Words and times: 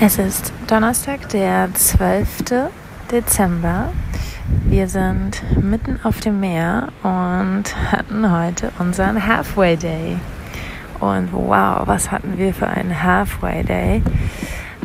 Es 0.00 0.16
ist 0.16 0.52
Donnerstag, 0.68 1.28
der 1.30 1.74
12. 1.74 2.68
Dezember. 3.10 3.92
Wir 4.68 4.86
sind 4.86 5.42
mitten 5.60 5.98
auf 6.04 6.20
dem 6.20 6.38
Meer 6.38 6.92
und 7.02 7.64
hatten 7.90 8.30
heute 8.30 8.70
unseren 8.78 9.26
Halfway 9.26 9.76
Day. 9.76 10.16
Und 11.00 11.32
wow, 11.32 11.82
was 11.84 12.12
hatten 12.12 12.38
wir 12.38 12.54
für 12.54 12.68
einen 12.68 13.02
Halfway 13.02 13.64
Day? 13.64 14.02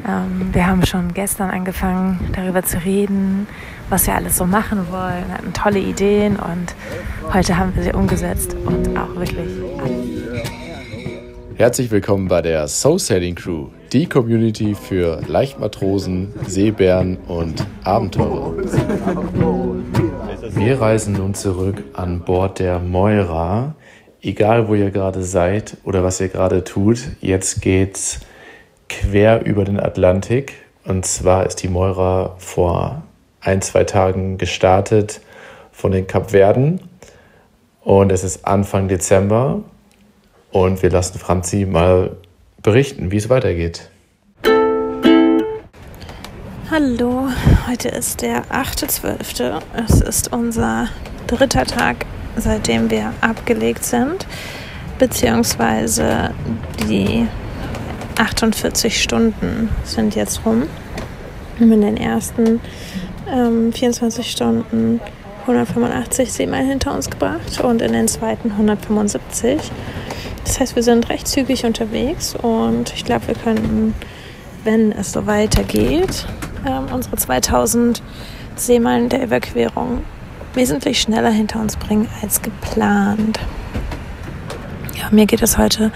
Ähm, 0.07 0.50
wir 0.52 0.66
haben 0.66 0.84
schon 0.84 1.14
gestern 1.14 1.52
angefangen, 1.52 2.32
darüber 2.36 2.64
zu 2.64 2.84
reden, 2.84 3.45
was 3.89 4.07
wir 4.07 4.16
alles 4.16 4.36
so 4.36 4.48
machen 4.48 4.88
wollen, 4.89 5.32
hatten 5.32 5.54
tolle 5.54 5.80
Ideen 5.80 6.38
und 6.38 6.73
heute 7.32 7.55
haben 7.55 7.75
wir 7.75 7.84
sie 7.84 7.93
umgesetzt 7.93 8.55
und 8.66 8.98
auch 8.98 9.16
wirklich 9.16 9.48
Herzlich 11.55 11.91
willkommen 11.91 12.27
bei 12.27 12.41
der 12.41 12.68
Soul 12.68 12.98
Sailing 12.98 13.36
Crew, 13.36 13.68
die 13.94 14.07
Community 14.07 14.73
für 14.73 15.21
Leichtmatrosen, 15.28 16.33
Seebären 16.47 17.18
und 17.28 17.64
Abenteurer. 17.83 18.56
Wir 20.50 20.82
reisen 20.82 21.14
nun 21.14 21.36
zurück 21.36 21.83
an 21.93 22.21
Bord 22.21 22.57
der 22.57 22.79
Moira. 22.79 23.75
Egal, 24.19 24.68
wo 24.68 24.74
ihr 24.74 24.89
gerade 24.89 25.21
seid 25.21 25.78
oder 25.83 26.04
was 26.04 26.19
ihr 26.19 26.29
gerade 26.29 26.64
tut, 26.64 27.04
jetzt 27.21 27.61
geht's 27.61 28.21
quer 28.89 29.46
über 29.46 29.64
den 29.64 29.79
Atlantik. 29.79 30.54
Und 30.86 31.05
zwar 31.05 31.46
ist 31.46 31.61
die 31.61 31.68
Moira 31.68 32.36
vor 32.39 33.03
ein, 33.41 33.61
zwei 33.61 33.83
Tagen 33.83 34.39
gestartet 34.39 35.22
von 35.72 35.91
den 35.91 36.08
Kapverden. 36.08 36.81
Und 37.81 38.11
es 38.11 38.23
ist 38.23 38.47
Anfang 38.47 38.88
Dezember 38.88 39.61
und 40.52 40.81
wir 40.81 40.89
lassen 40.89 41.19
Franzi 41.19 41.66
mal 41.66 42.17
berichten, 42.64 43.12
wie 43.12 43.17
es 43.17 43.30
weitergeht. 43.30 43.90
Hallo, 46.72 47.28
heute 47.67 47.89
ist 47.89 48.22
der 48.22 48.45
8.12. 48.45 49.61
Es 49.86 50.02
ist 50.02 50.33
unser 50.33 50.88
dritter 51.28 51.66
Tag, 51.66 52.05
seitdem 52.36 52.89
wir 52.89 53.14
abgelegt 53.22 53.83
sind, 53.83 54.25
beziehungsweise 54.97 56.33
die 56.89 57.28
48 58.17 59.02
Stunden 59.02 59.70
sind 59.83 60.16
jetzt 60.16 60.45
rum. 60.45 60.64
Wir 61.58 61.67
haben 61.67 61.73
in 61.73 61.81
den 61.81 61.98
ersten 61.98 62.59
ähm, 63.30 63.72
24 63.72 64.31
Stunden 64.31 65.00
185 65.42 66.31
Seemeilen 66.31 66.70
hinter 66.70 66.95
uns 66.95 67.09
gebracht 67.09 67.59
und 67.61 67.81
in 67.81 67.94
den 67.94 68.08
zweiten 68.08 68.52
175. 68.52 69.59
Das 70.53 70.59
heißt, 70.59 70.75
wir 70.75 70.83
sind 70.83 71.09
recht 71.09 71.27
zügig 71.27 71.65
unterwegs 71.65 72.35
und 72.35 72.93
ich 72.93 73.03
glaube, 73.03 73.25
wir 73.25 73.33
könnten, 73.33 73.95
wenn 74.63 74.91
es 74.91 75.11
so 75.11 75.25
weitergeht, 75.25 76.27
ähm, 76.63 76.85
unsere 76.93 77.15
2000 77.15 78.03
Seemeilen 78.55 79.09
der 79.09 79.23
Überquerung 79.23 80.03
wesentlich 80.53 81.01
schneller 81.01 81.31
hinter 81.31 81.59
uns 81.59 81.75
bringen 81.75 82.07
als 82.21 82.43
geplant. 82.43 83.39
Ja, 84.95 85.09
mir 85.09 85.25
geht 85.25 85.41
es 85.41 85.57
heute 85.57 85.91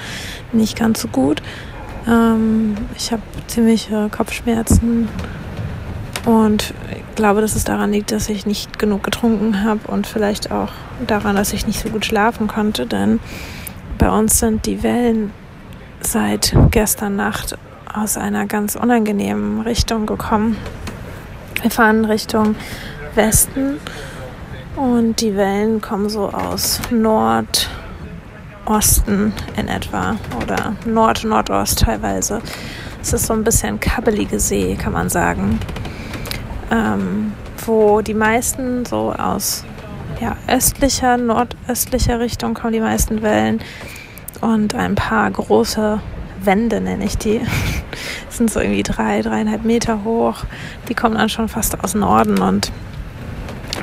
nicht 0.51 0.75
ganz 0.75 1.03
so 1.03 1.07
gut. 1.07 1.43
Ähm, 2.07 2.77
ich 2.97 3.11
habe 3.11 3.21
ziemliche 3.45 4.09
Kopfschmerzen 4.09 5.07
und 6.25 6.73
ich 6.89 7.15
glaube, 7.15 7.41
dass 7.41 7.55
es 7.55 7.63
daran 7.63 7.91
liegt, 7.91 8.11
dass 8.11 8.27
ich 8.27 8.47
nicht 8.47 8.79
genug 8.79 9.03
getrunken 9.03 9.63
habe 9.63 9.81
und 9.87 10.07
vielleicht 10.07 10.49
auch 10.49 10.71
daran, 11.05 11.35
dass 11.35 11.53
ich 11.53 11.67
nicht 11.67 11.79
so 11.79 11.89
gut 11.89 12.05
schlafen 12.05 12.47
konnte, 12.47 12.87
denn 12.87 13.19
bei 13.97 14.09
uns 14.09 14.39
sind 14.39 14.65
die 14.65 14.83
Wellen 14.83 15.33
seit 16.01 16.55
gestern 16.71 17.15
Nacht 17.15 17.57
aus 17.91 18.17
einer 18.17 18.45
ganz 18.45 18.75
unangenehmen 18.75 19.61
Richtung 19.61 20.05
gekommen. 20.05 20.57
Wir 21.61 21.71
fahren 21.71 22.05
Richtung 22.05 22.55
Westen 23.15 23.79
und 24.75 25.19
die 25.21 25.35
Wellen 25.35 25.81
kommen 25.81 26.09
so 26.09 26.29
aus 26.29 26.79
Nordosten 26.91 27.63
in 29.57 29.67
etwa 29.67 30.15
oder 30.41 30.75
Nord-Nordost 30.85 31.79
teilweise. 31.79 32.41
Es 33.01 33.13
ist 33.13 33.25
so 33.25 33.33
ein 33.33 33.43
bisschen 33.43 33.79
kabbelige 33.79 34.39
See, 34.39 34.75
kann 34.75 34.93
man 34.93 35.09
sagen, 35.09 35.59
ähm, 36.71 37.33
wo 37.65 38.01
die 38.01 38.13
meisten 38.13 38.85
so 38.85 39.11
aus 39.13 39.63
ja, 40.21 40.35
östlicher, 40.47 41.17
nordöstlicher 41.17 42.19
Richtung 42.19 42.53
kommen 42.53 42.73
die 42.73 42.79
meisten 42.79 43.21
Wellen 43.21 43.61
und 44.41 44.75
ein 44.75 44.95
paar 44.95 45.29
große 45.29 45.99
Wände 46.43 46.81
nenne 46.81 47.05
ich 47.05 47.17
die. 47.17 47.41
sind 48.29 48.51
so 48.51 48.59
irgendwie 48.59 48.83
drei, 48.83 49.21
dreieinhalb 49.21 49.63
Meter 49.65 50.03
hoch. 50.03 50.43
Die 50.87 50.93
kommen 50.93 51.15
dann 51.15 51.29
schon 51.29 51.49
fast 51.49 51.83
aus 51.83 51.95
Norden 51.95 52.39
und 52.39 52.71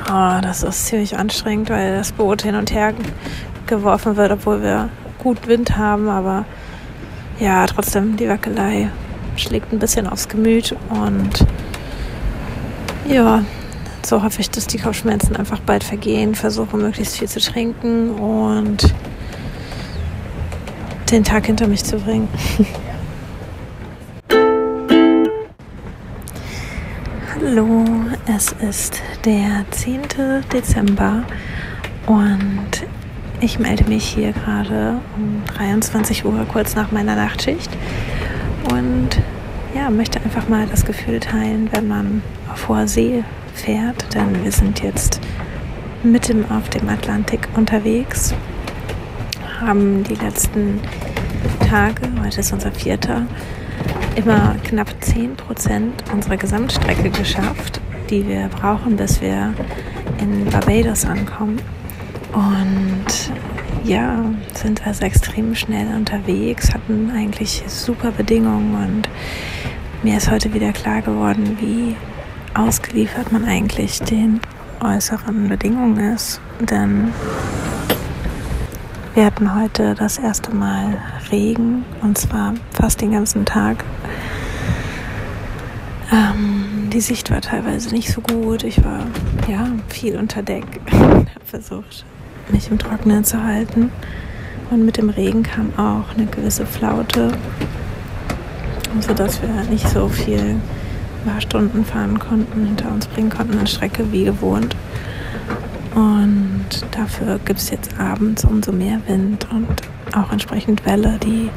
oh, 0.09 0.39
das 0.41 0.63
ist 0.63 0.87
ziemlich 0.87 1.17
anstrengend, 1.17 1.69
weil 1.69 1.97
das 1.97 2.11
Boot 2.11 2.41
hin 2.41 2.55
und 2.55 2.73
her 2.73 2.93
geworfen 3.67 4.15
wird, 4.15 4.31
obwohl 4.31 4.61
wir 4.61 4.89
gut 5.21 5.47
Wind 5.47 5.77
haben, 5.77 6.09
aber 6.09 6.45
ja, 7.39 7.65
trotzdem 7.65 8.15
die 8.15 8.29
Wackelei 8.29 8.89
schlägt 9.35 9.73
ein 9.73 9.79
bisschen 9.79 10.07
aufs 10.07 10.29
Gemüt 10.29 10.75
und 10.89 11.45
ja, 13.07 13.43
so 14.05 14.21
hoffe 14.21 14.39
ich, 14.41 14.49
dass 14.51 14.67
die 14.67 14.77
Kopfschmerzen 14.77 15.35
einfach 15.35 15.59
bald 15.59 15.83
vergehen. 15.83 16.35
Versuche 16.35 16.77
möglichst 16.77 17.17
viel 17.17 17.27
zu 17.27 17.39
trinken 17.39 18.11
und 18.11 18.93
den 21.11 21.23
Tag 21.23 21.47
hinter 21.47 21.67
mich 21.67 21.83
zu 21.83 21.97
bringen. 21.97 22.27
Hallo, 27.35 27.83
es 28.27 28.51
ist 28.67 29.01
der 29.23 29.65
10. 29.71 30.01
Dezember 30.53 31.23
und 32.05 32.85
ich 33.41 33.59
melde 33.59 33.85
mich 33.85 34.05
hier 34.05 34.31
gerade 34.33 34.99
um 35.17 35.43
23 35.55 36.25
Uhr, 36.25 36.45
kurz 36.51 36.75
nach 36.75 36.91
meiner 36.91 37.15
Nachtschicht. 37.15 37.69
Und 38.71 39.09
ja, 39.75 39.89
möchte 39.89 40.21
einfach 40.21 40.47
mal 40.47 40.67
das 40.67 40.85
Gefühl 40.85 41.19
teilen, 41.19 41.69
wenn 41.71 41.87
man 41.87 42.21
auf 42.51 42.67
hoher 42.67 42.87
See 42.87 43.23
fährt, 43.55 44.13
denn 44.13 44.43
wir 44.43 44.51
sind 44.51 44.83
jetzt 44.83 45.19
mitten 46.03 46.49
auf 46.51 46.69
dem 46.69 46.87
Atlantik 46.89 47.47
unterwegs, 47.55 48.33
haben 49.59 50.03
die 50.03 50.15
letzten 50.15 50.79
Tage, 51.67 52.01
heute 52.21 52.41
ist 52.41 52.53
unser 52.53 52.71
vierter, 52.71 53.25
immer 54.15 54.55
knapp 54.63 54.93
10 54.99 55.35
Prozent 55.35 56.03
unserer 56.13 56.37
Gesamtstrecke 56.37 57.09
geschafft, 57.09 57.81
die 58.09 58.27
wir 58.27 58.49
brauchen, 58.49 58.97
bis 58.97 59.21
wir 59.21 59.53
in 60.19 60.45
Barbados 60.45 61.05
ankommen. 61.05 61.59
Und 62.33 63.31
ja, 63.83 64.23
sind 64.53 64.85
also 64.85 65.05
extrem 65.05 65.55
schnell 65.55 65.87
unterwegs, 65.95 66.73
hatten 66.73 67.11
eigentlich 67.15 67.63
super 67.67 68.11
Bedingungen 68.11 68.75
und 68.75 69.09
mir 70.03 70.17
ist 70.17 70.29
heute 70.29 70.53
wieder 70.53 70.71
klar 70.71 71.01
geworden, 71.01 71.57
wie 71.59 71.95
ausgeliefert 72.55 73.31
man 73.31 73.45
eigentlich 73.45 73.99
den 73.99 74.39
äußeren 74.81 75.49
Bedingungen 75.49 76.13
ist. 76.13 76.39
Denn 76.59 77.13
wir 79.13 79.25
hatten 79.25 79.55
heute 79.55 79.95
das 79.95 80.17
erste 80.17 80.53
Mal 80.53 80.97
Regen 81.31 81.85
und 82.01 82.17
zwar 82.17 82.53
fast 82.71 83.01
den 83.01 83.11
ganzen 83.11 83.45
Tag. 83.45 83.83
Ähm, 86.11 86.89
die 86.91 87.01
Sicht 87.01 87.31
war 87.31 87.41
teilweise 87.41 87.93
nicht 87.93 88.11
so 88.11 88.21
gut. 88.21 88.63
Ich 88.63 88.83
war 88.83 89.01
ja 89.47 89.67
viel 89.89 90.17
unter 90.17 90.41
Deck. 90.41 90.65
habe 90.91 91.25
versucht, 91.43 92.05
mich 92.49 92.69
im 92.69 92.79
Trockenen 92.79 93.23
zu 93.23 93.43
halten. 93.43 93.91
Und 94.71 94.85
mit 94.85 94.97
dem 94.97 95.09
Regen 95.09 95.43
kam 95.43 95.73
auch 95.77 96.15
eine 96.15 96.25
gewisse 96.25 96.65
Flaute, 96.65 97.31
sodass 98.99 99.41
wir 99.41 99.49
nicht 99.69 99.87
so 99.87 100.09
viel 100.09 100.55
paar 101.25 101.41
Stunden 101.41 101.83
fahren 101.83 102.19
konnten, 102.19 102.65
hinter 102.65 102.91
uns 102.91 103.07
bringen 103.07 103.29
konnten 103.29 103.57
an 103.57 103.67
Strecke 103.67 104.11
wie 104.11 104.25
gewohnt. 104.25 104.75
Und 105.93 106.65
dafür 106.91 107.39
gibt 107.43 107.59
es 107.59 107.69
jetzt 107.69 107.99
abends 107.99 108.45
umso 108.45 108.71
mehr 108.71 108.99
Wind 109.07 109.47
und 109.51 109.67
auch 110.15 110.31
entsprechend 110.31 110.85
Welle, 110.85 111.19
die 111.23 111.49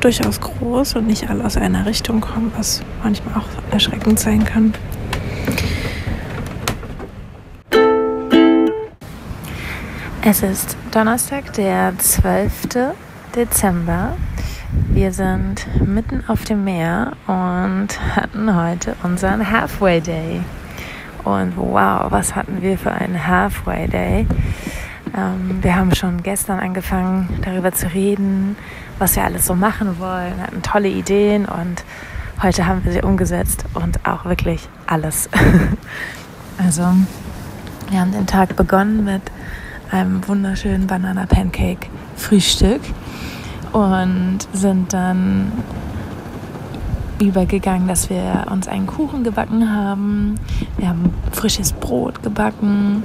durchaus 0.00 0.40
groß 0.40 0.96
und 0.96 1.06
nicht 1.06 1.28
alle 1.28 1.44
aus 1.44 1.56
einer 1.56 1.86
Richtung 1.86 2.20
kommen, 2.20 2.52
was 2.56 2.82
manchmal 3.02 3.34
auch 3.36 3.72
erschreckend 3.72 4.18
sein 4.18 4.44
kann. 4.44 4.74
Es 10.22 10.42
ist 10.42 10.76
Donnerstag, 10.90 11.52
der 11.54 11.94
12. 11.96 12.92
Dezember 13.34 14.16
wir 14.92 15.12
sind 15.12 15.66
mitten 15.86 16.24
auf 16.26 16.44
dem 16.44 16.64
Meer 16.64 17.12
und 17.26 17.88
hatten 18.16 18.54
heute 18.54 18.96
unseren 19.02 19.50
Halfway 19.50 20.00
Day. 20.00 20.40
Und 21.24 21.56
wow, 21.56 22.10
was 22.10 22.34
hatten 22.34 22.60
wir 22.60 22.76
für 22.76 22.90
einen 22.90 23.26
Halfway 23.26 23.86
Day? 23.88 24.26
Ähm, 25.16 25.58
wir 25.62 25.76
haben 25.76 25.94
schon 25.94 26.22
gestern 26.22 26.58
angefangen, 26.58 27.28
darüber 27.44 27.72
zu 27.72 27.92
reden, 27.92 28.56
was 28.98 29.16
wir 29.16 29.24
alles 29.24 29.46
so 29.46 29.54
machen 29.54 29.98
wollen, 29.98 30.40
hatten 30.42 30.62
tolle 30.62 30.88
Ideen 30.88 31.46
und 31.46 31.84
heute 32.42 32.66
haben 32.66 32.84
wir 32.84 32.92
sie 32.92 33.02
umgesetzt 33.02 33.64
und 33.74 34.06
auch 34.06 34.24
wirklich 34.24 34.68
alles. 34.86 35.28
also 36.58 36.82
wir 37.90 38.00
haben 38.00 38.12
den 38.12 38.26
Tag 38.26 38.56
begonnen 38.56 39.04
mit 39.04 39.22
einem 39.90 40.26
wunderschönen 40.26 40.86
Banana 40.86 41.26
Pancake 41.26 41.88
Frühstück 42.16 42.80
und 43.72 44.38
sind 44.52 44.92
dann 44.92 45.52
übergegangen, 47.20 47.86
dass 47.86 48.08
wir 48.10 48.46
uns 48.50 48.66
einen 48.66 48.86
Kuchen 48.86 49.24
gebacken 49.24 49.74
haben. 49.74 50.36
Wir 50.78 50.88
haben 50.88 51.12
frisches 51.32 51.72
Brot 51.72 52.22
gebacken 52.22 53.04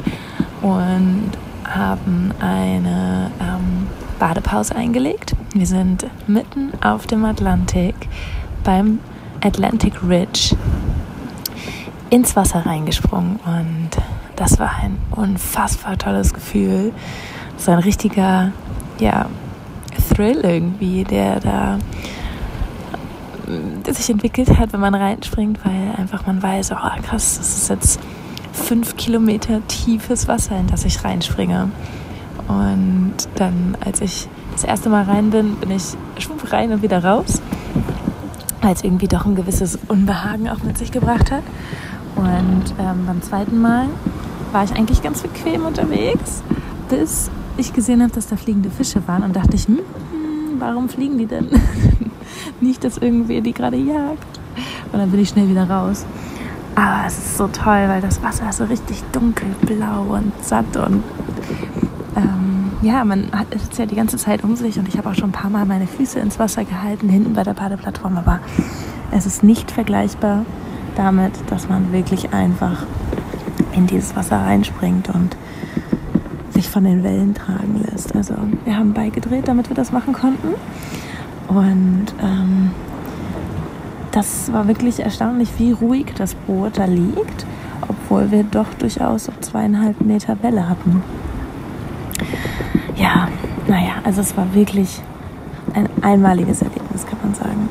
und 0.62 1.32
haben 1.66 2.32
eine 2.40 3.32
ähm, 3.42 3.88
Badepause 4.20 4.76
eingelegt. 4.76 5.36
Wir 5.54 5.66
sind 5.66 6.06
mitten 6.28 6.72
auf 6.82 7.08
dem 7.08 7.26
Atlantik 7.26 7.96
beim 8.64 9.00
Atlantic 9.44 9.94
Ridge 10.08 10.56
ins 12.10 12.36
Wasser 12.36 12.66
reingesprungen 12.66 13.40
und 13.46 13.90
das 14.36 14.60
war 14.60 14.72
ein 14.82 14.98
unfassbar 15.12 15.98
tolles 15.98 16.34
Gefühl. 16.34 16.94
So 17.58 17.72
ein 17.72 17.80
richtiger, 17.80 18.52
ja, 19.00 19.28
Thrill 19.96 20.42
irgendwie, 20.44 21.04
der 21.04 21.40
da 21.40 21.78
der 23.48 23.94
sich 23.94 24.10
entwickelt 24.10 24.58
hat, 24.58 24.74
wenn 24.74 24.80
man 24.80 24.96
reinspringt, 24.96 25.60
weil 25.64 25.96
einfach 25.98 26.26
man 26.26 26.42
weiß, 26.42 26.72
oh 26.72 27.02
krass, 27.04 27.38
das 27.38 27.58
ist 27.58 27.70
jetzt 27.70 28.00
fünf 28.52 28.98
Kilometer 28.98 29.62
tiefes 29.68 30.28
Wasser, 30.28 30.58
in 30.58 30.68
das 30.68 30.86
ich 30.86 31.04
reinspringe. 31.04 31.70
Und 32.48 33.16
dann, 33.36 33.78
als 33.84 34.02
ich 34.02 34.28
das 34.54 34.64
erste 34.64 34.90
Mal 34.90 35.04
rein 35.04 35.30
bin, 35.30 35.56
bin 35.56 35.72
ich 35.72 35.84
schwupp 36.18 36.52
rein 36.52 36.72
und 36.72 36.82
wieder 36.82 37.04
raus, 37.04 37.42
weil 38.62 38.74
es 38.74 38.84
irgendwie 38.84 39.08
doch 39.08 39.26
ein 39.26 39.36
gewisses 39.36 39.78
Unbehagen 39.88 40.50
auch 40.50 40.64
mit 40.64 40.78
sich 40.78 40.92
gebracht 40.92 41.32
hat. 41.32 41.44
Und 42.16 42.64
ähm, 42.80 43.06
beim 43.06 43.22
zweiten 43.22 43.60
Mal 43.60 43.88
war 44.52 44.64
ich 44.64 44.74
eigentlich 44.74 45.04
ganz 45.04 45.22
bequem 45.22 45.66
unterwegs, 45.66 46.42
bis 46.90 47.30
ich 47.58 47.74
gesehen 47.74 48.02
habe, 48.02 48.12
dass 48.14 48.28
da 48.28 48.36
fliegende 48.36 48.70
Fische 48.70 49.08
waren 49.08 49.24
und 49.24 49.36
dachte 49.36 49.56
ich, 49.56 49.68
hm, 49.68 49.80
warum 50.60 50.90
fliegen 50.90 51.18
die 51.18 51.26
denn? 51.26 51.48
Nicht, 52.62 52.84
dass 52.84 52.98
irgendwer 52.98 53.42
die 53.42 53.54
gerade 53.54 53.78
jagt. 53.78 54.40
Und 54.92 55.00
dann 55.00 55.12
bin 55.12 55.20
ich 55.20 55.30
schnell 55.30 55.50
wieder 55.50 55.70
raus. 55.70 56.06
Aber 56.76 57.08
es 57.08 57.18
ist 57.18 57.38
so 57.38 57.48
toll, 57.48 57.86
weil 57.88 58.02
das 58.02 58.22
Wasser 58.22 58.50
ist 58.50 58.58
so 58.58 58.66
richtig 58.66 59.02
dunkelblau 59.14 60.16
und 60.16 60.34
satt 60.44 60.76
und 60.76 61.04
ähm, 62.18 62.72
ja, 62.82 63.06
man 63.06 63.32
hat 63.32 63.48
es 63.52 63.78
ja 63.78 63.86
die 63.86 63.96
ganze 63.96 64.18
Zeit 64.18 64.44
um 64.44 64.58
sich 64.58 64.78
und 64.78 64.88
ich 64.90 64.98
habe 64.98 65.10
auch 65.10 65.16
schon 65.16 65.30
ein 65.30 65.34
paar 65.34 65.50
Mal 65.50 65.66
meine 65.66 65.88
Füße 65.88 66.20
ins 66.20 66.38
Wasser 66.38 66.66
gehalten, 66.66 67.08
hinten 67.08 67.34
bei 67.34 67.44
der 67.44 67.54
Badeplattform, 67.54 68.18
aber 68.18 68.40
es 69.12 69.26
ist 69.26 69.42
nicht 69.42 69.72
vergleichbar 69.72 70.46
damit, 70.96 71.32
dass 71.48 71.70
man 71.70 71.94
wirklich 71.94 72.34
einfach 72.34 72.86
in 73.74 73.88
dieses 73.88 74.16
Wasser 74.16 74.38
reinspringt 74.38 75.10
und 75.10 75.38
sich 76.56 76.70
von 76.70 76.86
den 76.86 77.04
Wellen 77.04 77.36
tragen 77.36 77.84
lässt. 77.92 78.16
Also 78.16 78.34
wir 78.64 78.78
haben 78.78 78.94
beigedreht, 78.94 79.48
damit 79.48 79.70
wir 79.70 79.76
das 79.76 79.92
machen 79.92 80.14
konnten. 80.14 80.56
Und 81.48 82.08
ähm, 82.24 82.72
das 84.12 84.52
war 84.54 84.68
wirklich 84.68 85.02
erstaunlich, 85.02 85.50
wie 85.58 85.72
ruhig 85.74 86.14
das 86.18 86.34
Boot 86.34 86.78
da 86.78 86.86
liegt, 86.86 87.46
obwohl 87.82 88.32
wir 88.32 88.44
doch 88.44 88.74
durchaus 88.80 89.26
so 89.26 89.34
zweieinhalb 89.42 90.02
Meter 90.02 90.42
Welle 90.42 90.68
hatten. 90.70 91.04
Ja, 92.96 93.28
naja, 93.68 93.96
also 94.06 94.22
es 94.22 94.36
war 94.38 94.54
wirklich 94.54 95.02
ein 95.74 95.90
einmaliges 96.02 96.62
Erlebnis, 96.62 97.06
kann 97.06 97.20
man 97.22 97.34
sagen. 97.34 97.70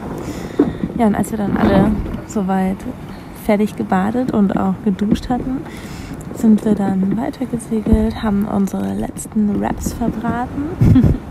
Ja, 0.98 1.06
und 1.06 1.14
als 1.14 1.30
wir 1.30 1.38
dann 1.38 1.56
alle 1.56 1.90
soweit 2.26 2.76
fertig 3.46 3.76
gebadet 3.76 4.32
und 4.32 4.56
auch 4.56 4.74
geduscht 4.84 5.30
hatten, 5.30 5.62
sind 6.44 6.62
wir 6.66 6.74
dann 6.74 7.16
weitergesegelt, 7.16 8.22
haben 8.22 8.44
unsere 8.44 8.92
letzten 8.92 9.58
Wraps 9.58 9.94
verbraten, 9.94 10.64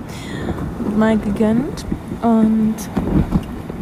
mal 0.97 1.19
gegönnt 1.19 1.85
und 2.23 2.73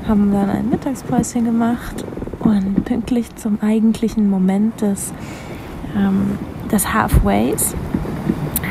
haben 0.06 0.34
dann 0.34 0.50
ein 0.50 0.70
Mittagspäuschen 0.70 1.46
gemacht 1.46 2.04
und 2.40 2.84
pünktlich 2.84 3.34
zum 3.38 3.60
eigentlichen 3.62 4.30
Moment 4.30 4.82
des, 4.82 5.14
ähm, 5.96 6.38
des 6.70 6.94
Halfways 6.94 7.76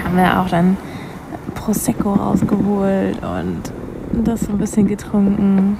haben 0.05 0.19
wir 0.19 0.39
auch 0.39 0.51
dann 0.51 0.77
Prosecco 1.55 2.13
rausgeholt 2.13 3.23
und 3.23 3.73
das 4.23 4.41
so 4.41 4.53
ein 4.53 4.59
bisschen 4.59 4.87
getrunken. 4.87 5.79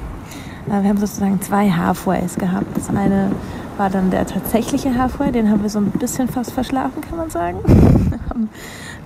Wir 0.65 0.77
haben 0.77 0.97
sozusagen 0.97 1.43
zwei 1.43 1.71
Halfways 1.71 2.37
gehabt. 2.37 2.75
Das 2.75 2.89
eine 2.89 3.33
war 3.81 3.89
dann 3.89 4.11
der 4.11 4.27
tatsächliche 4.27 4.95
Halfway, 4.95 5.33
den 5.33 5.49
haben 5.49 5.63
wir 5.63 5.71
so 5.71 5.79
ein 5.79 5.91
bisschen 5.93 6.29
fast 6.29 6.53
verschlafen, 6.53 7.01
kann 7.01 7.17
man 7.17 7.31
sagen. 7.31 7.61
haben 8.29 8.51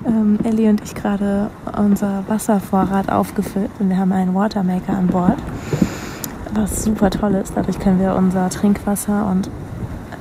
ähm, 0.04 0.36
Ellie 0.42 0.68
und 0.68 0.82
ich 0.82 0.96
gerade 0.96 1.48
unser 1.78 2.24
Wasservorrat 2.26 3.08
aufgefüllt 3.08 3.70
und 3.78 3.88
wir 3.88 3.96
haben 3.96 4.10
einen 4.10 4.34
Watermaker 4.34 4.94
an 4.94 5.06
Bord, 5.06 5.38
was 6.54 6.82
super 6.82 7.08
toll 7.10 7.34
ist. 7.34 7.52
Dadurch 7.54 7.78
können 7.78 8.00
wir 8.00 8.16
unser 8.16 8.50
Trinkwasser 8.50 9.30
und 9.30 9.48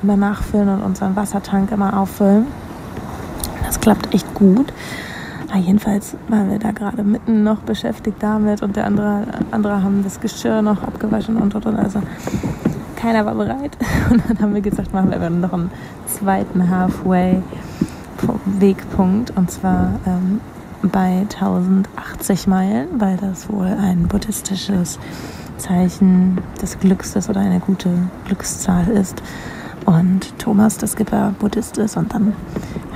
immer 0.04 0.16
nachfüllen 0.16 0.68
und 0.68 0.82
unseren 0.84 1.16
Wassertank 1.16 1.72
immer 1.72 1.98
auffüllen. 1.98 2.46
Das 3.66 3.80
klappt 3.80 4.14
echt 4.14 4.34
gut. 4.34 4.72
Aber 5.50 5.58
jedenfalls 5.58 6.16
waren 6.28 6.48
wir 6.48 6.60
da 6.60 6.70
gerade 6.70 7.02
mitten 7.02 7.42
noch 7.42 7.58
beschäftigt 7.58 8.18
damit 8.20 8.62
und 8.62 8.76
der 8.76 8.86
andere, 8.86 9.24
andere 9.50 9.82
haben 9.82 10.04
das 10.04 10.20
Geschirr 10.20 10.62
noch 10.62 10.84
abgewaschen 10.84 11.38
und 11.38 11.56
und 11.56 11.66
und. 11.66 11.76
Also 11.76 12.00
keiner 13.04 13.26
war 13.26 13.34
bereit. 13.34 13.76
Und 14.10 14.22
dann 14.28 14.38
haben 14.40 14.54
wir 14.54 14.62
gesagt, 14.62 14.94
machen 14.94 15.10
wir 15.10 15.28
noch 15.28 15.52
einen 15.52 15.70
zweiten 16.06 16.70
Halfway-Wegpunkt. 16.70 19.36
Und 19.36 19.50
zwar 19.50 20.00
ähm, 20.06 20.40
bei 20.82 21.26
1080 21.34 22.46
Meilen, 22.46 22.98
weil 22.98 23.18
das 23.18 23.50
wohl 23.50 23.66
ein 23.66 24.08
buddhistisches 24.08 24.98
Zeichen 25.58 26.38
des 26.62 26.78
Glücks 26.78 27.14
ist 27.14 27.28
oder 27.28 27.40
eine 27.40 27.60
gute 27.60 27.90
Glückszahl 28.24 28.88
ist. 28.88 29.22
Und 29.84 30.38
Thomas, 30.38 30.78
der 30.78 30.88
Skipper, 30.88 31.34
Buddhist 31.38 31.76
ist. 31.76 31.98
Und 31.98 32.14
dann 32.14 32.32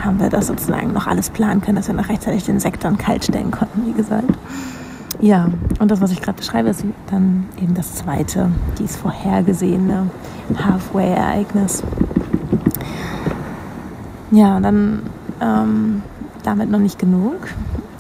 haben 0.03 0.21
wir 0.21 0.31
das 0.31 0.47
sozusagen 0.47 0.95
noch 0.95 1.07
alles 1.07 1.29
planen 1.29 1.61
können, 1.61 1.77
dass 1.77 1.89
wir 1.89 1.95
noch 1.95 2.09
rechtzeitig 2.09 2.45
den 2.45 2.61
Sektor 2.61 2.97
kalt 2.97 3.25
stellen 3.25 3.51
konnten, 3.51 3.87
wie 3.87 3.93
gesagt. 3.93 4.33
Ja, 5.21 5.51
und 5.81 5.91
das, 5.91 6.01
was 6.01 6.13
ich 6.13 6.23
gerade 6.23 6.39
beschreibe, 6.39 6.69
ist 6.69 6.85
dann 7.11 7.47
eben 7.61 7.75
das 7.75 7.97
zweite, 7.97 8.51
dieses 8.79 8.97
vorhergesehene 8.97 10.11
Halfway-Ereignis. 10.57 11.83
Ja, 14.31 14.57
und 14.57 14.63
dann 14.63 15.03
ähm, 15.41 16.03
damit 16.45 16.71
noch 16.71 16.79
nicht 16.79 17.01
genug. 17.01 17.49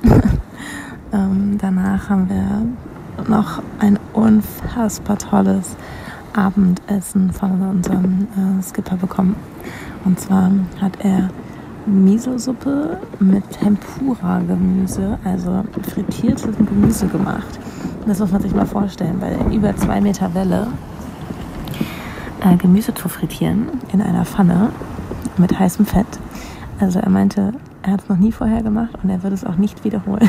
ähm, 1.12 1.58
danach 1.60 2.08
haben 2.08 2.28
wir 2.28 3.28
noch 3.28 3.62
ein 3.80 3.98
unfassbar 4.12 5.18
tolles 5.18 5.76
Abendessen 6.34 7.32
von 7.32 7.60
unserem 7.62 8.28
äh, 8.37 8.62
Skipper 8.62 8.96
bekommen. 8.96 9.34
Und 10.04 10.20
zwar 10.20 10.52
hat 10.80 10.92
er 11.00 11.30
Miso-Suppe 11.88 12.99
mit 13.18 13.49
Tempura-Gemüse, 13.50 15.18
also 15.25 15.64
frittiertes 15.83 16.57
Gemüse 16.57 17.07
gemacht. 17.07 17.59
Das 18.07 18.18
muss 18.21 18.30
man 18.30 18.42
sich 18.42 18.54
mal 18.54 18.66
vorstellen, 18.66 19.18
bei 19.21 19.37
über 19.54 19.75
zwei 19.76 20.00
Meter 20.00 20.33
Welle 20.35 20.68
äh, 22.40 22.57
Gemüse 22.57 22.95
zu 22.95 23.09
frittieren 23.09 23.68
in 23.92 24.00
einer 24.00 24.25
Pfanne 24.25 24.71
mit 25.37 25.59
heißem 25.59 25.87
Fett. 25.87 26.07
Also 26.80 27.00
er 27.00 27.11
meinte, 27.11 27.52
er 27.83 27.92
hat 27.92 28.02
es 28.02 28.09
noch 28.09 28.18
nie 28.18 28.33
vorher 28.33 28.62
gemacht 28.62 28.90
und 29.02 29.11
er 29.11 29.23
würde 29.23 29.35
es 29.35 29.45
auch 29.45 29.57
nicht 29.57 29.85
wiederholen. 29.85 30.28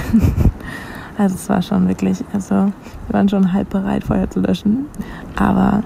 also 1.18 1.36
es 1.36 1.50
war 1.50 1.62
schon 1.62 1.88
wirklich, 1.88 2.24
also 2.34 2.56
wir 2.56 2.74
waren 3.12 3.30
schon 3.30 3.54
halb 3.54 3.70
bereit, 3.70 4.04
Feuer 4.04 4.30
zu 4.30 4.40
löschen. 4.40 4.86
Aber 5.36 5.84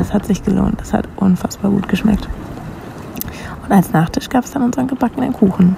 es 0.00 0.12
hat 0.12 0.26
sich 0.26 0.42
gelohnt. 0.42 0.80
Es 0.80 0.92
hat 0.92 1.08
unfassbar 1.16 1.70
gut 1.70 1.88
geschmeckt. 1.88 2.28
Und 3.70 3.76
als 3.76 3.92
Nachtisch 3.92 4.28
gab 4.28 4.44
es 4.44 4.50
dann 4.50 4.64
unseren 4.64 4.88
gebackenen 4.88 5.32
Kuchen. 5.32 5.76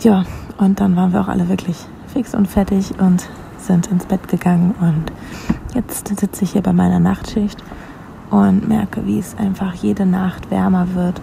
Ja, 0.00 0.26
und 0.58 0.80
dann 0.80 0.94
waren 0.94 1.14
wir 1.14 1.22
auch 1.22 1.28
alle 1.28 1.48
wirklich 1.48 1.78
fix 2.08 2.34
und 2.34 2.46
fertig 2.46 2.92
und 3.00 3.26
sind 3.58 3.86
ins 3.86 4.04
Bett 4.04 4.28
gegangen. 4.28 4.74
Und 4.78 5.04
jetzt 5.74 6.08
sitze 6.08 6.44
ich 6.44 6.52
hier 6.52 6.60
bei 6.60 6.74
meiner 6.74 7.00
Nachtschicht 7.00 7.64
und 8.30 8.68
merke, 8.68 9.06
wie 9.06 9.18
es 9.18 9.34
einfach 9.38 9.72
jede 9.72 10.04
Nacht 10.04 10.50
wärmer 10.50 10.88
wird. 10.94 11.22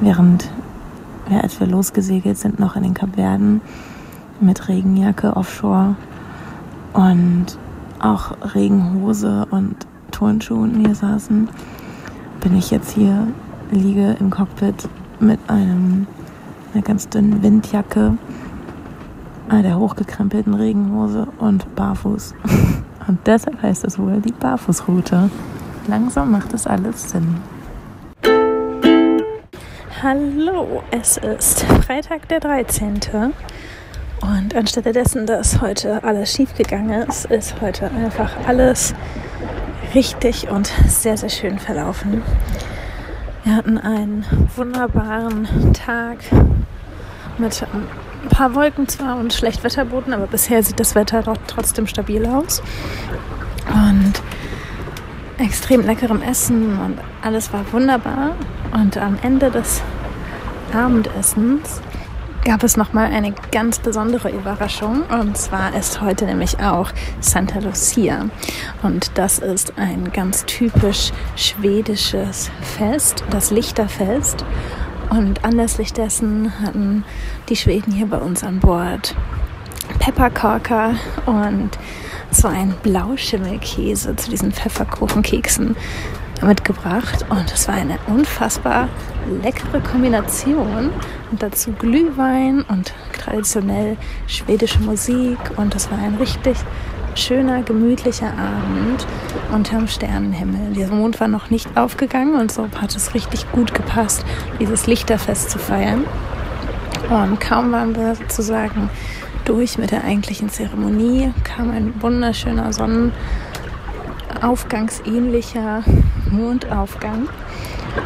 Während 0.00 0.48
wir, 1.26 1.42
als 1.42 1.58
wir 1.58 1.66
losgesegelt 1.66 2.38
sind, 2.38 2.60
noch 2.60 2.76
in 2.76 2.84
den 2.84 2.94
Kapverden 2.94 3.60
mit 4.40 4.68
Regenjacke 4.68 5.36
offshore 5.36 5.96
und 6.92 7.46
auch 7.98 8.36
Regenhose 8.54 9.46
und 9.50 9.74
Turnschuhen 10.12 10.76
hier 10.76 10.94
saßen, 10.94 11.48
bin 12.40 12.56
ich 12.56 12.70
jetzt 12.70 12.92
hier 12.92 13.26
liege 13.72 14.16
im 14.20 14.30
Cockpit 14.30 14.88
mit 15.18 15.40
einem, 15.48 16.06
einer 16.72 16.82
ganz 16.82 17.08
dünnen 17.08 17.42
Windjacke, 17.42 18.16
der 19.50 19.78
hochgekrempelten 19.78 20.54
Regenhose 20.54 21.26
und 21.38 21.74
barfuß. 21.74 22.34
Und 23.08 23.18
deshalb 23.26 23.60
heißt 23.60 23.84
es 23.84 23.98
wohl 23.98 24.20
die 24.20 24.30
Barfußroute. 24.30 25.28
langsam 25.88 26.30
macht 26.30 26.54
es 26.54 26.68
alles 26.68 27.10
Sinn. 27.10 27.38
Hallo, 30.00 30.84
es 30.92 31.16
ist 31.16 31.64
Freitag 31.84 32.28
der 32.28 32.38
13. 32.38 33.00
Und 34.20 34.54
anstelle 34.54 34.92
dessen, 34.92 35.26
dass 35.26 35.60
heute 35.60 36.04
alles 36.04 36.32
schiefgegangen 36.32 37.08
ist, 37.08 37.24
ist 37.24 37.60
heute 37.60 37.90
einfach 37.90 38.30
alles 38.46 38.94
richtig 39.94 40.48
und 40.48 40.72
sehr, 40.86 41.16
sehr 41.16 41.28
schön 41.28 41.58
verlaufen. 41.58 42.22
Wir 43.44 43.56
hatten 43.56 43.76
einen 43.76 44.24
wunderbaren 44.54 45.72
Tag 45.74 46.18
mit 47.38 47.66
ein 47.72 48.28
paar 48.28 48.54
Wolken 48.54 48.86
zwar 48.86 49.16
und 49.16 49.32
Schlechtwetterboten, 49.32 50.12
aber 50.12 50.28
bisher 50.28 50.62
sieht 50.62 50.78
das 50.78 50.94
Wetter 50.94 51.22
doch 51.22 51.38
trotzdem 51.48 51.88
stabil 51.88 52.24
aus. 52.24 52.62
Und 53.66 54.12
extrem 55.38 55.80
leckerem 55.84 56.22
Essen 56.22 56.78
und 56.78 56.98
alles 57.20 57.52
war 57.52 57.64
wunderbar. 57.72 58.36
Und 58.72 58.96
am 58.96 59.18
Ende 59.22 59.50
des 59.50 59.82
Abendessens 60.72 61.80
gab 62.44 62.62
es 62.64 62.76
nochmal 62.76 63.12
eine 63.12 63.32
ganz 63.52 63.78
besondere 63.78 64.30
Überraschung. 64.30 65.02
Und 65.02 65.36
zwar 65.36 65.74
ist 65.74 66.00
heute 66.00 66.24
nämlich 66.24 66.58
auch 66.60 66.90
Santa 67.20 67.60
Lucia. 67.60 68.28
Und 68.82 69.12
das 69.14 69.38
ist 69.38 69.78
ein 69.78 70.12
ganz 70.12 70.44
typisch 70.46 71.12
schwedisches 71.36 72.50
Fest, 72.60 73.24
das 73.30 73.50
Lichterfest. 73.50 74.44
Und 75.10 75.44
anlässlich 75.44 75.92
dessen 75.92 76.58
hatten 76.60 77.04
die 77.48 77.56
Schweden 77.56 77.92
hier 77.92 78.06
bei 78.06 78.18
uns 78.18 78.42
an 78.42 78.60
Bord 78.60 79.14
Pepperkorker 79.98 80.94
und 81.26 81.70
so 82.30 82.48
ein 82.48 82.74
Blauschimmelkäse 82.82 84.16
zu 84.16 84.30
diesen 84.30 84.52
Pfefferkuchenkeksen 84.52 85.76
mitgebracht. 86.42 87.24
Und 87.28 87.52
es 87.52 87.68
war 87.68 87.74
eine 87.74 87.98
unfassbar 88.06 88.88
leckere 89.42 89.80
Kombination. 89.80 90.90
Und 91.30 91.42
dazu 91.42 91.72
Glühwein 91.72 92.62
und 92.62 92.92
traditionell 93.12 93.96
schwedische 94.26 94.80
Musik. 94.80 95.38
Und 95.56 95.74
es 95.74 95.90
war 95.90 95.98
ein 95.98 96.16
richtig 96.16 96.56
schöner, 97.14 97.62
gemütlicher 97.62 98.32
Abend 98.32 99.06
unterm 99.52 99.86
Sternenhimmel. 99.86 100.74
Der 100.74 100.88
Mond 100.88 101.20
war 101.20 101.28
noch 101.28 101.50
nicht 101.50 101.76
aufgegangen 101.76 102.34
und 102.34 102.50
so 102.50 102.68
hat 102.80 102.94
es 102.94 103.14
richtig 103.14 103.50
gut 103.52 103.74
gepasst, 103.74 104.24
dieses 104.60 104.86
Lichterfest 104.86 105.50
zu 105.50 105.58
feiern. 105.58 106.04
Und 107.10 107.40
kaum 107.40 107.72
waren 107.72 107.94
wir 107.94 108.14
sozusagen 108.14 108.88
durch 109.44 109.76
mit 109.76 109.90
der 109.90 110.04
eigentlichen 110.04 110.48
Zeremonie, 110.48 111.32
kam 111.44 111.70
ein 111.70 111.92
wunderschöner 112.00 112.72
Sonnenaufgangsähnlicher 114.32 115.82
Mondaufgang. 116.30 117.28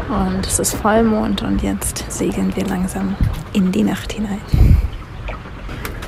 Und 0.08 0.46
es 0.46 0.58
ist 0.58 0.74
Vollmond 0.74 1.42
und 1.42 1.62
jetzt 1.62 2.04
segeln 2.08 2.54
wir 2.56 2.66
langsam 2.66 3.14
in 3.52 3.72
die 3.72 3.82
Nacht 3.82 4.12
hinein. 4.12 4.40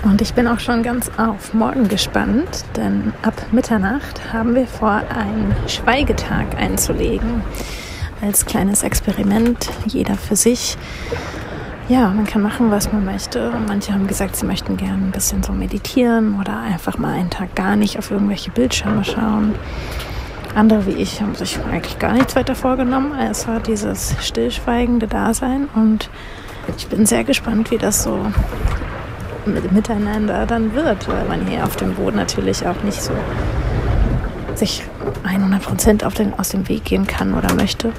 Und 0.03 0.21
ich 0.21 0.35
bin 0.35 0.47
auch 0.47 0.61
schon 0.61 0.83
ganz 0.83 1.11
auf 1.17 1.55
morgen 1.55 1.89
gespannt, 1.89 2.65
denn 2.77 3.13
ab 3.23 3.35
Mitternacht 3.53 4.33
haben 4.33 4.55
wir 4.55 4.67
vor, 4.67 5.03
einen 5.15 5.55
Schweigetag 5.67 6.57
einzulegen. 6.57 7.43
Als 8.21 8.47
kleines 8.47 8.83
Experiment, 8.83 9.71
jeder 9.87 10.15
für 10.15 10.37
sich. 10.37 10.77
Ja, 11.89 12.09
man 12.11 12.27
kann 12.27 12.43
machen, 12.43 12.71
was 12.71 12.93
man 12.93 13.05
möchte. 13.05 13.53
Manche 13.67 13.93
haben 13.93 14.07
gesagt, 14.07 14.37
sie 14.37 14.45
möchten 14.45 14.77
gerne 14.77 15.05
ein 15.05 15.11
bisschen 15.11 15.43
so 15.43 15.53
meditieren 15.53 16.39
oder 16.41 16.59
einfach 16.61 16.99
mal 16.99 17.15
einen 17.15 17.31
Tag 17.31 17.55
gar 17.55 17.77
nicht 17.77 17.99
auf 17.99 18.11
irgendwelche 18.11 18.51
Bildschirme 18.51 19.05
schauen. 19.05 19.55
Andere 20.55 20.87
wie 20.87 20.93
ich 20.93 21.21
haben 21.21 21.35
sich 21.35 21.59
eigentlich 21.71 21.99
gar 21.99 22.13
nichts 22.13 22.35
weiter 22.35 22.55
vorgenommen. 22.55 23.13
Es 23.19 23.47
war 23.47 23.61
dieses 23.61 24.17
stillschweigende 24.21 25.07
Dasein 25.07 25.69
und 25.75 26.11
ich 26.77 26.87
bin 26.89 27.07
sehr 27.07 27.25
gespannt, 27.25 27.71
wie 27.71 27.79
das 27.79 28.03
so 28.03 28.27
miteinander 29.73 30.47
dann 30.47 30.75
wird, 30.75 31.09
weil 31.09 31.25
man 31.25 31.47
hier 31.47 31.65
auf 31.65 31.77
dem 31.77 31.95
Boden 31.95 32.17
natürlich 32.17 32.67
auch 32.67 32.83
nicht 32.83 33.01
so 33.01 33.13
sich 34.55 34.83
100 35.25 35.63
Prozent 35.63 36.05
aus 36.05 36.49
dem 36.51 36.69
Weg 36.69 36.85
gehen 36.85 37.07
kann 37.07 37.35
oder 37.35 37.55
möchte. 37.55 37.93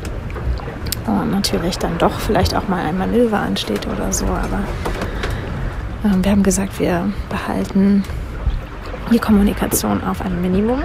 Und 1.08 1.32
natürlich 1.32 1.78
dann 1.78 1.98
doch 1.98 2.20
vielleicht 2.20 2.56
auch 2.56 2.68
mal 2.68 2.86
ein 2.86 2.98
Manöver 2.98 3.40
ansteht 3.40 3.88
oder 3.88 4.12
so, 4.14 4.26
aber 4.26 4.60
äh, 6.04 6.24
wir 6.24 6.32
haben 6.32 6.44
gesagt, 6.44 6.80
wir 6.80 7.12
behalten 7.30 8.04
die 9.12 9.18
Kommunikation 9.18 10.04
auf 10.04 10.22
ein 10.22 10.40
Minimum 10.42 10.84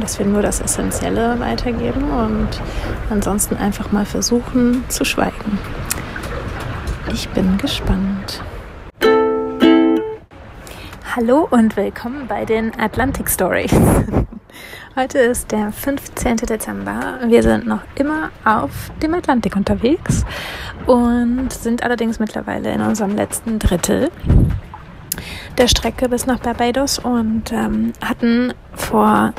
dass 0.00 0.18
wir 0.18 0.26
nur 0.26 0.42
das 0.42 0.60
Essentielle 0.60 1.38
weitergeben 1.40 2.10
und 2.10 2.48
ansonsten 3.10 3.56
einfach 3.56 3.92
mal 3.92 4.04
versuchen 4.04 4.84
zu 4.88 5.04
schweigen. 5.04 5.58
Ich 7.12 7.28
bin 7.30 7.56
gespannt. 7.58 8.42
Hallo 11.14 11.48
und 11.50 11.76
willkommen 11.76 12.26
bei 12.28 12.44
den 12.44 12.78
Atlantic 12.78 13.30
Stories. 13.30 13.72
Heute 14.96 15.18
ist 15.18 15.52
der 15.52 15.72
15. 15.72 16.36
Dezember. 16.36 17.18
Wir 17.26 17.42
sind 17.42 17.66
noch 17.66 17.82
immer 17.96 18.30
auf 18.44 18.90
dem 19.02 19.14
Atlantik 19.14 19.56
unterwegs 19.56 20.24
und 20.86 21.52
sind 21.52 21.82
allerdings 21.82 22.18
mittlerweile 22.18 22.72
in 22.72 22.80
unserem 22.80 23.14
letzten 23.14 23.58
Drittel 23.58 24.10
der 25.58 25.68
Strecke 25.68 26.08
bis 26.08 26.26
nach 26.26 26.38
Barbados 26.38 26.98
und 26.98 27.50
ähm, 27.52 27.92
hatten 28.02 28.52
vor 28.74 29.32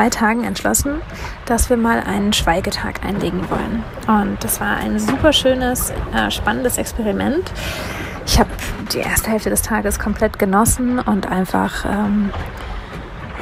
zwei 0.00 0.08
Tagen 0.08 0.44
entschlossen, 0.44 1.02
dass 1.44 1.68
wir 1.68 1.76
mal 1.76 2.00
einen 2.00 2.32
Schweigetag 2.32 3.04
einlegen 3.04 3.42
wollen. 3.50 3.84
Und 4.06 4.42
das 4.42 4.58
war 4.58 4.78
ein 4.78 4.98
super 4.98 5.30
schönes, 5.34 5.92
äh, 6.14 6.30
spannendes 6.30 6.78
Experiment. 6.78 7.52
Ich 8.24 8.38
habe 8.38 8.48
die 8.94 9.00
erste 9.00 9.30
Hälfte 9.30 9.50
des 9.50 9.60
Tages 9.60 9.98
komplett 9.98 10.38
genossen 10.38 11.00
und 11.00 11.30
einfach 11.30 11.84
ähm, 11.84 12.30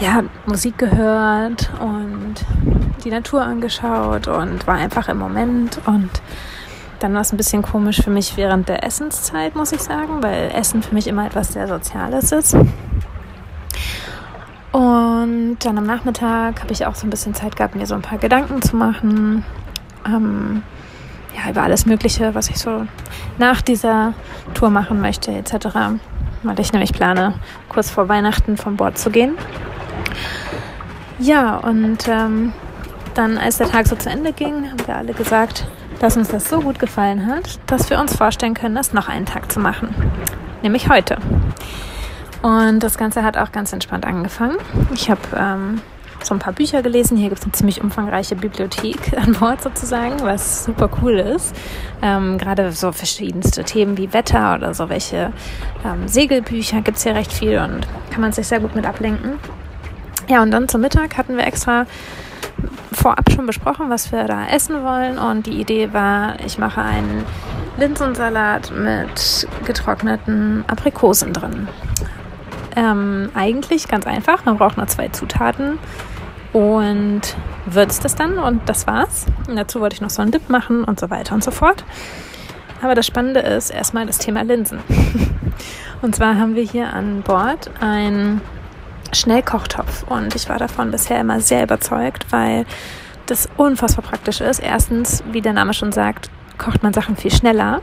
ja, 0.01 0.25
Musik 0.47 0.79
gehört 0.79 1.71
und 1.81 2.35
die 3.05 3.11
Natur 3.11 3.43
angeschaut 3.43 4.27
und 4.27 4.67
war 4.67 4.75
einfach 4.75 5.09
im 5.09 5.19
Moment 5.19 5.79
und 5.87 6.11
dann 6.99 7.15
war 7.15 7.21
es 7.21 7.33
ein 7.33 7.37
bisschen 7.37 7.63
komisch 7.63 8.03
für 8.03 8.11
mich 8.11 8.37
während 8.37 8.69
der 8.69 8.85
Essenszeit, 8.85 9.55
muss 9.55 9.71
ich 9.71 9.81
sagen, 9.81 10.25
weil 10.25 10.51
Essen 10.53 10.83
für 10.83 10.93
mich 10.93 11.07
immer 11.07 11.25
etwas 11.25 11.53
sehr 11.53 11.69
Soziales 11.69 12.33
ist. 12.33 12.57
Und 14.79 15.57
dann 15.65 15.77
am 15.77 15.87
Nachmittag 15.87 16.61
habe 16.61 16.73
ich 16.73 16.87
auch 16.87 16.95
so 16.95 17.05
ein 17.05 17.11
bisschen 17.11 17.35
Zeit 17.35 17.57
gehabt, 17.57 17.75
mir 17.75 17.85
so 17.85 17.97
ein 17.97 18.03
paar 18.03 18.19
Gedanken 18.19 18.63
zu 18.63 18.77
machen. 18.77 19.45
Ähm, 20.07 20.63
ja, 21.37 21.51
über 21.51 21.65
alles 21.65 21.85
Mögliche, 21.85 22.33
was 22.37 22.49
ich 22.49 22.59
so 22.59 22.87
nach 23.39 23.61
dieser 23.61 24.15
Tour 24.55 24.71
machen 24.71 25.01
möchte, 25.01 25.33
etc. 25.33 25.67
Weil 26.45 26.61
ich 26.61 26.73
nämlich 26.73 26.93
plane, 26.93 27.35
kurz 27.69 27.91
vor 27.91 28.09
Weihnachten 28.09 28.57
von 28.57 28.77
Bord 28.77 28.99
zu 28.99 29.11
gehen. 29.11 29.37
Ja, 31.19 31.57
und 31.57 32.07
ähm, 32.07 32.53
dann, 33.15 33.37
als 33.37 33.59
der 33.59 33.69
Tag 33.69 33.89
so 33.89 33.97
zu 33.97 34.09
Ende 34.09 34.33
ging, 34.33 34.71
haben 34.71 34.87
wir 34.87 34.95
alle 34.95 35.13
gesagt, 35.13 35.67
dass 35.99 36.17
uns 36.17 36.29
das 36.29 36.49
so 36.49 36.61
gut 36.61 36.79
gefallen 36.79 37.27
hat, 37.27 37.59
dass 37.67 37.91
wir 37.91 37.99
uns 37.99 38.15
vorstellen 38.15 38.55
können, 38.55 38.77
das 38.77 38.93
noch 38.93 39.09
einen 39.09 39.27
Tag 39.27 39.51
zu 39.51 39.59
machen. 39.59 39.93
Nämlich 40.63 40.89
heute. 40.89 41.19
Und 42.43 42.81
das 42.81 42.99
Ganze 42.99 43.23
hat 43.25 43.37
auch 43.37 43.53
ganz 43.53 43.73
entspannt 43.73 44.07
angefangen. 44.07 44.57
Ich 44.95 45.11
habe 45.11 45.21
ähm, 45.37 45.81
so 46.23 46.35
ein 46.35 46.39
paar 46.39 46.53
Bücher 46.53 46.83
gelesen. 46.83 47.17
Hier 47.17 47.29
gibt 47.29 47.41
es 47.41 47.45
eine 47.45 47.53
ziemlich 47.53 47.83
umfangreiche 47.83 48.37
Bibliothek 48.37 49.17
an 49.17 49.33
Bord 49.33 49.63
sozusagen, 49.63 50.21
was 50.21 50.65
super 50.65 50.89
cool 51.03 51.19
ist. 51.19 51.55
Ähm, 52.03 52.39
Gerade 52.39 52.73
so 52.73 52.93
verschiedenste 52.93 53.65
Themen 53.65 53.97
wie 53.99 54.13
Wetter 54.13 54.55
oder 54.55 54.75
so 54.75 54.89
welche 54.89 55.33
ähm, 55.85 56.07
Segelbücher 56.07 56.81
gibt 56.81 56.99
es 56.99 57.03
hier 57.03 57.15
recht 57.15 57.33
viel 57.33 57.59
und 57.59 57.87
kann 58.11 58.21
man 58.21 58.33
sich 58.33 58.47
sehr 58.47 58.61
gut 58.61 58.75
mit 58.75 58.87
ablenken. 58.87 59.39
Ja, 60.29 60.43
und 60.43 60.51
dann 60.51 60.69
zum 60.69 60.83
Mittag 60.83 61.17
hatten 61.17 61.37
wir 61.37 61.47
extra 61.47 61.87
vorab 62.93 63.31
schon 63.31 63.47
besprochen, 63.47 63.89
was 63.89 64.13
wir 64.13 64.25
da 64.25 64.47
essen 64.49 64.83
wollen. 64.85 65.19
Und 65.19 65.47
die 65.47 65.61
Idee 65.61 65.93
war, 65.93 66.39
ich 66.45 66.59
mache 66.59 66.83
einen 66.83 67.25
Linsensalat 67.79 68.73
mit 68.73 69.47
getrockneten 69.65 70.65
Aprikosen 70.67 71.33
drin. 71.33 71.69
Ähm, 72.79 73.31
eigentlich 73.35 73.89
ganz 73.89 74.07
einfach. 74.07 74.45
Man 74.45 74.57
braucht 74.57 74.77
nur 74.77 74.87
zwei 74.87 75.09
Zutaten 75.09 75.81
und 76.53 77.23
würzt 77.67 78.05
es 78.05 78.15
dann 78.15 78.39
und 78.39 78.69
das 78.69 78.87
war's. 78.87 79.27
Und 79.49 79.57
dazu 79.57 79.81
wollte 79.81 79.95
ich 79.95 80.01
noch 80.01 80.11
so 80.11 80.23
einen 80.23 80.31
Dip 80.31 80.49
machen 80.49 80.85
und 80.85 81.01
so 81.01 81.11
weiter 81.11 81.35
und 81.35 81.43
so 81.43 81.51
fort. 81.51 81.85
Aber 82.81 82.95
das 82.95 83.05
Spannende 83.05 83.41
ist 83.41 83.71
erstmal 83.71 84.07
das 84.07 84.19
Thema 84.19 84.43
Linsen. 84.43 84.79
und 86.03 86.15
zwar 86.15 86.37
haben 86.39 86.55
wir 86.55 86.63
hier 86.63 86.93
an 86.93 87.23
Bord 87.23 87.69
einen 87.81 88.41
Schnellkochtopf 89.13 90.05
und 90.05 90.37
ich 90.37 90.49
war 90.49 90.61
davon 90.61 90.93
bisher 90.93 91.21
immer 91.21 91.41
sehr 91.41 91.65
überzeugt, 91.65 92.27
weil 92.31 92.65
das 93.27 93.49
unfassbar 93.57 94.05
praktisch 94.05 94.41
ist. 94.41 94.61
Erstens, 94.61 95.25
wie 95.33 95.41
der 95.41 95.53
Name 95.53 95.75
schon 95.75 95.91
sagt, 95.91 96.31
kocht 96.59 96.83
man 96.83 96.93
Sachen 96.93 97.17
viel 97.17 97.31
schneller. 97.31 97.81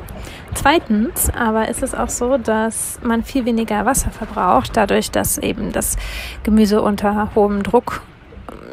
Zweitens 0.53 1.29
aber 1.29 1.67
ist 1.70 1.84
es 1.84 1.96
auch 1.96 2.10
so, 2.10 2.38
dass 2.38 3.00
man 3.01 3.24
viel 3.24 3.46
weniger 3.46 3.86
Wasser 3.86 4.12
verbraucht, 4.12 4.72
dadurch, 4.75 5.12
dass 5.12 5.38
eben 5.38 5.72
das 5.72 5.98
Gemüse 6.44 6.82
unter 6.82 7.32
hohem 7.36 7.63
Druck 7.63 8.01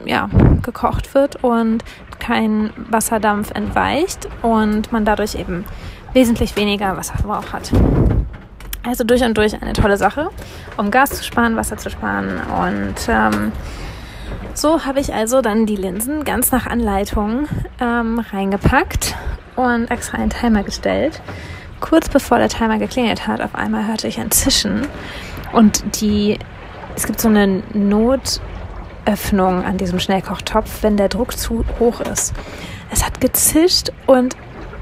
ja, 0.04 0.28
gekocht 0.62 1.14
wird 1.14 1.42
und 1.42 1.84
kein 2.18 2.70
Wasserdampf 2.76 3.50
entweicht 3.52 4.28
und 4.42 4.92
man 4.92 5.04
dadurch 5.04 5.34
eben 5.34 5.64
wesentlich 6.12 6.56
weniger 6.56 6.96
Wasserverbrauch 6.96 7.52
hat. 7.52 7.72
Also 8.84 9.04
durch 9.04 9.22
und 9.22 9.36
durch 9.38 9.60
eine 9.60 9.72
tolle 9.74 9.96
Sache, 9.96 10.30
um 10.76 10.90
Gas 10.90 11.10
zu 11.10 11.24
sparen, 11.24 11.56
Wasser 11.56 11.76
zu 11.76 11.88
sparen. 11.88 12.40
Und 12.60 12.94
ähm, 13.08 13.52
so 14.54 14.84
habe 14.84 15.00
ich 15.00 15.14
also 15.14 15.40
dann 15.40 15.66
die 15.66 15.76
Linsen 15.76 16.24
ganz 16.24 16.52
nach 16.52 16.66
Anleitung 16.66 17.48
ähm, 17.80 18.18
reingepackt 18.18 19.14
und 19.56 19.90
extra 19.90 20.18
einen 20.18 20.30
Timer 20.30 20.62
gestellt. 20.62 21.22
Kurz 21.80 22.08
bevor 22.08 22.38
der 22.38 22.48
Timer 22.48 22.78
geklingelt 22.78 23.26
hat, 23.26 23.40
auf 23.40 23.54
einmal 23.54 23.86
hörte 23.86 24.08
ich 24.08 24.20
ein 24.20 24.30
Zischen 24.30 24.86
und 25.52 26.00
die, 26.00 26.38
es 26.94 27.06
gibt 27.06 27.20
so 27.20 27.28
eine 27.28 27.62
Notöffnung 27.74 29.64
an 29.64 29.78
diesem 29.78 29.98
Schnellkochtopf, 29.98 30.82
wenn 30.82 30.96
der 30.96 31.08
Druck 31.08 31.36
zu 31.36 31.64
hoch 31.80 32.00
ist. 32.00 32.34
Es 32.90 33.04
hat 33.04 33.20
gezischt 33.20 33.90
und 34.06 34.36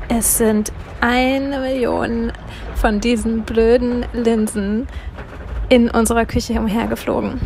es 0.09 0.39
sind 0.39 0.73
eine 1.01 1.61
Million 1.61 2.33
von 2.75 3.01
diesen 3.01 3.43
blöden 3.43 4.05
Linsen 4.13 4.89
in 5.69 5.91
unserer 5.91 6.27
Küche 6.27 6.55
umhergeflogen. 6.55 7.41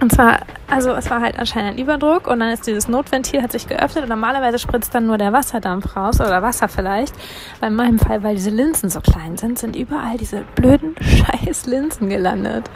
Und 0.00 0.12
zwar, 0.12 0.40
also 0.66 0.92
es 0.92 1.10
war 1.10 1.20
halt 1.20 1.38
anscheinend 1.38 1.72
ein 1.72 1.78
Überdruck 1.78 2.26
und 2.26 2.40
dann 2.40 2.48
ist 2.50 2.66
dieses 2.66 2.88
Notventil 2.88 3.42
hat 3.42 3.52
sich 3.52 3.68
geöffnet 3.68 4.04
und 4.04 4.08
normalerweise 4.08 4.58
spritzt 4.58 4.94
dann 4.94 5.06
nur 5.06 5.18
der 5.18 5.32
Wasserdampf 5.32 5.94
raus 5.94 6.20
oder 6.20 6.42
Wasser 6.42 6.68
vielleicht. 6.68 7.14
Bei 7.60 7.68
meinem 7.68 7.98
Fall, 7.98 8.22
weil 8.22 8.34
diese 8.34 8.48
Linsen 8.48 8.88
so 8.88 9.00
klein 9.00 9.36
sind, 9.36 9.58
sind 9.58 9.76
überall 9.76 10.16
diese 10.16 10.42
blöden 10.54 10.94
scheiß 11.00 11.66
Linsen 11.66 12.08
gelandet. 12.08 12.70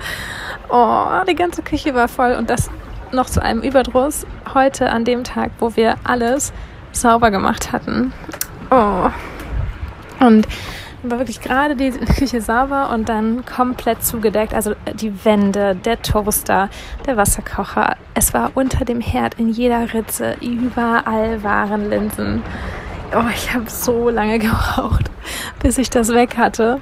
Oh, 0.69 1.07
die 1.27 1.35
ganze 1.35 1.63
Küche 1.63 1.95
war 1.95 2.09
voll 2.09 2.33
und 2.33 2.51
das 2.51 2.71
noch 3.11 3.27
zu 3.27 3.43
einem 3.43 3.63
Überdruss 3.63 4.27
heute 4.53 4.91
an 4.91 5.05
dem 5.05 5.25
Tag, 5.25 5.53
wo 5.61 5.77
wir 5.77 5.95
alles 6.05 6.53
sauber 6.93 7.31
gemacht 7.31 7.73
hatten. 7.73 8.13
Oh. 8.71 9.09
Und 10.21 10.47
war 11.11 11.19
wirklich 11.19 11.41
gerade 11.41 11.77
die 11.77 11.91
Küche 12.19 12.41
sauber 12.41 12.91
und 12.91 13.09
dann 13.09 13.45
komplett 13.45 14.05
zugedeckt. 14.05 14.55
Also 14.55 14.73
äh, 14.85 14.95
die 14.95 15.25
Wände, 15.25 15.75
der 15.77 16.01
Toaster, 16.03 16.69
der 17.07 17.17
Wasserkocher. 17.17 17.97
Es 18.15 18.35
war 18.35 18.53
unter 18.55 18.85
dem 18.85 19.01
Herd 19.01 19.35
in 19.39 19.49
jeder 19.49 19.93
Ritze. 19.93 20.37
Überall 20.41 21.43
waren 21.43 21.91
Linsen. 21.91 22.43
Oh, 23.15 23.29
ich 23.35 23.55
habe 23.55 23.69
so 23.69 24.09
lange 24.11 24.39
gebraucht, 24.41 25.11
bis 25.61 25.79
ich 25.79 25.91
das 25.91 26.09
weg 26.09 26.37
hatte. 26.37 26.81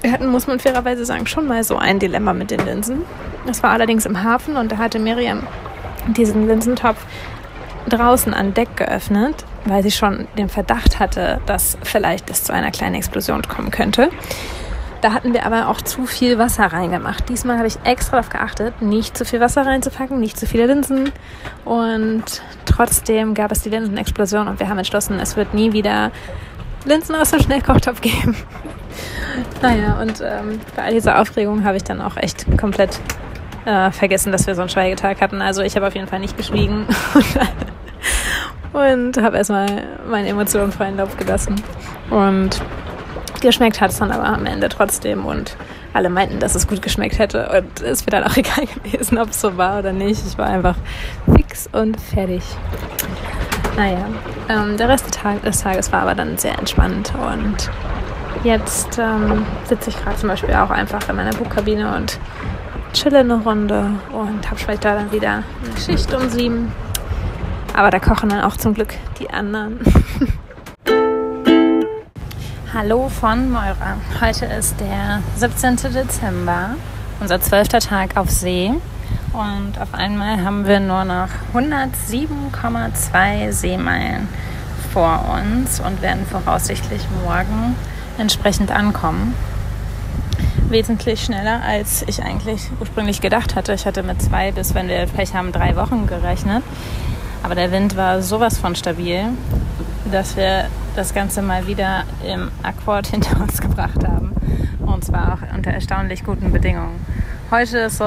Wir 0.00 0.12
hatten, 0.12 0.28
muss 0.28 0.46
man 0.46 0.60
fairerweise 0.60 1.04
sagen, 1.04 1.26
schon 1.26 1.46
mal 1.46 1.64
so 1.64 1.76
ein 1.76 1.98
Dilemma 1.98 2.32
mit 2.32 2.50
den 2.50 2.64
Linsen. 2.64 3.02
Das 3.46 3.62
war 3.62 3.70
allerdings 3.70 4.06
im 4.06 4.22
Hafen 4.22 4.56
und 4.56 4.72
da 4.72 4.78
hatte 4.78 4.98
Miriam 4.98 5.42
diesen 6.08 6.46
Linsentopf 6.46 7.04
draußen 7.88 8.34
an 8.34 8.54
Deck 8.54 8.76
geöffnet 8.76 9.44
weil 9.64 9.82
sie 9.82 9.90
schon 9.90 10.28
den 10.36 10.48
Verdacht 10.48 10.98
hatte, 10.98 11.40
dass 11.46 11.78
vielleicht 11.82 12.30
es 12.30 12.44
zu 12.44 12.52
einer 12.52 12.70
kleinen 12.70 12.94
Explosion 12.94 13.42
kommen 13.42 13.70
könnte. 13.70 14.10
Da 15.00 15.12
hatten 15.12 15.32
wir 15.32 15.46
aber 15.46 15.68
auch 15.68 15.80
zu 15.80 16.06
viel 16.06 16.38
Wasser 16.38 16.64
reingemacht. 16.64 17.28
Diesmal 17.28 17.56
habe 17.58 17.68
ich 17.68 17.78
extra 17.84 18.16
darauf 18.16 18.30
geachtet, 18.30 18.82
nicht 18.82 19.16
zu 19.16 19.24
viel 19.24 19.38
Wasser 19.38 19.64
reinzupacken, 19.64 20.18
nicht 20.18 20.38
zu 20.38 20.46
viele 20.46 20.66
Linsen. 20.66 21.12
Und 21.64 22.42
trotzdem 22.64 23.34
gab 23.34 23.52
es 23.52 23.62
die 23.62 23.68
Linsenexplosion 23.68 24.48
und 24.48 24.58
wir 24.58 24.68
haben 24.68 24.78
entschlossen, 24.78 25.20
es 25.20 25.36
wird 25.36 25.54
nie 25.54 25.72
wieder 25.72 26.10
Linsen 26.84 27.14
aus 27.14 27.30
dem 27.30 27.40
Schnellkochtopf 27.40 28.00
geben. 28.00 28.36
naja, 29.62 30.00
und 30.00 30.20
ähm, 30.20 30.60
bei 30.74 30.82
all 30.82 30.92
dieser 30.92 31.20
Aufregung 31.20 31.64
habe 31.64 31.76
ich 31.76 31.84
dann 31.84 32.00
auch 32.00 32.16
echt 32.16 32.46
komplett 32.58 32.98
äh, 33.66 33.92
vergessen, 33.92 34.32
dass 34.32 34.48
wir 34.48 34.56
so 34.56 34.62
einen 34.62 34.70
Schweigetag 34.70 35.20
hatten. 35.20 35.40
Also 35.42 35.62
ich 35.62 35.76
habe 35.76 35.86
auf 35.86 35.94
jeden 35.94 36.08
Fall 36.08 36.20
nicht 36.20 36.36
geschwiegen. 36.36 36.86
und 38.72 39.20
habe 39.20 39.36
erstmal 39.36 39.84
meine 40.08 40.28
Emotionen 40.28 40.72
freien 40.72 40.96
Lauf 40.96 41.16
gelassen. 41.16 41.56
Und 42.10 42.60
geschmeckt 43.40 43.80
hat 43.80 43.90
es 43.90 43.98
dann 43.98 44.10
aber 44.10 44.24
am 44.24 44.46
Ende 44.46 44.68
trotzdem 44.68 45.24
und 45.24 45.56
alle 45.92 46.10
meinten, 46.10 46.38
dass 46.38 46.54
es 46.54 46.66
gut 46.66 46.82
geschmeckt 46.82 47.18
hätte 47.18 47.48
und 47.48 47.82
es 47.82 48.06
wäre 48.06 48.22
dann 48.22 48.30
auch 48.30 48.36
egal 48.36 48.66
gewesen, 48.66 49.18
ob 49.18 49.30
es 49.30 49.40
so 49.40 49.56
war 49.56 49.78
oder 49.78 49.92
nicht. 49.92 50.22
Ich 50.26 50.38
war 50.38 50.46
einfach 50.46 50.76
fix 51.34 51.68
und 51.72 52.00
fertig. 52.00 52.42
Naja, 53.76 54.06
ähm, 54.48 54.76
der 54.76 54.88
Rest 54.88 55.06
des 55.44 55.62
Tages 55.62 55.92
war 55.92 56.02
aber 56.02 56.14
dann 56.14 56.36
sehr 56.36 56.58
entspannt 56.58 57.12
und 57.14 57.70
jetzt 58.44 58.98
ähm, 58.98 59.46
sitze 59.64 59.90
ich 59.90 60.02
gerade 60.02 60.16
zum 60.16 60.28
Beispiel 60.28 60.54
auch 60.54 60.70
einfach 60.70 61.08
in 61.08 61.16
meiner 61.16 61.32
Buchkabine 61.32 61.96
und 61.96 62.18
chille 62.92 63.20
eine 63.20 63.34
Runde 63.34 63.90
und 64.12 64.50
habe 64.50 64.58
später 64.58 64.94
dann 64.94 65.12
wieder 65.12 65.30
eine 65.64 65.80
Schicht 65.80 66.12
um 66.12 66.28
sieben 66.28 66.72
aber 67.74 67.90
da 67.90 67.98
kochen 67.98 68.28
dann 68.28 68.42
auch 68.42 68.56
zum 68.56 68.74
Glück 68.74 68.94
die 69.18 69.30
anderen. 69.30 69.80
Hallo 72.74 73.08
von 73.08 73.50
Moira. 73.50 73.96
Heute 74.20 74.44
ist 74.46 74.78
der 74.78 75.22
17. 75.36 75.92
Dezember, 75.92 76.76
unser 77.18 77.40
zwölfter 77.40 77.80
Tag 77.80 78.16
auf 78.16 78.30
See. 78.30 78.72
Und 79.32 79.80
auf 79.80 79.94
einmal 79.94 80.44
haben 80.44 80.66
wir 80.66 80.78
nur 80.78 81.04
noch 81.04 81.28
107,2 81.54 83.52
Seemeilen 83.52 84.28
vor 84.92 85.24
uns 85.34 85.80
und 85.80 86.02
werden 86.02 86.26
voraussichtlich 86.26 87.06
morgen 87.24 87.74
entsprechend 88.18 88.70
ankommen. 88.70 89.34
Wesentlich 90.68 91.24
schneller, 91.24 91.62
als 91.62 92.04
ich 92.06 92.22
eigentlich 92.22 92.70
ursprünglich 92.80 93.20
gedacht 93.20 93.56
hatte. 93.56 93.72
Ich 93.72 93.86
hatte 93.86 94.02
mit 94.02 94.20
zwei 94.20 94.52
bis, 94.52 94.74
wenn 94.74 94.88
wir 94.88 95.06
Pech 95.06 95.34
haben, 95.34 95.52
drei 95.52 95.76
Wochen 95.76 96.06
gerechnet. 96.06 96.62
Aber 97.42 97.54
der 97.54 97.70
Wind 97.72 97.96
war 97.96 98.22
sowas 98.22 98.58
von 98.58 98.74
stabil, 98.74 99.24
dass 100.10 100.36
wir 100.36 100.66
das 100.96 101.14
Ganze 101.14 101.42
mal 101.42 101.66
wieder 101.66 102.04
im 102.26 102.50
Akkord 102.62 103.06
hinter 103.10 103.40
uns 103.40 103.60
gebracht 103.60 104.06
haben. 104.06 104.32
Und 104.84 105.04
zwar 105.04 105.34
auch 105.34 105.54
unter 105.56 105.70
erstaunlich 105.70 106.24
guten 106.24 106.52
Bedingungen. 106.52 107.04
Heute 107.50 107.78
ist 107.78 107.98
so 107.98 108.06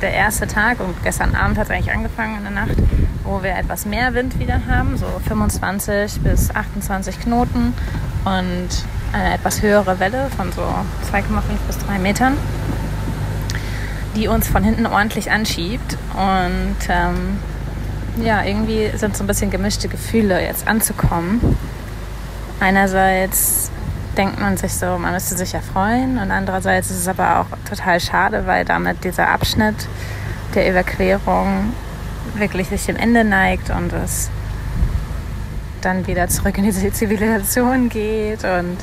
der 0.00 0.12
erste 0.12 0.46
Tag 0.46 0.80
und 0.80 0.94
gestern 1.02 1.34
Abend 1.34 1.58
hat 1.58 1.66
es 1.66 1.70
eigentlich 1.70 1.94
angefangen 1.94 2.36
in 2.38 2.42
der 2.42 2.52
Nacht, 2.52 2.76
wo 3.24 3.42
wir 3.42 3.56
etwas 3.56 3.86
mehr 3.86 4.14
Wind 4.14 4.38
wieder 4.38 4.60
haben, 4.68 4.96
so 4.96 5.06
25 5.26 6.20
bis 6.20 6.54
28 6.54 7.20
Knoten 7.20 7.74
und 8.24 8.68
eine 9.12 9.34
etwas 9.34 9.62
höhere 9.62 10.00
Welle 10.00 10.28
von 10.36 10.52
so 10.52 10.62
2,5 11.12 11.22
bis 11.66 11.78
3 11.78 11.98
Metern, 11.98 12.36
die 14.16 14.28
uns 14.28 14.48
von 14.48 14.64
hinten 14.64 14.86
ordentlich 14.86 15.30
anschiebt. 15.30 15.96
Und 16.14 16.76
ähm, 16.88 17.38
ja, 18.22 18.44
irgendwie 18.44 18.90
sind 18.96 19.16
so 19.16 19.24
ein 19.24 19.26
bisschen 19.26 19.50
gemischte 19.50 19.88
Gefühle, 19.88 20.40
jetzt 20.40 20.66
anzukommen. 20.68 21.40
Einerseits 22.60 23.70
denkt 24.16 24.40
man 24.40 24.56
sich 24.56 24.72
so, 24.74 24.98
man 24.98 25.12
müsste 25.12 25.36
sich 25.36 25.52
ja 25.52 25.60
freuen 25.60 26.18
und 26.18 26.30
andererseits 26.30 26.90
ist 26.90 26.98
es 26.98 27.08
aber 27.08 27.40
auch 27.40 27.46
total 27.68 27.98
schade, 28.00 28.46
weil 28.46 28.64
damit 28.64 29.02
dieser 29.04 29.28
Abschnitt 29.28 29.74
der 30.54 30.70
Überquerung 30.70 31.72
wirklich 32.36 32.68
sich 32.68 32.86
dem 32.86 32.96
Ende 32.96 33.24
neigt 33.24 33.70
und 33.70 33.92
es 33.92 34.30
dann 35.80 36.06
wieder 36.06 36.28
zurück 36.28 36.56
in 36.58 36.64
die 36.64 36.72
Zivilisation 36.92 37.88
geht 37.88 38.44
und 38.44 38.76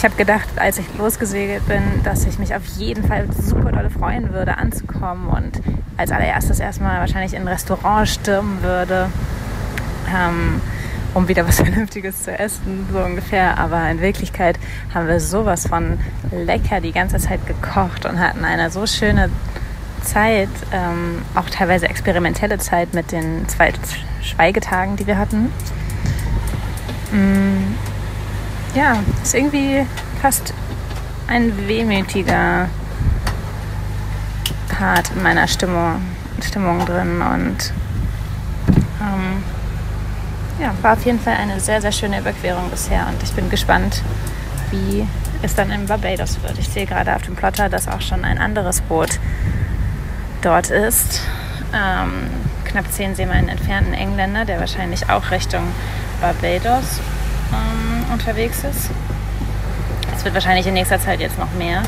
ich 0.00 0.04
habe 0.04 0.16
gedacht, 0.16 0.48
als 0.56 0.78
ich 0.78 0.86
losgesegelt 0.96 1.68
bin, 1.68 1.82
dass 2.04 2.24
ich 2.24 2.38
mich 2.38 2.54
auf 2.54 2.64
jeden 2.78 3.06
Fall 3.06 3.30
super 3.32 3.70
doll 3.70 3.90
freuen 3.90 4.32
würde, 4.32 4.56
anzukommen 4.56 5.28
und 5.28 5.60
als 5.98 6.10
allererstes 6.10 6.58
erstmal 6.58 7.00
wahrscheinlich 7.00 7.34
in 7.34 7.42
ein 7.42 7.48
Restaurant 7.48 8.08
stürmen 8.08 8.62
würde, 8.62 9.10
ähm, 10.08 10.62
um 11.12 11.28
wieder 11.28 11.46
was 11.46 11.56
Vernünftiges 11.60 12.22
zu 12.22 12.32
essen, 12.32 12.88
so 12.90 12.98
ungefähr. 12.98 13.58
Aber 13.58 13.90
in 13.90 14.00
Wirklichkeit 14.00 14.58
haben 14.94 15.06
wir 15.06 15.20
sowas 15.20 15.66
von 15.66 15.98
lecker 16.30 16.80
die 16.80 16.92
ganze 16.92 17.18
Zeit 17.18 17.46
gekocht 17.46 18.06
und 18.06 18.20
hatten 18.20 18.46
eine 18.46 18.70
so 18.70 18.86
schöne 18.86 19.28
Zeit, 20.00 20.48
ähm, 20.72 21.20
auch 21.34 21.50
teilweise 21.50 21.90
experimentelle 21.90 22.56
Zeit 22.56 22.94
mit 22.94 23.12
den 23.12 23.46
zwei 23.50 23.74
Schweigetagen, 24.22 24.96
die 24.96 25.06
wir 25.06 25.18
hatten. 25.18 25.52
Mm 27.12 27.89
ja, 28.74 28.98
ist 29.22 29.34
irgendwie 29.34 29.86
fast 30.20 30.54
ein 31.26 31.66
wehmütiger 31.66 32.68
Part 34.68 35.10
in 35.14 35.22
meiner 35.22 35.46
Stimmung, 35.48 36.02
Stimmung 36.42 36.84
drin 36.84 37.22
und 37.22 37.72
ähm, 39.00 39.42
ja, 40.60 40.74
war 40.82 40.94
auf 40.94 41.04
jeden 41.04 41.20
Fall 41.20 41.34
eine 41.34 41.60
sehr, 41.60 41.80
sehr 41.80 41.92
schöne 41.92 42.20
Überquerung 42.20 42.70
bisher 42.70 43.06
und 43.08 43.22
ich 43.22 43.32
bin 43.32 43.48
gespannt, 43.50 44.02
wie 44.70 45.06
es 45.42 45.54
dann 45.54 45.70
in 45.70 45.86
Barbados 45.86 46.42
wird. 46.42 46.58
Ich 46.58 46.68
sehe 46.68 46.86
gerade 46.86 47.14
auf 47.14 47.22
dem 47.22 47.34
Plotter, 47.34 47.68
dass 47.68 47.88
auch 47.88 48.00
schon 48.00 48.24
ein 48.24 48.38
anderes 48.38 48.80
Boot 48.82 49.18
dort 50.42 50.70
ist. 50.70 51.20
Ähm, 51.72 52.30
knapp 52.64 52.90
zehn 52.92 53.14
Seemeilen 53.14 53.48
entfernten 53.48 53.94
Engländer, 53.94 54.44
der 54.44 54.60
wahrscheinlich 54.60 55.08
auch 55.08 55.30
Richtung 55.30 55.62
Barbados 56.20 57.00
unterwegs 58.20 58.64
ist. 58.64 58.90
Es 60.14 60.24
wird 60.24 60.34
wahrscheinlich 60.34 60.66
in 60.66 60.74
nächster 60.74 61.00
Zeit 61.00 61.20
jetzt 61.20 61.38
noch 61.38 61.52
mehr. 61.54 61.82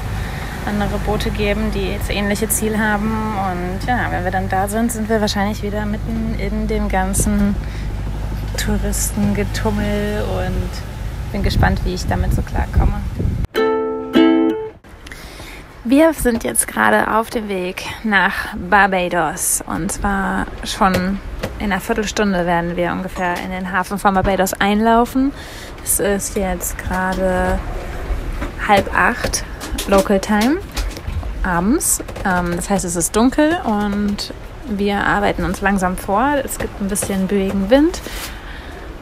andere 0.64 0.99
Boote 1.01 1.31
geben, 1.31 1.73
die 1.75 1.97
das 1.99 2.09
ähnliche 2.09 2.49
Ziel 2.49 2.79
haben. 2.79 3.11
Und 3.11 3.87
ja, 3.87 4.11
wenn 4.11 4.25
wir 4.25 4.31
dann 4.31 4.49
da 4.49 4.68
sind, 4.68 4.92
sind 4.92 5.09
wir 5.09 5.21
wahrscheinlich 5.21 5.62
wieder 5.62 5.85
mitten 5.85 6.37
in 6.38 6.68
dem 6.68 6.88
ganzen 6.88 7.57
Touristengetummel 8.57 10.23
und 10.23 11.33
bin 11.33 11.42
gespannt, 11.42 11.81
wie 11.85 11.95
ich 11.95 12.07
damit 12.07 12.33
so 12.33 12.42
klarkomme. 12.42 13.01
Wir 15.85 16.12
sind 16.14 16.45
jetzt 16.45 16.68
gerade 16.68 17.12
auf 17.12 17.29
dem 17.29 17.49
Weg 17.49 17.85
nach 18.05 18.55
Barbados 18.57 19.64
und 19.66 19.90
zwar 19.90 20.47
schon 20.64 21.18
in 21.62 21.70
einer 21.70 21.81
Viertelstunde 21.81 22.44
werden 22.44 22.77
wir 22.77 22.90
ungefähr 22.90 23.35
in 23.44 23.53
den 23.53 23.70
Hafen 23.70 23.96
von 23.96 24.14
Barbados 24.14 24.53
einlaufen. 24.53 25.33
Es 25.85 26.01
ist 26.01 26.37
jetzt 26.37 26.77
gerade 26.77 27.59
halb 28.66 28.92
acht 28.96 29.44
Local 29.87 30.18
Time 30.18 30.57
abends. 31.44 32.03
Ähm, 32.25 32.57
das 32.57 32.68
heißt, 32.68 32.85
es 32.85 32.96
ist 32.96 33.14
dunkel 33.14 33.57
und 33.64 34.35
wir 34.66 35.07
arbeiten 35.07 35.44
uns 35.44 35.61
langsam 35.61 35.96
vor. 35.96 36.35
Es 36.44 36.59
gibt 36.59 36.81
ein 36.81 36.88
bisschen 36.88 37.29
böigen 37.29 37.70
Wind 37.70 38.01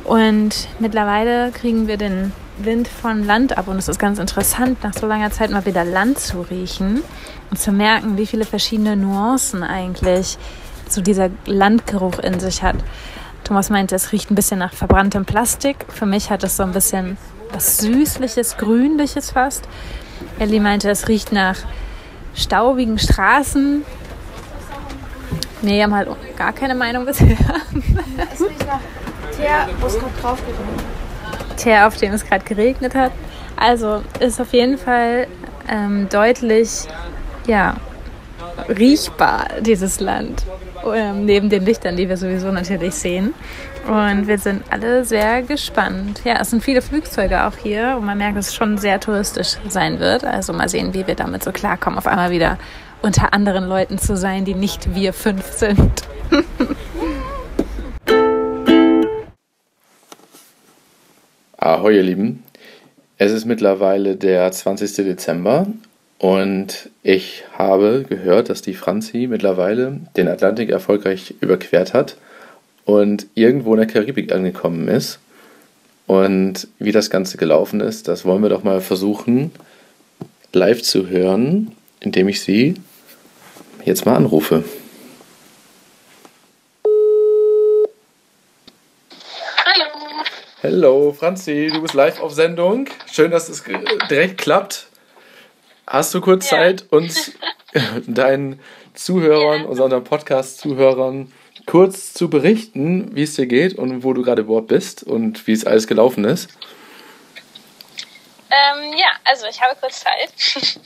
und 0.05 0.69
mittlerweile 0.81 1.53
kriegen 1.53 1.87
wir 1.87 1.97
den 1.97 2.33
Wind 2.59 2.89
von 2.89 3.25
Land 3.25 3.57
ab 3.57 3.69
und 3.69 3.79
es 3.79 3.89
ist 3.89 3.99
ganz 3.99 4.19
interessant, 4.19 4.85
nach 4.85 4.93
so 4.93 5.07
langer 5.07 5.31
Zeit 5.31 5.51
mal 5.51 5.65
wieder 5.65 5.85
Land 5.85 6.19
zu 6.19 6.43
riechen 6.43 7.03
und 7.51 7.59
zu 7.59 7.73
merken, 7.73 8.19
wie 8.19 8.27
viele 8.27 8.45
verschiedene 8.45 8.97
Nuancen 8.97 9.63
eigentlich 9.63 10.37
so 10.93 11.01
dieser 11.01 11.31
Landgeruch 11.47 12.19
in 12.19 12.41
sich 12.41 12.63
hat. 12.63 12.77
Thomas 13.45 13.71
meinte, 13.71 13.95
es 13.95 14.13
riecht 14.13 14.31
ein 14.31 14.35
bisschen 14.35 14.59
nach 14.59 14.73
verbranntem 14.73 15.25
Plastik. 15.25 15.87
Für 15.89 16.07
mich 16.07 16.31
hat 16.31 16.45
es 16.45 16.57
so 16.57 16.63
ein 16.63 16.73
bisschen 16.73 17.17
was 17.53 17.79
Süßliches, 17.79 18.57
Grünliches 18.59 19.31
fast. 19.31 19.69
Ellie 20.39 20.61
meinte, 20.61 20.91
es 20.91 21.09
riecht 21.09 21.33
nach 21.33 21.57
staubigen 22.35 22.99
Straßen. 22.99 23.85
Miriam 25.63 25.95
hat 25.95 26.09
gar 26.37 26.53
keine 26.53 26.75
Meinung 26.75 27.05
bisher. 27.05 27.37
Es 28.33 28.41
riecht 28.41 28.67
nach 28.67 28.81
Teer, 29.37 29.69
wo 29.81 29.87
es 29.87 29.99
gerade 29.99 30.13
drauf 30.21 30.39
geregnet 30.41 30.85
Teer, 31.57 31.87
auf 31.87 31.97
dem 31.97 32.13
es 32.13 32.25
gerade 32.25 32.45
geregnet 32.45 32.95
hat. 32.95 33.13
Also 33.57 34.03
ist 34.19 34.41
auf 34.41 34.53
jeden 34.53 34.79
Fall 34.79 35.27
ähm, 35.69 36.09
deutlich, 36.11 36.87
ja, 37.47 37.77
riechbar, 38.69 39.47
dieses 39.61 40.01
Land. 40.01 40.45
Ähm, 40.85 41.25
neben 41.27 41.51
den 41.51 41.65
Lichtern, 41.65 41.97
die 41.97 42.09
wir 42.09 42.17
sowieso 42.17 42.51
natürlich 42.51 42.95
sehen. 42.95 43.35
Und 43.87 44.27
wir 44.27 44.39
sind 44.39 44.63
alle 44.71 45.05
sehr 45.05 45.43
gespannt. 45.43 46.23
Ja, 46.25 46.41
es 46.41 46.51
sind 46.51 46.63
viele 46.63 46.81
Flugzeuge 46.83 47.45
auch 47.45 47.57
hier 47.57 47.97
und 47.99 48.07
man 48.07 48.19
merkt, 48.19 48.37
dass 48.37 48.49
es 48.49 48.55
schon 48.55 48.79
sehr 48.79 49.01
touristisch 49.01 49.57
sein 49.69 50.01
wird. 50.01 50.25
Also 50.25 50.53
mal 50.53 50.69
sehen, 50.69 50.95
wie 50.95 51.07
wir 51.07 51.15
damit 51.15 51.45
so 51.45 51.53
klarkommen, 51.53 51.99
auf 51.99 52.07
einmal 52.07 52.31
wieder 52.31 52.59
unter 53.03 53.33
anderen 53.35 53.67
Leuten 53.69 53.99
zu 53.99 54.17
sein, 54.17 54.45
die 54.45 54.55
nicht 54.55 54.95
wir 54.95 55.13
fünf 55.13 55.53
sind. 55.53 56.05
Ahoi, 61.57 61.97
ihr 61.97 62.03
Lieben. 62.03 62.43
Es 63.19 63.33
ist 63.33 63.45
mittlerweile 63.45 64.17
der 64.17 64.51
20. 64.51 64.95
Dezember 64.97 65.67
und 66.21 66.91
ich 67.03 67.45
habe 67.57 68.05
gehört, 68.07 68.51
dass 68.51 68.61
die 68.61 68.75
Franzi 68.75 69.27
mittlerweile 69.27 70.01
den 70.19 70.29
Atlantik 70.29 70.69
erfolgreich 70.69 71.35
überquert 71.41 71.95
hat 71.95 72.19
und 72.85 73.27
irgendwo 73.35 73.73
in 73.73 73.79
der 73.79 73.87
Karibik 73.87 74.31
angekommen 74.31 74.87
ist. 74.89 75.19
Und 76.07 76.69
wie 76.79 76.93
das 76.93 77.09
Ganze 77.09 77.39
gelaufen 77.39 77.81
ist, 77.81 78.07
das 78.07 78.27
wollen 78.27 78.43
wir 78.43 78.51
doch 78.51 78.65
mal 78.65 78.83
versuchen 78.83 79.51
live 80.53 80.83
zu 80.83 81.09
hören, 81.09 81.75
indem 82.01 82.29
ich 82.29 82.43
sie 82.43 82.75
jetzt 83.87 84.05
mal 84.05 84.17
anrufe. 84.17 84.63
Hallo. 89.65 89.85
Hallo, 90.63 91.17
Franzi, 91.19 91.71
du 91.73 91.81
bist 91.81 91.95
live 91.95 92.21
auf 92.21 92.35
Sendung. 92.35 92.89
Schön, 93.11 93.31
dass 93.31 93.49
es 93.49 93.65
direkt 94.11 94.37
klappt. 94.37 94.90
Hast 95.91 96.15
du 96.15 96.21
kurz 96.21 96.49
ja. 96.53 96.59
Zeit, 96.59 96.85
uns 96.93 97.33
deinen 98.07 98.61
Zuhörern, 98.95 99.63
ja. 99.63 99.67
unseren 99.67 100.05
Podcast-Zuhörern, 100.05 101.33
kurz 101.67 102.15
zu 102.15 102.31
berichten, 102.31 103.17
wie 103.17 103.25
es 103.25 103.35
dir 103.35 103.47
geht 103.47 103.77
und 103.77 104.05
wo 104.05 104.13
du 104.13 104.23
gerade 104.23 104.43
überhaupt 104.43 104.69
bist 104.69 105.03
und 105.03 105.49
wie 105.49 105.53
es 105.53 105.67
alles 105.67 105.89
gelaufen 105.89 106.25
ist? 106.25 106.49
Ähm, 108.53 108.93
ja, 108.97 109.09
also 109.25 109.47
ich 109.47 109.61
habe 109.61 109.75
kurz 109.81 110.05
Zeit 110.05 110.33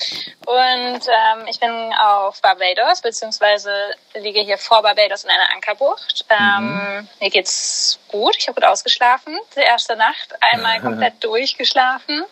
und 0.47 1.07
ähm, 1.07 1.47
ich 1.51 1.61
bin 1.61 1.71
auf 2.01 2.41
Barbados, 2.41 3.03
beziehungsweise 3.03 3.71
liege 4.15 4.41
hier 4.41 4.57
vor 4.57 4.81
Barbados 4.81 5.25
in 5.25 5.31
einer 5.31 5.53
Ankerbucht. 5.55 6.25
Ähm, 6.31 6.77
mhm. 6.77 7.09
Mir 7.21 7.29
geht's 7.29 7.99
gut, 8.09 8.37
ich 8.39 8.49
habe 8.49 8.59
gut 8.59 8.69
ausgeschlafen. 8.69 9.39
Die 9.55 9.61
erste 9.61 9.97
Nacht 9.97 10.35
einmal 10.41 10.81
komplett 10.83 11.23
durchgeschlafen 11.23 12.25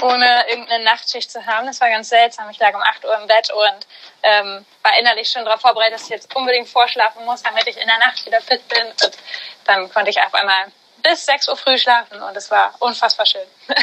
ohne 0.00 0.48
irgendeine 0.48 0.84
Nachtschicht 0.84 1.30
zu 1.30 1.44
haben. 1.46 1.66
Das 1.66 1.80
war 1.80 1.88
ganz 1.88 2.08
seltsam. 2.08 2.48
Ich 2.50 2.58
lag 2.58 2.74
um 2.74 2.82
8 2.82 3.04
Uhr 3.04 3.18
im 3.20 3.28
Bett 3.28 3.50
und 3.50 3.86
ähm, 4.22 4.64
war 4.82 4.98
innerlich 4.98 5.28
schon 5.28 5.44
darauf 5.44 5.60
vorbereitet, 5.60 5.94
dass 5.94 6.04
ich 6.04 6.10
jetzt 6.10 6.34
unbedingt 6.34 6.68
vorschlafen 6.68 7.24
muss, 7.24 7.42
damit 7.42 7.66
ich 7.66 7.76
in 7.76 7.86
der 7.86 7.98
Nacht 7.98 8.24
wieder 8.26 8.40
fit 8.40 8.66
bin. 8.68 8.84
Und 8.86 9.12
dann 9.64 9.92
konnte 9.92 10.10
ich 10.10 10.20
auf 10.20 10.34
einmal 10.34 10.66
bis 11.02 11.26
6 11.26 11.48
Uhr 11.48 11.56
früh 11.56 11.78
schlafen 11.78 12.20
und 12.22 12.36
es 12.36 12.50
war 12.50 12.74
unfassbar 12.78 13.26
schön. 13.26 13.42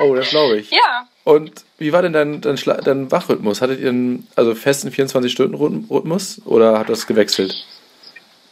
oh, 0.00 0.14
das 0.14 0.28
glaube 0.30 0.58
ich. 0.58 0.70
Ja. 0.70 1.06
Und 1.24 1.64
wie 1.78 1.92
war 1.92 2.02
denn 2.02 2.12
dein, 2.12 2.40
dein, 2.40 2.56
Schla 2.56 2.74
dein 2.74 3.10
Wachrhythmus? 3.10 3.60
Hattet 3.60 3.80
ihr 3.80 3.88
einen 3.88 4.28
also 4.36 4.54
festen 4.54 4.90
24-Stunden-Rhythmus 4.90 6.42
oder 6.44 6.78
hat 6.78 6.88
das 6.88 7.06
gewechselt? 7.06 7.54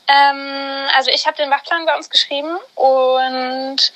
Ähm, 0.07 0.89
also 0.97 1.11
ich 1.11 1.27
habe 1.27 1.37
den 1.37 1.51
Wachplan 1.51 1.87
bei 1.87 1.97
uns 1.97 2.11
geschrieben 2.11 2.57
und 2.75 3.93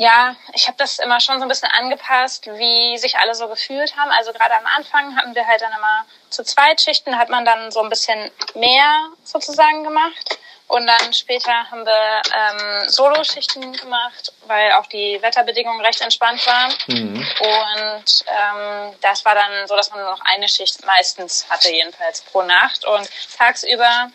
ja, 0.00 0.34
ich 0.54 0.66
habe 0.66 0.78
das 0.78 0.98
immer 0.98 1.20
schon 1.20 1.36
so 1.40 1.42
ein 1.44 1.48
bisschen 1.48 1.68
angepasst, 1.68 2.46
wie 2.46 2.96
sich 2.96 3.18
alle 3.18 3.34
so 3.34 3.48
gefühlt 3.48 3.94
haben. 3.98 4.10
Also 4.12 4.32
gerade 4.32 4.56
am 4.56 4.64
Anfang 4.64 5.14
hatten 5.14 5.34
wir 5.34 5.46
halt 5.46 5.60
dann 5.60 5.72
immer 5.72 6.06
zu 6.30 6.42
zweit 6.42 6.80
Schichten, 6.80 7.18
hat 7.18 7.28
man 7.28 7.44
dann 7.44 7.70
so 7.70 7.82
ein 7.82 7.90
bisschen 7.90 8.30
mehr 8.54 9.10
sozusagen 9.24 9.84
gemacht. 9.84 10.38
Und 10.68 10.86
dann 10.86 11.12
später 11.12 11.52
haben 11.70 11.84
wir 11.84 12.22
ähm, 12.34 12.88
Solo-Schichten 12.88 13.74
gemacht, 13.74 14.32
weil 14.46 14.72
auch 14.72 14.86
die 14.86 15.20
Wetterbedingungen 15.20 15.84
recht 15.84 16.00
entspannt 16.00 16.46
waren. 16.46 16.72
Mhm. 16.86 17.16
Und 17.18 18.24
ähm, 18.26 18.94
das 19.02 19.22
war 19.26 19.34
dann 19.34 19.68
so, 19.68 19.76
dass 19.76 19.90
man 19.90 20.00
nur 20.00 20.12
noch 20.12 20.24
eine 20.24 20.48
Schicht 20.48 20.82
meistens 20.86 21.44
hatte, 21.50 21.70
jedenfalls 21.70 22.22
pro 22.22 22.40
Nacht. 22.40 22.86
Und 22.86 23.06
tagsüber 23.36 24.10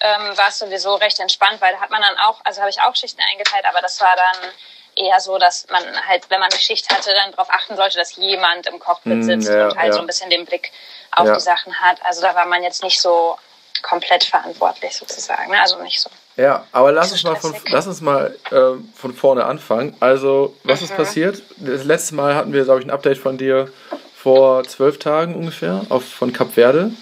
ähm, 0.00 0.36
war 0.36 0.48
es 0.48 0.58
sowieso 0.58 0.96
recht 0.96 1.20
entspannt, 1.20 1.60
weil 1.60 1.74
da 1.74 1.80
hat 1.80 1.90
man 1.90 2.02
dann 2.02 2.18
auch, 2.18 2.40
also 2.42 2.60
habe 2.60 2.70
ich 2.70 2.80
auch 2.80 2.96
Schichten 2.96 3.20
eingeteilt, 3.20 3.66
aber 3.66 3.80
das 3.82 4.00
war 4.00 4.16
dann 4.16 4.50
eher 4.98 5.20
so, 5.20 5.38
dass 5.38 5.66
man 5.70 5.82
halt, 6.06 6.28
wenn 6.30 6.40
man 6.40 6.50
eine 6.50 6.60
Schicht 6.60 6.90
hatte, 6.90 7.12
dann 7.14 7.32
darauf 7.32 7.50
achten 7.50 7.76
sollte, 7.76 7.98
dass 7.98 8.16
jemand 8.16 8.66
im 8.66 8.78
Cockpit 8.78 9.18
mm, 9.18 9.22
sitzt 9.22 9.48
ja, 9.48 9.68
und 9.68 9.76
halt 9.78 9.88
ja. 9.88 9.92
so 9.92 10.00
ein 10.00 10.06
bisschen 10.06 10.30
den 10.30 10.44
Blick 10.44 10.72
auf 11.12 11.26
ja. 11.26 11.34
die 11.34 11.40
Sachen 11.40 11.80
hat. 11.80 11.98
Also 12.04 12.22
da 12.22 12.34
war 12.34 12.46
man 12.46 12.62
jetzt 12.62 12.82
nicht 12.82 13.00
so 13.00 13.36
komplett 13.82 14.24
verantwortlich 14.24 14.96
sozusagen, 14.96 15.50
ne? 15.50 15.60
also 15.60 15.80
nicht 15.82 16.00
so. 16.00 16.10
Ja, 16.36 16.66
aber 16.72 16.92
lass 16.92 17.10
uns 17.12 17.24
mal 17.24 17.36
von, 17.36 17.54
lass 17.70 17.86
uns 17.86 18.00
mal 18.00 18.36
äh, 18.50 18.80
von 18.94 19.14
vorne 19.14 19.44
anfangen. 19.44 19.96
Also, 19.98 20.56
was 20.62 20.80
mhm. 20.80 20.86
ist 20.86 20.96
passiert? 20.96 21.42
Das 21.56 21.84
letzte 21.84 22.14
Mal 22.14 22.34
hatten 22.34 22.52
wir, 22.52 22.64
glaube 22.64 22.80
ich, 22.80 22.86
ein 22.86 22.90
Update 22.90 23.18
von 23.18 23.38
dir 23.38 23.72
vor 24.14 24.64
zwölf 24.64 24.98
Tagen 24.98 25.34
ungefähr 25.34 25.84
auf, 25.88 26.04
von 26.04 26.32
Kap 26.32 26.52
Verde. 26.52 26.92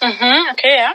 Mhm, 0.00 0.46
okay, 0.52 0.78
ja. 0.78 0.92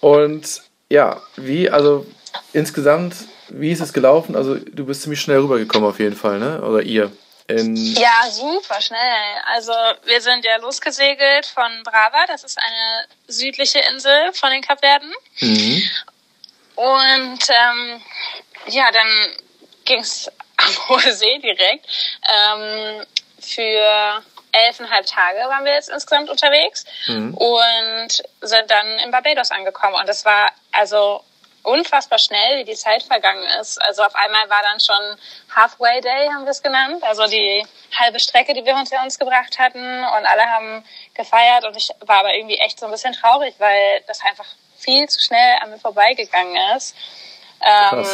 Und 0.00 0.62
ja, 0.88 1.20
wie, 1.36 1.70
also 1.70 2.06
insgesamt 2.52 3.16
wie 3.48 3.70
ist 3.70 3.80
es 3.80 3.92
gelaufen? 3.92 4.36
Also 4.36 4.56
du 4.56 4.86
bist 4.86 5.02
ziemlich 5.02 5.20
schnell 5.20 5.38
rübergekommen 5.38 5.88
auf 5.88 5.98
jeden 5.98 6.16
Fall, 6.16 6.38
ne? 6.38 6.62
Oder 6.62 6.82
ihr? 6.82 7.12
In 7.46 7.76
ja, 7.76 8.22
super 8.30 8.80
schnell. 8.80 8.98
Also 9.52 9.72
wir 10.04 10.20
sind 10.20 10.44
ja 10.44 10.56
losgesegelt 10.56 11.44
von 11.44 11.82
Brava, 11.84 12.24
das 12.26 12.42
ist 12.42 12.58
eine 12.58 13.06
südliche 13.26 13.80
Insel 13.80 14.32
von 14.32 14.50
den 14.50 14.62
Kapverden. 14.62 15.12
Mhm. 15.40 15.82
Und 16.76 17.38
ähm, 17.50 18.02
ja, 18.68 18.90
dann 18.90 19.32
ging 19.84 20.00
es 20.00 20.30
am 20.56 20.88
Hohe 20.88 21.12
See 21.12 21.38
direkt. 21.38 21.86
Ähm, 22.26 23.04
für 23.40 24.22
elfeinhalb 24.52 25.04
Tage 25.04 25.38
waren 25.48 25.64
wir 25.64 25.74
jetzt 25.74 25.90
insgesamt 25.90 26.30
unterwegs 26.30 26.84
mhm. 27.08 27.34
und 27.34 28.22
sind 28.40 28.70
dann 28.70 28.86
in 29.00 29.10
Barbados 29.10 29.50
angekommen. 29.50 29.96
Und 29.96 30.08
das 30.08 30.24
war 30.24 30.50
also 30.72 31.22
unfassbar 31.64 32.18
schnell, 32.18 32.58
wie 32.58 32.64
die 32.64 32.74
Zeit 32.74 33.02
vergangen 33.02 33.44
ist. 33.60 33.82
Also 33.82 34.02
auf 34.02 34.14
einmal 34.14 34.48
war 34.48 34.62
dann 34.62 34.80
schon 34.80 35.18
Halfway 35.54 36.00
Day, 36.00 36.28
haben 36.32 36.44
wir 36.44 36.50
es 36.50 36.62
genannt. 36.62 37.02
Also 37.02 37.26
die 37.26 37.66
halbe 37.98 38.20
Strecke, 38.20 38.54
die 38.54 38.64
wir 38.64 38.76
hinter 38.76 39.02
uns 39.02 39.18
gebracht 39.18 39.58
hatten. 39.58 39.78
Und 39.78 40.26
alle 40.26 40.42
haben 40.42 40.84
gefeiert. 41.14 41.64
Und 41.64 41.76
ich 41.76 41.90
war 42.06 42.20
aber 42.20 42.34
irgendwie 42.34 42.56
echt 42.56 42.78
so 42.78 42.86
ein 42.86 42.92
bisschen 42.92 43.14
traurig, 43.14 43.54
weil 43.58 44.02
das 44.06 44.20
einfach 44.24 44.46
viel 44.78 45.08
zu 45.08 45.20
schnell 45.20 45.56
an 45.60 45.70
mir 45.70 45.78
vorbeigegangen 45.78 46.56
ist. 46.76 46.94
Ähm, 47.64 48.04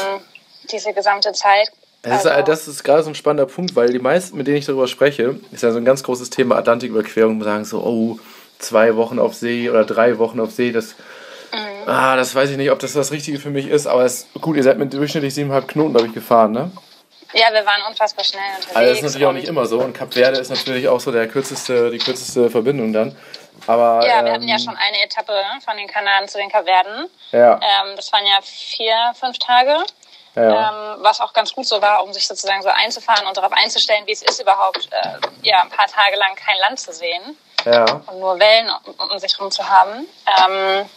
diese 0.70 0.92
gesamte 0.92 1.32
Zeit. 1.32 1.70
Das, 2.02 2.24
also. 2.24 2.38
ist, 2.38 2.48
das 2.48 2.68
ist 2.68 2.84
gerade 2.84 3.02
so 3.02 3.10
ein 3.10 3.14
spannender 3.14 3.52
Punkt, 3.52 3.76
weil 3.76 3.90
die 3.90 3.98
meisten, 3.98 4.36
mit 4.36 4.46
denen 4.46 4.56
ich 4.56 4.66
darüber 4.66 4.88
spreche, 4.88 5.38
ist 5.50 5.62
ja 5.62 5.72
so 5.72 5.78
ein 5.78 5.84
ganz 5.84 6.02
großes 6.02 6.30
Thema 6.30 6.56
Atlantiküberquerung, 6.56 7.42
sagen 7.42 7.64
so, 7.64 7.82
oh, 7.82 8.18
zwei 8.58 8.96
Wochen 8.96 9.18
auf 9.18 9.34
See 9.34 9.68
oder 9.68 9.84
drei 9.84 10.18
Wochen 10.18 10.40
auf 10.40 10.50
See, 10.52 10.72
das, 10.72 10.94
mhm. 11.52 11.88
ah, 11.88 12.16
das 12.16 12.34
weiß 12.34 12.50
ich 12.50 12.56
nicht, 12.56 12.70
ob 12.70 12.78
das 12.78 12.92
das 12.92 13.10
Richtige 13.12 13.38
für 13.38 13.50
mich 13.50 13.66
ist, 13.66 13.86
aber 13.86 14.04
es, 14.04 14.26
gut, 14.40 14.56
ihr 14.56 14.62
seid 14.62 14.78
mit 14.78 14.92
durchschnittlich 14.92 15.34
siebeneinhalb 15.34 15.68
Knoten, 15.68 15.92
glaube 15.92 16.08
ich, 16.08 16.14
gefahren, 16.14 16.52
ne? 16.52 16.70
Ja, 17.32 17.52
wir 17.52 17.64
waren 17.64 17.82
unfassbar 17.88 18.24
schnell 18.24 18.42
unterwegs. 18.56 18.76
Also 18.76 18.88
das 18.88 18.98
ist 18.98 19.04
natürlich 19.04 19.26
auch 19.26 19.32
nicht 19.32 19.48
immer 19.48 19.66
so 19.66 19.80
und 19.80 19.92
Cap 19.96 20.12
Verde 20.14 20.38
ist 20.38 20.50
natürlich 20.50 20.88
auch 20.88 20.98
so 20.98 21.12
der 21.12 21.28
kürzeste, 21.28 21.90
die 21.90 21.98
kürzeste 21.98 22.50
Verbindung 22.50 22.92
dann. 22.92 23.16
Aber, 23.66 24.06
ja, 24.06 24.24
wir 24.24 24.32
hatten 24.32 24.48
ja 24.48 24.56
ähm, 24.56 24.60
schon 24.60 24.76
eine 24.76 25.02
Etappe 25.04 25.44
von 25.64 25.76
den 25.76 25.86
Kanaren 25.86 26.26
zu 26.26 26.38
den 26.38 26.50
Kapverden. 26.50 27.08
Ja. 27.30 27.54
Ähm, 27.54 27.94
das 27.94 28.12
waren 28.12 28.26
ja 28.26 28.38
vier, 28.42 28.96
fünf 29.14 29.38
Tage. 29.38 29.76
Ja. 30.34 30.70
Ähm, 30.70 31.02
was 31.02 31.20
auch 31.20 31.32
ganz 31.32 31.52
gut 31.52 31.66
so 31.66 31.82
war, 31.82 32.04
um 32.04 32.12
sich 32.12 32.26
sozusagen 32.26 32.62
so 32.62 32.68
einzufahren 32.68 33.26
und 33.26 33.36
darauf 33.36 33.52
einzustellen, 33.52 34.06
wie 34.06 34.12
es 34.12 34.22
ist, 34.22 34.40
überhaupt 34.40 34.88
äh, 34.92 35.08
ja, 35.42 35.62
ein 35.62 35.70
paar 35.70 35.88
Tage 35.88 36.16
lang 36.16 36.34
kein 36.36 36.56
Land 36.58 36.78
zu 36.78 36.92
sehen 36.92 37.36
ja. 37.64 37.84
und 38.06 38.20
nur 38.20 38.38
Wellen 38.38 38.70
um, 38.84 39.10
um 39.10 39.18
sich 39.18 39.36
herum 39.36 39.50
zu 39.50 39.68
haben. 39.68 40.06
Ähm, 40.26 40.88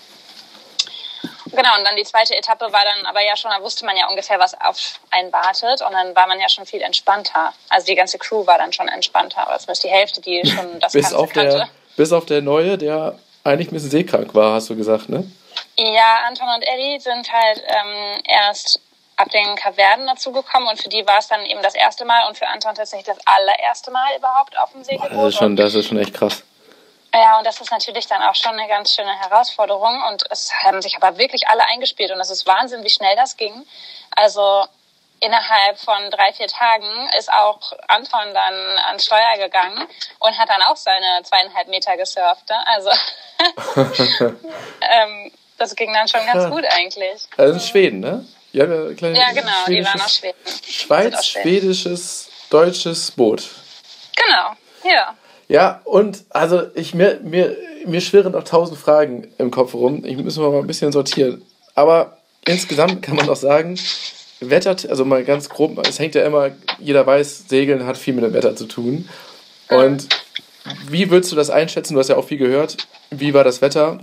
genau, 1.56 1.78
und 1.78 1.86
dann 1.86 1.96
die 1.96 2.04
zweite 2.04 2.36
Etappe 2.36 2.72
war 2.72 2.84
dann 2.84 3.06
aber 3.06 3.24
ja 3.24 3.36
schon, 3.36 3.52
da 3.52 3.62
wusste 3.64 3.86
man 3.86 3.96
ja 3.96 4.08
ungefähr, 4.08 4.40
was 4.40 4.54
auf 4.60 5.00
einen 5.12 5.32
wartet 5.32 5.82
und 5.82 5.92
dann 5.94 6.16
war 6.16 6.28
man 6.28 6.40
ja 6.40 6.50
schon 6.50 6.66
viel 6.66 6.82
entspannter. 6.82 7.54
Also 7.70 7.86
die 7.86 7.96
ganze 7.96 8.18
Crew 8.18 8.46
war 8.46 8.58
dann 8.58 8.74
schon 8.74 8.88
entspannter, 8.88 9.48
aber 9.48 9.58
zumindest 9.60 9.84
die 9.84 9.90
Hälfte, 9.90 10.22
die 10.22 10.46
schon 10.48 10.80
das 10.80 10.94
bis 10.94 11.14
auf 11.14 11.32
kannte. 11.32 11.58
Der, 11.58 11.70
bis 11.96 12.12
auf 12.12 12.26
der 12.26 12.42
Neue, 12.42 12.78
der 12.78 13.18
eigentlich 13.44 13.70
ein 13.70 13.74
bisschen 13.74 13.92
seekrank 13.92 14.34
war, 14.34 14.56
hast 14.56 14.70
du 14.70 14.76
gesagt, 14.76 15.10
ne? 15.10 15.30
Ja, 15.78 16.26
Anton 16.28 16.48
und 16.56 16.64
Eddie 16.64 17.00
sind 17.00 17.32
halt 17.32 17.64
ähm, 17.68 18.22
erst 18.26 18.80
ab 19.16 19.30
den 19.30 19.56
Kaverden 19.56 20.08
dazugekommen 20.08 20.68
und 20.70 20.82
für 20.82 20.90
die 20.90 21.06
war 21.06 21.20
es 21.20 21.28
dann 21.28 21.46
eben 21.46 21.62
das 21.62 21.76
erste 21.76 22.06
Mal 22.06 22.28
und 22.28 22.38
für 22.38 22.48
Anton 22.48 22.74
tatsächlich 22.76 23.06
das 23.06 23.18
allererste 23.26 23.92
Mal 23.92 24.08
überhaupt 24.18 24.58
auf 24.60 24.72
dem 24.72 24.84
Segelboot. 24.84 25.12
Das 25.12 25.28
ist 25.34 25.38
schon, 25.38 25.56
das 25.56 25.76
ist 25.76 25.88
schon 25.88 26.00
echt 26.00 26.14
krass. 26.14 26.44
Ja, 27.14 27.38
und 27.38 27.46
das 27.46 27.62
ist 27.62 27.72
natürlich 27.72 28.08
dann 28.08 28.24
auch 28.24 28.34
schon 28.34 28.54
eine 28.54 28.68
ganz 28.68 28.96
schöne 28.96 29.14
Herausforderung 29.20 30.02
und 30.10 30.24
es 30.32 30.52
haben 30.64 30.82
sich 30.82 30.96
aber 30.96 31.18
wirklich 31.20 31.48
alle 31.48 31.64
eingespielt 31.66 32.12
und 32.12 32.20
es 32.20 32.32
ist 32.32 32.48
Wahnsinn, 32.48 32.84
wie 32.84 32.90
schnell 32.90 33.16
das 33.16 33.38
ging. 33.38 33.66
Also 34.16 34.66
innerhalb 35.20 35.80
von 35.80 36.10
drei, 36.10 36.34
vier 36.34 36.48
Tagen 36.48 37.10
ist 37.18 37.32
auch 37.32 37.60
Anton 37.88 38.34
dann 38.34 38.78
ans 38.88 39.06
Steuer 39.06 39.38
gegangen 39.38 39.88
und 40.20 40.38
hat 40.38 40.50
dann 40.50 40.62
auch 40.64 40.76
seine 40.76 41.22
zweieinhalb 41.24 41.68
Meter 41.68 41.96
gesurft. 41.98 42.50
Ne? 42.50 42.68
Also 42.68 42.90
ähm, 44.82 45.32
das 45.58 45.76
ging 45.76 45.94
dann 45.94 46.08
schon 46.08 46.26
ganz 46.26 46.50
gut 46.52 46.66
eigentlich. 46.66 47.28
Also 47.38 47.54
in 47.54 47.60
Schweden, 47.60 48.00
ne? 48.00 48.26
Ja, 48.52 48.66
ja 48.66 49.32
genau, 49.32 49.66
die 49.68 49.84
waren 49.86 50.02
aus 50.02 50.18
Schweden. 50.18 50.38
Schweiz-schwedisches, 50.68 52.30
deutsches 52.50 53.12
Boot. 53.12 53.50
Genau, 54.16 54.54
ja. 54.84 55.16
Ja, 55.54 55.82
und 55.84 56.24
also 56.32 56.64
ich 56.74 56.96
mir, 56.96 57.20
mir, 57.24 57.56
mir 57.86 58.02
schwirren 58.02 58.32
noch 58.32 58.44
tausend 58.44 58.80
Fragen 58.80 59.28
im 59.38 59.52
Kopf 59.52 59.76
rum. 59.76 60.04
Ich 60.04 60.18
muss 60.18 60.36
mal 60.36 60.52
ein 60.52 60.66
bisschen 60.66 60.92
sortieren. 60.92 61.44
Aber 61.76 62.18
insgesamt 62.48 63.04
kann 63.04 63.18
man 63.18 63.30
auch 63.30 63.36
sagen, 63.36 63.78
Wetter, 64.40 64.76
also 64.90 65.06
mal 65.06 65.24
ganz 65.24 65.50
grob, 65.50 65.78
es 65.88 66.00
hängt 66.00 66.16
ja 66.16 66.26
immer, 66.26 66.50
jeder 66.80 67.06
weiß, 67.06 67.50
Segeln 67.50 67.86
hat 67.86 68.00
viel 68.00 68.16
mit 68.16 68.24
dem 68.24 68.34
Wetter 68.34 68.56
zu 68.56 68.66
tun. 68.66 69.08
Und 69.70 70.08
wie 70.90 71.12
würdest 71.12 71.32
du 71.32 71.36
das 71.36 71.52
einschätzen? 71.52 71.94
Du 71.94 72.00
hast 72.00 72.10
ja 72.10 72.18
auch 72.18 72.26
viel 72.26 72.40
gehört. 72.40 72.78
Wie 73.12 73.36
war 73.36 73.44
das 73.44 73.62
Wetter? 73.62 74.00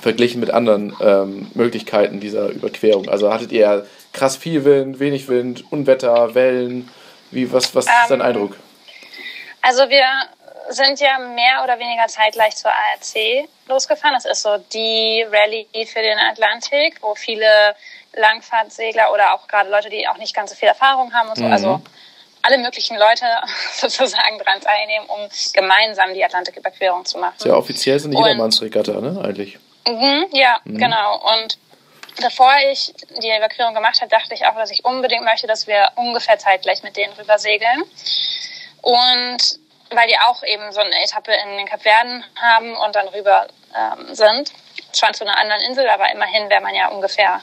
verglichen 0.00 0.40
mit 0.40 0.50
anderen 0.50 0.96
ähm, 1.02 1.50
Möglichkeiten 1.52 2.20
dieser 2.20 2.48
Überquerung? 2.48 3.10
Also 3.10 3.30
hattet 3.30 3.52
ihr 3.52 3.86
krass 4.14 4.34
viel 4.34 4.64
Wind, 4.64 4.98
wenig 4.98 5.28
Wind, 5.28 5.64
Unwetter, 5.70 6.34
Wellen? 6.34 6.88
Wie, 7.30 7.52
was, 7.52 7.74
was 7.74 7.84
ist 7.84 7.92
dein 8.08 8.20
ähm, 8.20 8.26
Eindruck? 8.26 8.56
Also 9.62 9.82
wir 9.90 10.06
sind 10.70 11.00
ja 11.00 11.18
mehr 11.18 11.62
oder 11.64 11.78
weniger 11.78 12.06
zeitgleich 12.06 12.56
zur 12.56 12.70
ARC 12.70 13.48
losgefahren. 13.68 14.14
Das 14.14 14.24
ist 14.24 14.42
so 14.42 14.56
die 14.72 15.26
Rallye 15.30 15.86
für 15.86 16.00
den 16.00 16.18
Atlantik, 16.18 16.98
wo 17.00 17.14
viele 17.14 17.74
Langfahrtsegler 18.14 19.12
oder 19.12 19.34
auch 19.34 19.46
gerade 19.48 19.70
Leute, 19.70 19.90
die 19.90 20.06
auch 20.08 20.16
nicht 20.16 20.34
ganz 20.34 20.50
so 20.50 20.56
viel 20.56 20.68
Erfahrung 20.68 21.12
haben 21.12 21.28
und 21.28 21.36
so, 21.36 21.44
also 21.44 21.66
mhm. 21.66 21.74
also 21.74 21.84
alle 22.42 22.58
möglichen 22.58 22.96
Leute 22.96 23.24
sozusagen 23.74 24.38
daran 24.38 24.60
teilnehmen, 24.60 25.06
um 25.08 25.28
gemeinsam 25.52 26.14
die 26.14 26.24
Atlantiküberquerung 26.24 27.04
zu 27.04 27.18
machen. 27.18 27.36
Ja, 27.44 27.54
offiziell 27.54 27.98
sind 27.98 28.14
eine 28.14 28.24
Jedermannsregatta, 28.24 29.00
ne, 29.00 29.20
eigentlich. 29.24 29.58
Mhm, 29.86 30.26
ja, 30.32 30.58
mhm. 30.64 30.78
genau. 30.78 31.20
Und 31.34 31.58
bevor 32.20 32.52
ich 32.70 32.94
die 33.22 33.36
Überquerung 33.36 33.74
gemacht 33.74 34.00
habe, 34.00 34.10
dachte 34.10 34.34
ich 34.34 34.46
auch, 34.46 34.54
dass 34.54 34.70
ich 34.70 34.84
unbedingt 34.84 35.24
möchte, 35.24 35.46
dass 35.46 35.66
wir 35.66 35.92
ungefähr 35.96 36.38
zeitgleich 36.38 36.82
mit 36.82 36.96
denen 36.96 37.12
rüber 37.14 37.38
segeln. 37.38 37.82
Und 38.82 39.58
weil 39.90 40.08
die 40.08 40.18
auch 40.18 40.42
eben 40.42 40.72
so 40.72 40.80
eine 40.80 41.02
Etappe 41.02 41.32
in 41.32 41.56
den 41.56 41.66
Kapverden 41.66 42.24
haben 42.40 42.76
und 42.76 42.94
dann 42.94 43.08
rüber 43.08 43.48
ähm, 43.74 44.14
sind. 44.14 44.52
Zwar 44.92 45.12
zu 45.12 45.24
einer 45.24 45.38
anderen 45.38 45.62
Insel, 45.62 45.88
aber 45.88 46.10
immerhin 46.10 46.48
wäre 46.48 46.60
man 46.60 46.74
ja 46.74 46.88
ungefähr 46.88 47.40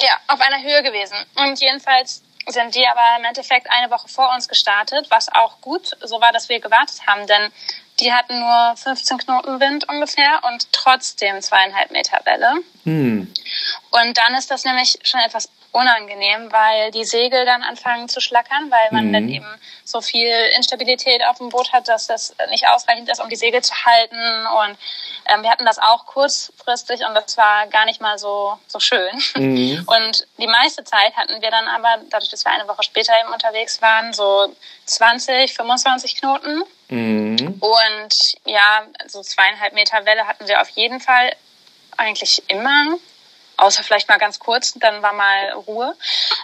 ja, 0.00 0.16
auf 0.28 0.40
einer 0.40 0.62
Höhe 0.62 0.82
gewesen. 0.82 1.16
Und 1.36 1.60
jedenfalls 1.60 2.22
sind 2.46 2.74
die 2.74 2.86
aber 2.86 3.18
im 3.18 3.24
Endeffekt 3.24 3.70
eine 3.70 3.90
Woche 3.90 4.08
vor 4.08 4.32
uns 4.34 4.48
gestartet, 4.48 5.06
was 5.10 5.28
auch 5.32 5.60
gut 5.60 5.96
so 6.00 6.20
war, 6.20 6.32
dass 6.32 6.48
wir 6.48 6.60
gewartet 6.60 7.06
haben, 7.06 7.26
denn 7.26 7.52
die 8.00 8.12
hatten 8.12 8.40
nur 8.40 8.74
15 8.76 9.18
Knoten 9.18 9.60
Wind 9.60 9.88
ungefähr 9.88 10.40
und 10.44 10.72
trotzdem 10.72 11.40
zweieinhalb 11.42 11.90
Meter 11.90 12.18
Welle. 12.24 12.54
Hm. 12.84 13.32
Und 13.90 14.18
dann 14.18 14.34
ist 14.34 14.50
das 14.50 14.64
nämlich 14.64 14.98
schon 15.02 15.20
etwas 15.20 15.50
unangenehm, 15.72 16.50
weil 16.50 16.90
die 16.90 17.04
Segel 17.04 17.44
dann 17.44 17.62
anfangen 17.62 18.08
zu 18.08 18.20
schlackern, 18.20 18.70
weil 18.70 18.88
man 18.90 19.08
mhm. 19.08 19.12
dann 19.12 19.28
eben 19.28 19.60
so 19.84 20.00
viel 20.00 20.32
Instabilität 20.56 21.22
auf 21.24 21.38
dem 21.38 21.48
Boot 21.48 21.72
hat, 21.72 21.88
dass 21.88 22.06
das 22.06 22.34
nicht 22.48 22.66
ausreichend 22.68 23.08
ist, 23.08 23.20
um 23.20 23.28
die 23.28 23.36
Segel 23.36 23.62
zu 23.62 23.74
halten. 23.84 24.16
Und 24.16 24.78
ähm, 25.32 25.42
wir 25.42 25.50
hatten 25.50 25.64
das 25.64 25.78
auch 25.78 26.06
kurzfristig 26.06 27.00
und 27.06 27.14
das 27.14 27.36
war 27.36 27.66
gar 27.68 27.84
nicht 27.84 28.00
mal 28.00 28.18
so, 28.18 28.58
so 28.66 28.80
schön. 28.80 29.10
Mhm. 29.36 29.84
Und 29.86 30.26
die 30.38 30.46
meiste 30.46 30.84
Zeit 30.84 31.14
hatten 31.16 31.40
wir 31.40 31.50
dann 31.50 31.66
aber, 31.68 32.02
dadurch, 32.10 32.30
dass 32.30 32.44
wir 32.44 32.52
eine 32.52 32.66
Woche 32.68 32.82
später 32.82 33.12
eben 33.20 33.32
unterwegs 33.32 33.80
waren, 33.82 34.12
so 34.12 34.54
20, 34.86 35.54
25 35.54 36.16
Knoten. 36.16 36.62
Mhm. 36.88 37.60
Und 37.60 38.34
ja, 38.44 38.82
so 39.06 39.22
zweieinhalb 39.22 39.72
Meter 39.74 40.04
Welle 40.04 40.26
hatten 40.26 40.48
wir 40.48 40.60
auf 40.60 40.68
jeden 40.70 41.00
Fall 41.00 41.34
eigentlich 41.96 42.42
immer 42.48 42.96
außer 43.60 43.82
vielleicht 43.82 44.08
mal 44.08 44.18
ganz 44.18 44.38
kurz, 44.38 44.74
dann 44.74 45.02
war 45.02 45.12
mal 45.12 45.52
Ruhe. 45.66 45.94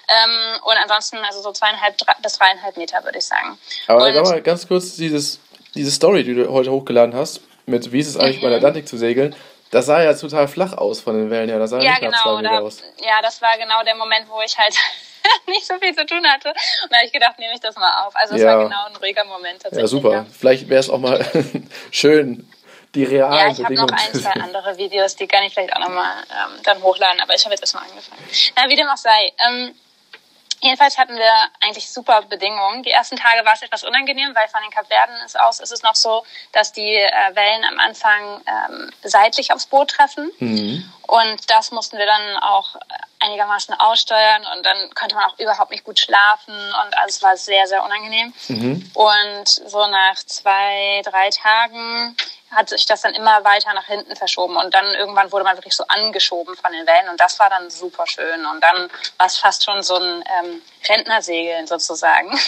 Ähm, 0.08 0.60
und 0.62 0.76
ansonsten 0.82 1.18
also 1.18 1.42
so 1.42 1.52
zweieinhalb 1.52 1.98
drei, 1.98 2.14
bis 2.22 2.34
dreieinhalb 2.34 2.76
Meter, 2.76 3.02
würde 3.04 3.18
ich 3.18 3.26
sagen. 3.26 3.58
Aber 3.86 4.06
und, 4.06 4.22
mal 4.22 4.42
ganz 4.42 4.66
kurz 4.68 4.96
dieses, 4.96 5.40
diese 5.74 5.90
Story, 5.90 6.24
die 6.24 6.34
du 6.34 6.50
heute 6.50 6.70
hochgeladen 6.70 7.14
hast, 7.14 7.40
mit 7.66 7.92
wie 7.92 8.00
ist 8.00 8.08
es 8.08 8.16
eigentlich 8.16 8.38
mhm. 8.38 8.42
bei 8.42 8.48
der 8.48 8.58
Atlantik 8.58 8.88
zu 8.88 8.96
segeln, 8.96 9.34
das 9.70 9.86
sah 9.86 10.02
ja 10.02 10.14
total 10.14 10.46
flach 10.48 10.74
aus 10.74 11.00
von 11.00 11.16
den 11.16 11.30
Wellen 11.30 11.48
her. 11.48 11.58
Das 11.58 11.70
sah 11.70 11.80
ja, 11.80 11.98
genau, 11.98 12.40
da, 12.40 12.60
aus. 12.60 12.82
Ja, 13.00 13.20
das 13.22 13.42
war 13.42 13.58
genau 13.58 13.82
der 13.84 13.96
Moment, 13.96 14.28
wo 14.28 14.40
ich 14.40 14.56
halt 14.56 14.74
nicht 15.48 15.66
so 15.66 15.74
viel 15.78 15.94
zu 15.94 16.06
tun 16.06 16.24
hatte. 16.26 16.48
Und 16.48 16.92
da 16.92 16.96
habe 16.96 17.06
ich 17.06 17.12
gedacht, 17.12 17.38
nehme 17.38 17.52
ich 17.54 17.60
das 17.60 17.74
mal 17.76 18.06
auf. 18.06 18.14
Also 18.14 18.36
es 18.36 18.42
ja. 18.42 18.56
war 18.56 18.64
genau 18.64 18.86
ein 18.86 18.96
ruhiger 18.96 19.24
Moment 19.24 19.62
tatsächlich. 19.62 19.82
Ja, 19.82 19.86
super. 19.88 20.12
Ja. 20.12 20.26
Vielleicht 20.38 20.68
wäre 20.68 20.80
es 20.80 20.88
auch 20.88 20.98
mal 20.98 21.24
schön, 21.90 22.48
die 22.96 23.04
realen 23.04 23.32
Ja, 23.32 23.48
ich 23.48 23.62
habe 23.62 23.74
noch 23.74 23.88
ein, 23.88 24.14
zwei 24.14 24.32
andere 24.32 24.76
Videos, 24.76 25.14
die 25.16 25.28
kann 25.28 25.44
ich 25.44 25.52
vielleicht 25.52 25.74
auch 25.76 25.80
nochmal 25.80 26.12
ähm, 26.30 26.62
dann 26.64 26.82
hochladen, 26.82 27.20
aber 27.20 27.34
ich 27.34 27.44
habe 27.44 27.54
jetzt 27.54 27.60
erstmal 27.60 27.84
angefangen. 27.84 28.22
Na, 28.56 28.68
wie 28.68 28.76
dem 28.76 28.88
auch 28.88 28.96
sei. 28.96 29.32
Ähm, 29.46 29.74
Jedenfalls 30.62 30.96
hatten 30.96 31.16
wir 31.16 31.32
eigentlich 31.60 31.88
super 31.90 32.22
Bedingungen. 32.22 32.82
Die 32.82 32.90
ersten 32.90 33.16
Tage 33.16 33.44
war 33.44 33.52
es 33.52 33.62
etwas 33.62 33.84
unangenehm, 33.84 34.34
weil 34.34 34.48
von 34.48 34.62
den 34.62 34.70
Kapverden 34.70 35.14
aus 35.38 35.60
ist 35.60 35.70
es 35.70 35.82
noch 35.82 35.94
so, 35.94 36.24
dass 36.52 36.72
die 36.72 36.94
äh, 36.94 37.34
Wellen 37.34 37.64
am 37.64 37.78
Anfang 37.78 38.40
ähm, 38.46 38.90
seitlich 39.02 39.52
aufs 39.52 39.66
Boot 39.66 39.90
treffen. 39.90 40.30
Mhm. 40.38 40.90
Und 41.02 41.50
das 41.50 41.72
mussten 41.72 41.98
wir 41.98 42.06
dann 42.06 42.36
auch 42.38 42.76
einigermaßen 43.20 43.74
aussteuern 43.74 44.44
und 44.56 44.64
dann 44.64 44.92
konnte 44.94 45.14
man 45.14 45.24
auch 45.24 45.38
überhaupt 45.38 45.70
nicht 45.70 45.84
gut 45.84 45.98
schlafen 45.98 46.54
und 46.54 46.98
alles 46.98 47.22
war 47.22 47.36
sehr, 47.36 47.66
sehr 47.66 47.84
unangenehm. 47.84 48.32
Mhm. 48.48 48.90
Und 48.94 49.48
so 49.48 49.86
nach 49.86 50.16
zwei, 50.16 51.02
drei 51.04 51.30
Tagen 51.30 52.16
hat 52.50 52.68
sich 52.68 52.86
das 52.86 53.02
dann 53.02 53.14
immer 53.14 53.42
weiter 53.44 53.74
nach 53.74 53.86
hinten 53.86 54.14
verschoben 54.14 54.56
und 54.56 54.72
dann 54.72 54.94
irgendwann 54.94 55.30
wurde 55.32 55.44
man 55.44 55.56
wirklich 55.56 55.74
so 55.74 55.84
angeschoben 55.88 56.56
von 56.56 56.72
den 56.72 56.86
Wellen 56.86 57.08
und 57.10 57.20
das 57.20 57.38
war 57.40 57.50
dann 57.50 57.70
super 57.70 58.06
schön 58.06 58.46
und 58.46 58.60
dann 58.60 58.88
war 59.18 59.26
es 59.26 59.36
fast 59.36 59.64
schon 59.64 59.82
so 59.82 59.96
ein 59.96 60.24
ähm, 60.38 60.62
Rentnersegeln 60.88 61.66
sozusagen. 61.66 62.38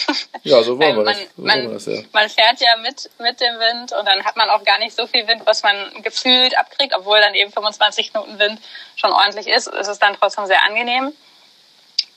Ja, 0.43 0.63
so 0.63 0.79
wollen 0.79 0.95
wir 0.95 1.03
man, 1.03 1.05
das. 1.05 1.17
So 1.17 1.41
man, 1.41 1.61
wir 1.63 1.73
das 1.73 1.85
ja. 1.85 2.01
man 2.13 2.29
fährt 2.29 2.61
ja 2.61 2.77
mit, 2.77 3.09
mit 3.19 3.41
dem 3.41 3.59
Wind 3.59 3.91
und 3.91 4.05
dann 4.05 4.23
hat 4.23 4.37
man 4.37 4.49
auch 4.49 4.63
gar 4.63 4.79
nicht 4.79 4.95
so 4.95 5.05
viel 5.05 5.27
Wind, 5.27 5.45
was 5.45 5.63
man 5.63 6.01
gefühlt 6.01 6.57
abkriegt, 6.57 6.95
obwohl 6.95 7.19
dann 7.19 7.35
eben 7.35 7.51
25 7.51 8.11
Knoten 8.11 8.39
Wind 8.39 8.59
schon 8.95 9.11
ordentlich 9.11 9.47
ist. 9.47 9.67
Es 9.67 9.89
ist 9.89 10.01
dann 10.01 10.15
trotzdem 10.15 10.45
sehr 10.45 10.63
angenehm. 10.63 11.13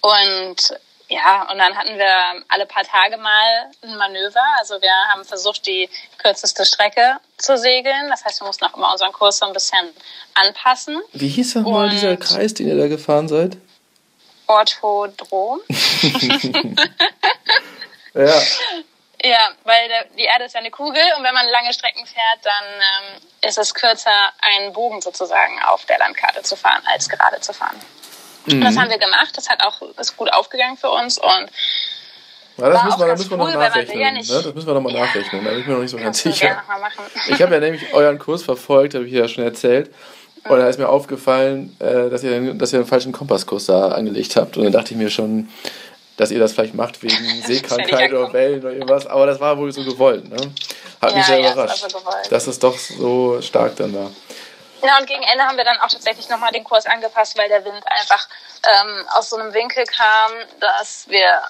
Und 0.03 0.79
ja, 1.13 1.47
und 1.51 1.59
dann 1.59 1.77
hatten 1.77 1.99
wir 1.99 2.43
alle 2.49 2.65
paar 2.65 2.85
Tage 2.85 3.19
mal 3.19 3.71
ein 3.83 3.97
Manöver. 3.97 4.41
Also 4.59 4.81
wir 4.81 4.93
haben 5.13 5.27
versucht, 5.27 5.67
die 5.67 5.91
kürzeste 6.17 6.65
Strecke 6.65 7.19
zu 7.37 7.59
segeln. 7.59 8.09
Das 8.09 8.25
heißt, 8.25 8.41
wir 8.41 8.47
mussten 8.47 8.65
auch 8.65 8.75
immer 8.75 8.91
unseren 8.91 9.13
Kurs 9.13 9.37
so 9.39 9.45
ein 9.45 9.53
bisschen 9.53 9.91
anpassen. 10.33 11.03
Wie 11.13 11.29
hieß 11.29 11.53
denn 11.53 11.65
mal 11.65 11.91
dieser 11.91 12.17
Kreis, 12.17 12.55
den 12.55 12.69
ihr 12.69 12.79
da 12.79 12.89
gefahren 12.89 13.29
seid? 13.29 13.59
Orthodrom. 14.47 15.61
ja. 18.15 18.43
Ja, 19.25 19.51
weil 19.65 19.89
der, 19.89 20.05
die 20.17 20.25
Erde 20.25 20.47
ist 20.47 20.55
ja 20.55 20.61
eine 20.61 20.71
Kugel 20.71 21.03
und 21.17 21.25
wenn 21.25 21.35
man 21.35 21.47
lange 21.47 21.73
Strecken 21.75 22.05
fährt, 22.07 22.41
dann 22.43 22.65
ähm, 22.65 23.21
ist 23.49 23.59
es 23.59 23.73
kürzer, 23.75 24.33
einen 24.41 24.73
Bogen 24.73 25.01
sozusagen 25.01 25.63
auf 25.65 25.85
der 25.85 25.99
Landkarte 25.99 26.43
zu 26.43 26.57
fahren, 26.57 26.83
als 26.87 27.09
gerade 27.09 27.39
zu 27.41 27.53
fahren. 27.53 27.81
Mhm. 28.47 28.61
Das 28.61 28.77
haben 28.77 28.91
wir 28.91 28.99
gemacht, 28.99 29.37
das 29.37 29.49
hat 29.49 29.63
auch 29.63 29.81
ist 29.99 30.17
gut 30.17 30.33
aufgegangen 30.33 30.77
für 30.77 30.91
uns 30.91 31.19
und 31.19 31.51
ja, 32.59 32.69
das, 32.69 32.85
müssen 32.85 33.01
wir, 33.01 33.07
das 33.07 33.19
müssen 33.19 33.31
wir 33.31 33.37
noch 33.39 33.55
nachrechnen. 33.55 34.01
Ja 34.01 34.11
ne? 34.11 34.19
Das 34.21 34.55
müssen 34.55 34.67
wir 34.67 34.75
nochmal 34.75 34.93
ja. 34.93 35.01
nachrechnen. 35.01 35.45
Da 35.45 35.51
bin 35.51 35.61
ich 35.61 35.67
mir 35.67 35.73
noch 35.73 35.81
nicht 35.81 35.91
so 35.91 35.97
ganz 35.97 36.23
sicher. 36.23 36.63
Ich 37.29 37.41
habe 37.41 37.55
ja 37.55 37.61
nämlich 37.61 37.95
euren 37.95 38.19
Kurs 38.19 38.43
verfolgt, 38.43 38.95
habe 38.95 39.07
ich 39.07 39.13
ja 39.13 39.27
schon 39.27 39.45
erzählt. 39.45 39.91
Und 40.49 40.59
da 40.59 40.69
ist 40.69 40.79
mir 40.79 40.89
aufgefallen, 40.89 41.75
äh, 41.79 42.11
dass 42.11 42.23
ihr, 42.25 42.55
dass 42.55 42.73
ihr 42.73 42.81
einen 42.81 42.89
falschen 42.89 43.13
Kompasskurs 43.13 43.67
da 43.67 43.89
angelegt 43.89 44.37
habt. 44.37 44.57
Und 44.57 44.65
dann 44.65 44.73
dachte 44.73 44.93
ich 44.93 44.99
mir 44.99 45.09
schon, 45.09 45.49
dass 46.17 46.31
ihr 46.31 46.39
das 46.39 46.53
vielleicht 46.53 46.75
macht 46.75 47.03
wegen 47.03 47.15
Seekrankheit 47.47 48.13
oder 48.13 48.33
Wellen 48.33 48.61
oder 48.61 48.73
irgendwas. 48.73 49.07
Aber 49.07 49.27
das 49.27 49.41
war 49.41 49.57
wohl 49.57 49.73
so 49.73 49.85
gewollt. 49.85 50.29
Ne? 50.29 50.37
Hat 51.01 51.15
mich 51.15 51.25
sehr 51.25 51.41
überrascht, 51.41 51.85
das 51.85 51.93
so 51.93 51.99
dass 52.31 52.47
es 52.47 52.59
doch 52.59 52.77
so 52.77 53.41
stark 53.41 53.77
dann 53.77 53.95
war. 53.95 54.11
Ja, 54.83 54.99
und 54.99 55.07
gegen 55.07 55.23
Ende 55.23 55.45
haben 55.45 55.57
wir 55.57 55.65
dann 55.65 55.81
auch 55.81 55.89
tatsächlich 55.89 56.29
nochmal 56.29 56.53
den 56.53 56.65
Kurs 56.65 56.87
angepasst, 56.87 57.39
weil 57.39 57.49
der 57.49 57.65
Wind 57.65 57.83
einfach 57.87 58.29
ähm, 58.67 59.07
aus 59.15 59.31
so 59.31 59.37
einem 59.37 59.55
Winkel 59.55 59.85
kam, 59.87 60.33
dass 60.61 61.09
wir 61.09 61.41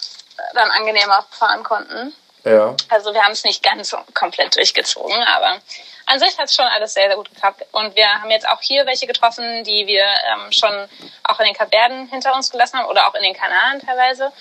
dann 0.54 0.70
angenehmer 0.70 1.26
fahren 1.30 1.62
konnten. 1.62 2.14
Ja. 2.44 2.74
Also 2.88 3.14
wir 3.14 3.22
haben 3.22 3.32
es 3.32 3.44
nicht 3.44 3.62
ganz 3.62 3.90
so 3.90 3.98
komplett 4.14 4.56
durchgezogen, 4.56 5.22
aber 5.24 5.58
an 6.06 6.18
sich 6.18 6.36
hat 6.38 6.46
es 6.46 6.54
schon 6.54 6.66
alles 6.66 6.94
sehr, 6.94 7.06
sehr 7.06 7.16
gut 7.16 7.30
geklappt. 7.30 7.64
Und 7.72 7.94
wir 7.94 8.08
haben 8.20 8.30
jetzt 8.30 8.48
auch 8.48 8.60
hier 8.60 8.84
welche 8.86 9.06
getroffen, 9.06 9.64
die 9.64 9.86
wir 9.86 10.04
ähm, 10.04 10.52
schon 10.52 10.88
auch 11.24 11.38
in 11.38 11.46
den 11.46 11.54
Kapverden 11.54 12.08
hinter 12.08 12.34
uns 12.34 12.50
gelassen 12.50 12.78
haben 12.78 12.88
oder 12.88 13.06
auch 13.06 13.14
in 13.14 13.22
den 13.22 13.34
Kanaren 13.34 13.80
teilweise. 13.80 14.32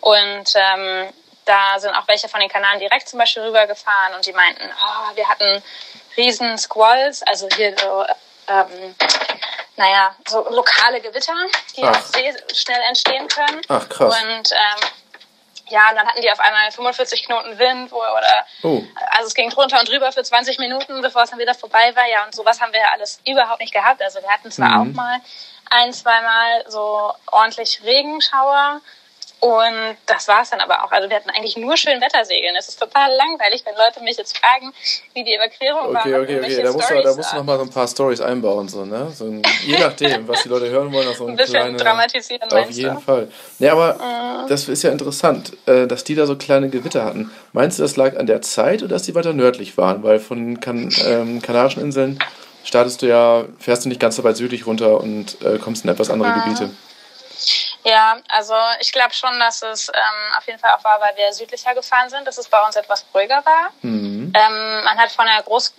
Und 0.00 0.54
ähm, 0.54 1.12
da 1.44 1.78
sind 1.78 1.94
auch 1.94 2.08
welche 2.08 2.28
von 2.28 2.40
den 2.40 2.48
Kanaren 2.48 2.78
direkt 2.78 3.08
zum 3.08 3.18
Beispiel 3.18 3.42
rübergefahren 3.42 4.14
und 4.14 4.24
die 4.24 4.32
meinten, 4.32 4.62
oh, 4.62 5.16
wir 5.16 5.28
hatten 5.28 5.62
riesen 6.16 6.56
Squalls, 6.58 7.22
also 7.22 7.48
hier 7.54 7.76
so, 7.78 8.04
ähm, 8.48 8.94
naja, 9.76 10.14
so 10.28 10.46
lokale 10.50 11.00
Gewitter, 11.00 11.34
die 11.76 11.84
Ach. 11.84 11.96
auch 11.96 12.00
sehr 12.02 12.34
schnell 12.54 12.80
entstehen 12.88 13.28
können. 13.28 13.60
Ach, 13.68 13.88
krass. 13.88 14.14
Und 14.14 14.52
ähm, 14.52 14.88
ja, 15.70 15.88
und 15.90 15.96
dann 15.96 16.06
hatten 16.06 16.20
die 16.20 16.30
auf 16.30 16.40
einmal 16.40 16.70
45 16.70 17.24
Knoten 17.24 17.58
Wind 17.58 17.92
wo, 17.92 17.98
oder 17.98 18.46
oh. 18.62 18.82
also 19.12 19.28
es 19.28 19.34
ging 19.34 19.48
drunter 19.50 19.78
und 19.78 19.88
drüber 19.88 20.10
für 20.12 20.22
20 20.22 20.58
Minuten, 20.58 21.00
bevor 21.00 21.22
es 21.22 21.30
dann 21.30 21.38
wieder 21.38 21.54
vorbei 21.54 21.94
war. 21.94 22.06
Ja, 22.08 22.24
und 22.24 22.34
sowas 22.34 22.60
haben 22.60 22.72
wir 22.72 22.80
ja 22.80 22.90
alles 22.92 23.20
überhaupt 23.26 23.60
nicht 23.60 23.72
gehabt. 23.72 24.02
Also 24.02 24.20
wir 24.20 24.28
hatten 24.28 24.50
zwar 24.50 24.68
mhm. 24.68 24.90
auch 24.90 24.94
mal 24.94 25.20
ein, 25.70 25.92
zweimal 25.92 26.64
so 26.68 27.14
ordentlich 27.30 27.80
Regenschauer, 27.84 28.80
und 29.40 29.96
das 30.04 30.28
war 30.28 30.42
es 30.42 30.50
dann 30.50 30.60
aber 30.60 30.84
auch. 30.84 30.92
Also 30.92 31.08
wir 31.08 31.16
hatten 31.16 31.30
eigentlich 31.30 31.56
nur 31.56 31.74
schön 31.76 31.98
Wettersegeln. 31.98 32.54
Es 32.58 32.68
ist 32.68 32.78
total 32.78 33.10
langweilig, 33.16 33.62
wenn 33.64 33.74
Leute 33.74 34.02
mich 34.04 34.18
jetzt 34.18 34.36
fragen, 34.36 34.70
wie 35.14 35.24
die 35.24 35.34
Überquerung 35.34 35.86
okay, 35.86 35.94
war. 35.94 36.02
Okay, 36.02 36.14
okay, 36.14 36.40
okay. 36.40 36.62
Da 36.62 36.72
musst, 36.72 36.90
du, 36.90 37.02
da 37.02 37.14
musst 37.14 37.32
du 37.32 37.36
noch 37.36 37.44
mal 37.44 37.56
so 37.56 37.64
ein 37.64 37.70
paar 37.70 37.88
Stories 37.88 38.20
einbauen. 38.20 38.68
So, 38.68 38.84
ne? 38.84 39.10
so 39.14 39.24
ein, 39.24 39.42
je 39.64 39.78
nachdem, 39.78 40.28
was 40.28 40.42
die 40.42 40.50
Leute 40.50 40.68
hören 40.68 40.92
wollen. 40.92 41.14
So 41.14 41.24
ein, 41.24 41.30
ein 41.30 41.36
bisschen 41.36 41.54
kleine, 41.54 41.76
dramatisieren, 41.78 42.52
Auf 42.52 42.70
jeden 42.70 42.94
du? 42.96 43.00
Fall. 43.00 43.28
Ja, 43.58 43.72
aber 43.72 43.94
mhm. 43.94 44.48
das 44.48 44.68
ist 44.68 44.82
ja 44.82 44.90
interessant, 44.90 45.52
äh, 45.66 45.86
dass 45.86 46.04
die 46.04 46.14
da 46.14 46.26
so 46.26 46.36
kleine 46.36 46.68
Gewitter 46.68 47.06
hatten. 47.06 47.30
Meinst 47.54 47.78
du, 47.78 47.82
das 47.82 47.96
lag 47.96 48.18
an 48.18 48.26
der 48.26 48.42
Zeit 48.42 48.82
oder 48.82 48.96
dass 48.96 49.04
die 49.04 49.14
weiter 49.14 49.32
nördlich 49.32 49.78
waren? 49.78 50.02
Weil 50.02 50.20
von 50.20 50.60
kan 50.60 50.92
ähm, 51.06 51.40
Kanarischen 51.40 51.82
Inseln 51.82 52.18
startest 52.62 53.00
du 53.00 53.06
ja, 53.06 53.46
fährst 53.58 53.86
du 53.86 53.88
nicht 53.88 54.00
ganz 54.00 54.16
so 54.16 54.24
weit 54.24 54.36
südlich 54.36 54.66
runter 54.66 55.00
und 55.00 55.40
äh, 55.40 55.56
kommst 55.58 55.84
in 55.84 55.90
etwas 55.90 56.10
andere 56.10 56.30
mhm. 56.30 56.40
Gebiete. 56.42 56.70
Ja, 57.84 58.18
also 58.28 58.54
ich 58.80 58.92
glaube 58.92 59.14
schon, 59.14 59.38
dass 59.38 59.62
es 59.62 59.88
ähm, 59.88 60.36
auf 60.36 60.46
jeden 60.46 60.58
Fall 60.58 60.74
auch 60.74 60.84
war, 60.84 61.00
weil 61.00 61.16
wir 61.16 61.32
südlicher 61.32 61.74
gefahren 61.74 62.10
sind, 62.10 62.26
dass 62.26 62.36
es 62.38 62.48
bei 62.48 62.60
uns 62.64 62.76
etwas 62.76 63.06
ruhiger 63.14 63.44
war. 63.44 63.70
Mhm. 63.82 64.32
Ähm, 64.34 64.84
man 64.84 64.98
hat 64.98 65.10
von 65.12 65.26
der 65.26 65.42
Groß 65.42 65.74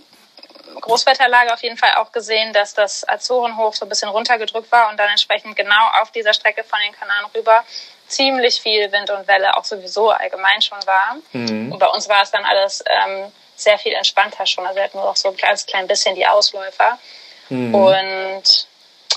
Großwetterlage 0.79 1.53
auf 1.53 1.61
jeden 1.63 1.77
Fall 1.77 1.95
auch 1.95 2.11
gesehen, 2.13 2.53
dass 2.53 2.73
das 2.73 3.07
Azorenhoch 3.07 3.73
so 3.73 3.85
ein 3.85 3.89
bisschen 3.89 4.09
runtergedrückt 4.09 4.71
war 4.71 4.89
und 4.89 4.97
dann 4.97 5.09
entsprechend 5.09 5.55
genau 5.55 5.89
auf 6.01 6.11
dieser 6.11 6.33
Strecke 6.33 6.63
von 6.63 6.79
den 6.79 6.93
Kanaren 6.93 7.25
rüber 7.35 7.63
ziemlich 8.07 8.61
viel 8.61 8.91
Wind 8.91 9.09
und 9.09 9.27
Welle 9.27 9.57
auch 9.57 9.65
sowieso 9.65 10.11
allgemein 10.11 10.61
schon 10.61 10.79
war. 10.85 11.17
Mhm. 11.33 11.71
Und 11.73 11.79
bei 11.79 11.87
uns 11.87 12.07
war 12.07 12.21
es 12.21 12.31
dann 12.31 12.45
alles 12.45 12.83
ähm, 12.87 13.31
sehr 13.55 13.77
viel 13.77 13.93
entspannter 13.93 14.45
schon. 14.45 14.65
Also 14.65 14.77
wir 14.77 14.83
hatten 14.83 14.97
nur 14.97 15.05
noch 15.05 15.15
so 15.15 15.29
ein 15.29 15.37
ganz 15.37 15.65
klein 15.65 15.87
bisschen 15.87 16.15
die 16.15 16.25
Ausläufer. 16.25 16.97
Mhm. 17.49 17.75
Und 17.75 18.67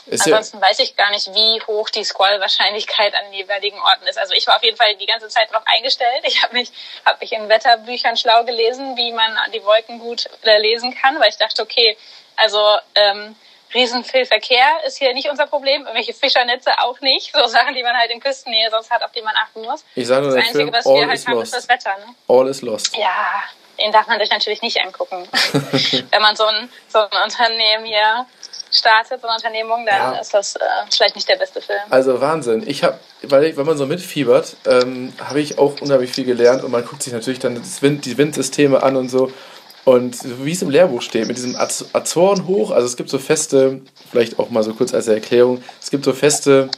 ist 0.07 0.27
Ansonsten 0.27 0.59
ja 0.59 0.69
weiß 0.69 0.79
ich 0.81 0.97
gar 0.97 1.11
nicht, 1.11 1.33
wie 1.35 1.61
hoch 1.67 1.91
die 1.91 2.05
Squall-Wahrscheinlichkeit 2.05 3.15
an 3.15 3.33
jeweiligen 3.33 3.79
Orten 3.79 4.07
ist. 4.07 4.19
Also 4.19 4.35
ich 4.35 4.47
war 4.47 4.57
auf 4.57 4.63
jeden 4.63 4.77
Fall 4.77 4.95
die 4.97 5.07
ganze 5.07 5.29
Zeit 5.29 5.51
darauf 5.51 5.67
eingestellt. 5.67 6.23
Ich 6.25 6.43
habe 6.43 6.55
mich, 6.55 6.71
hab 7.05 7.21
mich 7.21 7.33
in 7.33 7.49
Wetterbüchern 7.49 8.17
schlau 8.17 8.45
gelesen, 8.45 8.97
wie 8.97 9.13
man 9.13 9.37
die 9.53 9.65
Wolken 9.65 9.99
gut 9.99 10.29
äh, 10.43 10.59
lesen 10.59 10.95
kann, 10.95 11.19
weil 11.21 11.29
ich 11.29 11.39
dachte, 11.39 11.63
okay, 11.63 11.97
also 12.37 12.77
ähm, 12.95 13.37
riesen 13.75 14.05
viel 14.05 14.25
Verkehr 14.25 14.67
ist 14.87 14.99
hier 14.99 15.13
nicht 15.15 15.29
unser 15.29 15.47
Problem, 15.47 15.83
irgendwelche 15.83 16.15
Fischernetze 16.15 16.71
auch 16.79 17.01
nicht, 17.01 17.33
so 17.35 17.47
Sachen, 17.47 17.75
die 17.75 17.83
man 17.83 17.97
halt 17.97 18.11
in 18.11 18.21
Küstennähe 18.21 18.71
sonst 18.71 18.91
hat, 18.91 19.03
auf 19.03 19.13
die 19.13 19.23
man 19.23 19.35
achten 19.37 19.63
muss. 19.63 19.85
Ich 19.95 20.07
sage 20.07 20.27
nur, 20.27 20.37
das 20.37 20.47
Einzige, 20.47 20.73
was 20.73 20.85
wir 20.85 21.09
halt 21.09 21.27
haben, 21.27 21.35
lost. 21.35 21.55
ist 21.55 21.55
das 21.55 21.69
Wetter. 21.69 21.97
Ne? 21.99 22.15
All 22.29 22.49
is 22.49 22.63
lost. 22.63 22.97
Ja, 22.97 23.43
den 23.81 23.93
darf 23.93 24.07
man 24.07 24.19
sich 24.21 24.31
natürlich 24.31 24.63
nicht 24.63 24.81
angucken. 24.81 25.29
Wenn 26.11 26.23
man 26.23 26.37
so 26.37 26.45
ein, 26.45 26.71
so 26.89 27.01
ein 27.01 27.23
Unternehmen 27.25 27.85
hier 27.85 28.27
startet, 28.75 29.21
so 29.21 29.27
eine 29.27 29.37
Unternehmung, 29.37 29.87
dann 29.87 30.15
ja. 30.15 30.21
ist 30.21 30.35
das 30.35 30.57
äh, 30.57 30.61
vielleicht 30.91 31.15
nicht 31.15 31.29
der 31.29 31.37
beste 31.37 31.61
Film. 31.61 31.81
Also 31.91 32.21
Wahnsinn. 32.21 32.65
Ich 32.67 32.85
habe, 32.85 32.99
weil 33.23 33.57
wenn 33.57 33.67
man 33.67 33.77
so 33.77 33.87
mitfiebert, 33.87 34.57
ähm, 34.67 35.13
habe 35.23 35.41
ich 35.41 35.59
auch 35.59 35.81
unheimlich 35.81 36.13
viel 36.13 36.25
gelernt 36.25 36.65
und 36.65 36.71
man 36.71 36.85
guckt 36.85 37.03
sich 37.03 37.13
natürlich 37.13 37.39
dann 37.39 37.61
Wind, 37.81 38.05
die 38.05 38.19
Windsysteme 38.19 38.83
an 38.83 38.97
und 38.97 39.09
so. 39.09 39.33
Und 39.85 40.17
wie 40.45 40.53
es 40.53 40.63
im 40.63 40.71
Lehrbuch 40.71 41.03
steht, 41.03 41.27
mit 41.27 41.37
diesem 41.37 41.57
Az 41.57 41.85
Azorenhoch, 41.93 42.71
also 42.71 42.87
es 42.87 42.97
gibt 42.97 43.11
so 43.11 43.19
feste, 43.19 43.83
vielleicht 44.11 44.39
auch 44.39 44.49
mal 44.49 44.63
so 44.63 44.73
kurz 44.73 44.95
als 44.95 45.09
Erklärung, 45.09 45.63
es 45.81 45.91
gibt 45.91 46.05
so 46.07 46.15
feste 46.15 46.71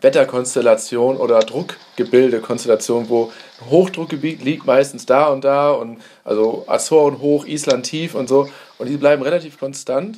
Wetterkonstellationen 0.00 1.20
oder 1.20 1.40
Druckgebilde-Konstellationen, 1.40 3.08
wo 3.10 3.30
ein 3.60 3.70
Hochdruckgebiet 3.70 4.42
liegt 4.42 4.66
meistens 4.66 5.06
da 5.06 5.26
und 5.26 5.44
da 5.44 5.70
und 5.70 6.00
also 6.24 6.64
Azoren 6.66 7.20
hoch, 7.20 7.44
Island 7.44 7.86
tief 7.86 8.14
und 8.14 8.28
so 8.28 8.48
und 8.78 8.88
die 8.88 8.96
bleiben 8.96 9.22
relativ 9.22 9.58
konstant 9.58 10.16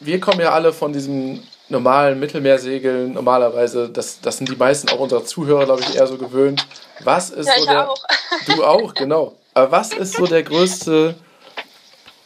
wir 0.00 0.20
kommen 0.20 0.40
ja 0.40 0.52
alle 0.52 0.72
von 0.72 0.92
diesem 0.92 1.42
normalen 1.68 2.18
Mittelmeersegeln 2.18 3.12
normalerweise. 3.12 3.88
Das, 3.88 4.20
das 4.20 4.38
sind 4.38 4.48
die 4.48 4.56
meisten 4.56 4.88
auch 4.88 4.98
unserer 4.98 5.24
Zuhörer, 5.24 5.66
glaube 5.66 5.82
ich, 5.82 5.94
eher 5.94 6.06
so 6.06 6.16
gewöhnt. 6.16 6.66
Was 7.04 7.30
ist 7.30 7.46
ja, 7.46 7.54
so 7.58 7.66
der. 7.66 7.90
Auch. 7.90 7.98
Du 8.46 8.64
auch, 8.64 8.94
genau. 8.94 9.34
Aber 9.54 9.72
was 9.72 9.92
ist 9.92 10.14
so 10.14 10.26
der 10.26 10.42
größte. 10.42 11.14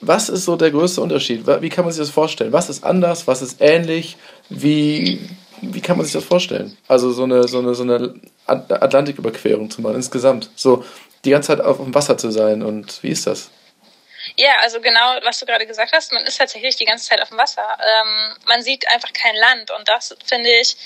Was 0.00 0.28
ist 0.28 0.44
so 0.44 0.54
der 0.56 0.70
größte 0.70 1.00
Unterschied? 1.00 1.46
Wie 1.46 1.68
kann 1.70 1.84
man 1.84 1.92
sich 1.92 2.02
das 2.02 2.10
vorstellen? 2.10 2.52
Was 2.52 2.68
ist 2.68 2.84
anders? 2.84 3.26
Was 3.26 3.40
ist 3.40 3.56
ähnlich? 3.60 4.18
Wie, 4.50 5.18
wie 5.62 5.80
kann 5.80 5.96
man 5.96 6.04
sich 6.04 6.12
das 6.12 6.24
vorstellen? 6.24 6.76
Also 6.88 7.10
so 7.10 7.24
eine, 7.24 7.48
so 7.48 7.58
eine, 7.60 7.74
so 7.74 7.84
eine 7.84 8.14
Atlantiküberquerung 8.46 9.70
zu 9.70 9.80
machen 9.80 9.96
insgesamt. 9.96 10.50
So 10.56 10.84
die 11.24 11.30
ganze 11.30 11.48
Zeit 11.48 11.62
auf 11.62 11.78
dem 11.78 11.94
Wasser 11.94 12.18
zu 12.18 12.30
sein 12.30 12.62
und 12.62 13.02
wie 13.02 13.08
ist 13.08 13.26
das? 13.26 13.50
Ja, 14.36 14.58
also 14.62 14.80
genau, 14.80 15.18
was 15.22 15.38
du 15.38 15.46
gerade 15.46 15.66
gesagt 15.66 15.92
hast, 15.92 16.12
man 16.12 16.24
ist 16.24 16.38
tatsächlich 16.38 16.76
die 16.76 16.84
ganze 16.84 17.08
Zeit 17.08 17.22
auf 17.22 17.28
dem 17.28 17.38
Wasser. 17.38 17.78
Ähm, 17.80 18.36
man 18.46 18.62
sieht 18.62 18.88
einfach 18.88 19.12
kein 19.12 19.36
Land 19.36 19.70
und 19.70 19.88
das 19.88 20.16
finde 20.26 20.50
ich 20.50 20.76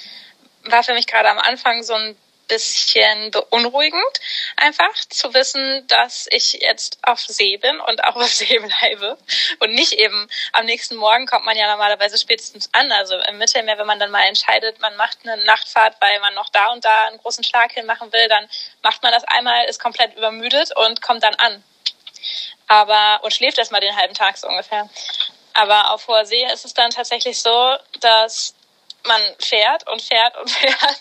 war 0.65 0.83
für 0.83 0.95
mich 0.95 1.07
gerade 1.07 1.31
am 1.31 1.39
Anfang 1.39 1.83
so 1.83 1.95
ein 1.95 2.17
bisschen 2.49 3.31
beunruhigend, 3.31 4.21
einfach 4.57 4.95
zu 5.11 5.35
wissen, 5.35 5.87
dass 5.89 6.27
ich 6.31 6.55
jetzt 6.55 6.99
auf 7.03 7.21
See 7.21 7.59
bin 7.59 7.79
und 7.81 8.03
auch 8.05 8.17
auf 8.17 8.29
See 8.33 8.59
bleibe 8.59 9.19
und 9.59 9.75
nicht 9.75 9.93
eben 9.93 10.29
am 10.53 10.65
nächsten 10.65 10.97
Morgen 10.97 11.27
kommt 11.27 11.45
man 11.45 11.59
ja 11.59 11.71
normalerweise 11.71 12.17
spätestens 12.19 12.71
an. 12.73 12.91
Also 12.93 13.17
im 13.29 13.37
Mittelmeer, 13.37 13.77
wenn 13.77 13.87
man 13.87 13.99
dann 13.99 14.11
mal 14.11 14.27
entscheidet, 14.27 14.81
man 14.81 14.97
macht 14.97 15.19
eine 15.25 15.45
Nachtfahrt, 15.45 15.97
weil 16.01 16.19
man 16.21 16.35
noch 16.35 16.49
da 16.49 16.73
und 16.73 16.85
da 16.85 17.09
einen 17.09 17.19
großen 17.19 17.45
Schlag 17.45 17.73
hinmachen 17.73 18.11
will, 18.13 18.29
dann 18.29 18.49
macht 18.83 19.03
man 19.03 19.13
das 19.13 19.25
einmal, 19.25 19.67
ist 19.67 19.81
komplett 19.81 20.17
übermüdet 20.17 20.75
und 20.75 21.03
kommt 21.03 21.23
dann 21.23 21.35
an 21.35 21.63
aber 22.69 23.21
und 23.25 23.33
schläft 23.33 23.59
erstmal 23.59 23.81
den 23.81 23.97
halben 23.97 24.15
Tag 24.15 24.37
so 24.37 24.47
ungefähr. 24.47 24.89
Aber 25.55 25.91
auf 25.93 26.07
hoher 26.07 26.25
See 26.25 26.45
ist 26.53 26.65
es 26.65 26.75
dann 26.75 26.91
tatsächlich 26.91 27.41
so, 27.41 27.77
dass 28.01 28.55
man 29.05 29.21
fährt 29.41 29.89
und 29.89 30.03
fährt 30.03 30.37
und 30.37 30.51
fährt 30.51 31.01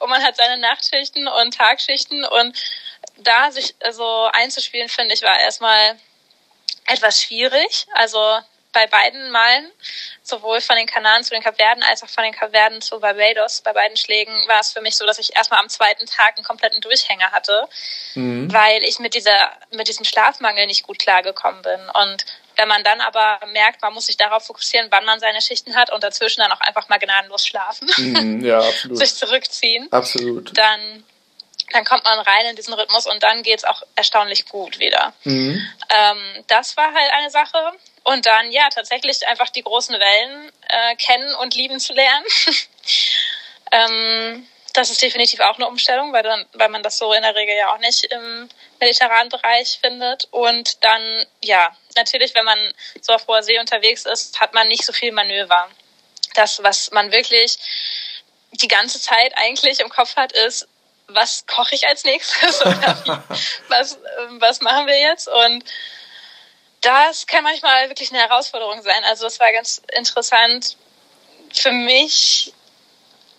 und 0.00 0.08
man 0.08 0.22
hat 0.22 0.36
seine 0.36 0.56
Nachtschichten 0.58 1.28
und 1.28 1.54
Tagschichten 1.54 2.24
und 2.24 2.56
da 3.18 3.50
sich 3.50 3.74
so 3.90 4.28
einzuspielen, 4.32 4.88
finde 4.88 5.14
ich, 5.14 5.22
war 5.22 5.38
erstmal 5.38 5.98
etwas 6.86 7.22
schwierig. 7.22 7.86
Also 7.92 8.38
bei 8.72 8.86
beiden 8.86 9.30
Malen, 9.30 9.70
sowohl 10.22 10.60
von 10.60 10.76
den 10.76 10.86
Kanaren 10.86 11.24
zu 11.24 11.30
den 11.30 11.42
Kapverden 11.42 11.82
als 11.82 12.02
auch 12.02 12.08
von 12.08 12.22
den 12.22 12.34
Kapverden 12.34 12.80
zu 12.82 13.00
Barbados, 13.00 13.62
bei 13.62 13.72
beiden 13.72 13.96
Schlägen 13.96 14.32
war 14.46 14.60
es 14.60 14.72
für 14.72 14.80
mich 14.82 14.94
so, 14.96 15.06
dass 15.06 15.18
ich 15.18 15.34
erstmal 15.34 15.60
am 15.60 15.68
zweiten 15.68 16.06
Tag 16.06 16.36
einen 16.36 16.44
kompletten 16.44 16.80
Durchhänger 16.80 17.32
hatte, 17.32 17.66
mhm. 18.14 18.52
weil 18.52 18.84
ich 18.84 18.98
mit 18.98 19.14
dieser, 19.14 19.50
mit 19.70 19.88
diesem 19.88 20.04
Schlafmangel 20.04 20.66
nicht 20.66 20.82
gut 20.82 20.98
klargekommen 20.98 21.62
bin. 21.62 21.80
Und 21.94 22.24
Wenn 22.56 22.68
man 22.68 22.82
dann 22.84 23.00
aber 23.00 23.38
merkt, 23.52 23.80
man 23.82 23.94
muss 23.94 24.06
sich 24.06 24.16
darauf 24.16 24.44
fokussieren, 24.44 24.88
wann 24.90 25.04
man 25.04 25.20
seine 25.20 25.40
Schichten 25.40 25.74
hat 25.76 25.90
und 25.92 26.02
dazwischen 26.02 26.40
dann 26.40 26.50
auch 26.52 26.60
einfach 26.60 26.88
mal 26.88 26.98
gnadenlos 26.98 27.46
schlafen, 27.46 27.88
Mhm, 27.96 28.44
ja, 28.44 28.58
absolut. 28.58 28.98
sich 28.98 29.14
zurückziehen, 29.14 29.86
Absolut. 29.92 30.56
dann, 30.58 31.04
dann 31.72 31.84
kommt 31.84 32.04
man 32.04 32.18
rein 32.18 32.46
in 32.46 32.56
diesen 32.56 32.74
Rhythmus 32.74 33.06
und 33.06 33.22
dann 33.22 33.42
geht's 33.42 33.64
auch 33.64 33.82
erstaunlich 33.94 34.46
gut 34.46 34.78
wieder. 34.78 35.14
Mhm. 35.24 35.66
Ähm, 35.88 36.44
das 36.48 36.76
war 36.76 36.92
halt 36.92 37.12
eine 37.12 37.30
Sache. 37.30 37.72
Und 38.04 38.26
dann, 38.26 38.50
ja, 38.52 38.68
tatsächlich 38.70 39.26
einfach 39.26 39.50
die 39.50 39.62
großen 39.62 39.98
Wellen 39.98 40.52
äh, 40.68 40.96
kennen 40.96 41.34
und 41.36 41.54
lieben 41.54 41.80
zu 41.80 41.92
lernen. 41.92 42.24
ähm, 43.72 44.48
das 44.74 44.90
ist 44.90 45.02
definitiv 45.02 45.40
auch 45.40 45.56
eine 45.56 45.66
Umstellung, 45.66 46.12
weil, 46.12 46.22
dann, 46.22 46.46
weil 46.52 46.68
man 46.68 46.82
das 46.82 46.98
so 46.98 47.12
in 47.12 47.22
der 47.22 47.34
Regel 47.34 47.56
ja 47.56 47.74
auch 47.74 47.78
nicht 47.78 48.04
im 48.04 48.48
mediterranen 48.80 49.28
Bereich 49.28 49.78
findet. 49.80 50.28
Und 50.30 50.84
dann, 50.84 51.26
ja, 51.42 51.76
natürlich, 51.96 52.34
wenn 52.34 52.44
man 52.44 52.58
so 53.00 53.12
auf 53.12 53.26
hoher 53.26 53.42
See 53.42 53.58
unterwegs 53.58 54.06
ist, 54.06 54.40
hat 54.40 54.54
man 54.54 54.68
nicht 54.68 54.84
so 54.84 54.92
viel 54.92 55.12
Manöver. 55.12 55.68
Das, 56.34 56.62
was 56.62 56.90
man 56.92 57.10
wirklich 57.10 57.58
die 58.52 58.68
ganze 58.68 59.00
Zeit 59.00 59.32
eigentlich 59.36 59.80
im 59.80 59.88
Kopf 59.88 60.16
hat, 60.16 60.32
ist, 60.32 60.68
was 61.08 61.46
koche 61.46 61.74
ich 61.74 61.86
als 61.86 62.04
nächstes? 62.04 62.60
Oder 62.64 63.24
was, 63.68 63.98
ähm, 64.20 64.40
was 64.40 64.60
machen 64.60 64.86
wir 64.86 64.98
jetzt? 64.98 65.28
Und 65.28 65.64
das 66.80 67.26
kann 67.26 67.44
manchmal 67.44 67.88
wirklich 67.88 68.10
eine 68.10 68.20
Herausforderung 68.20 68.82
sein. 68.82 69.04
Also 69.04 69.26
es 69.26 69.40
war 69.40 69.52
ganz 69.52 69.82
interessant 69.96 70.76
für 71.52 71.72
mich. 71.72 72.52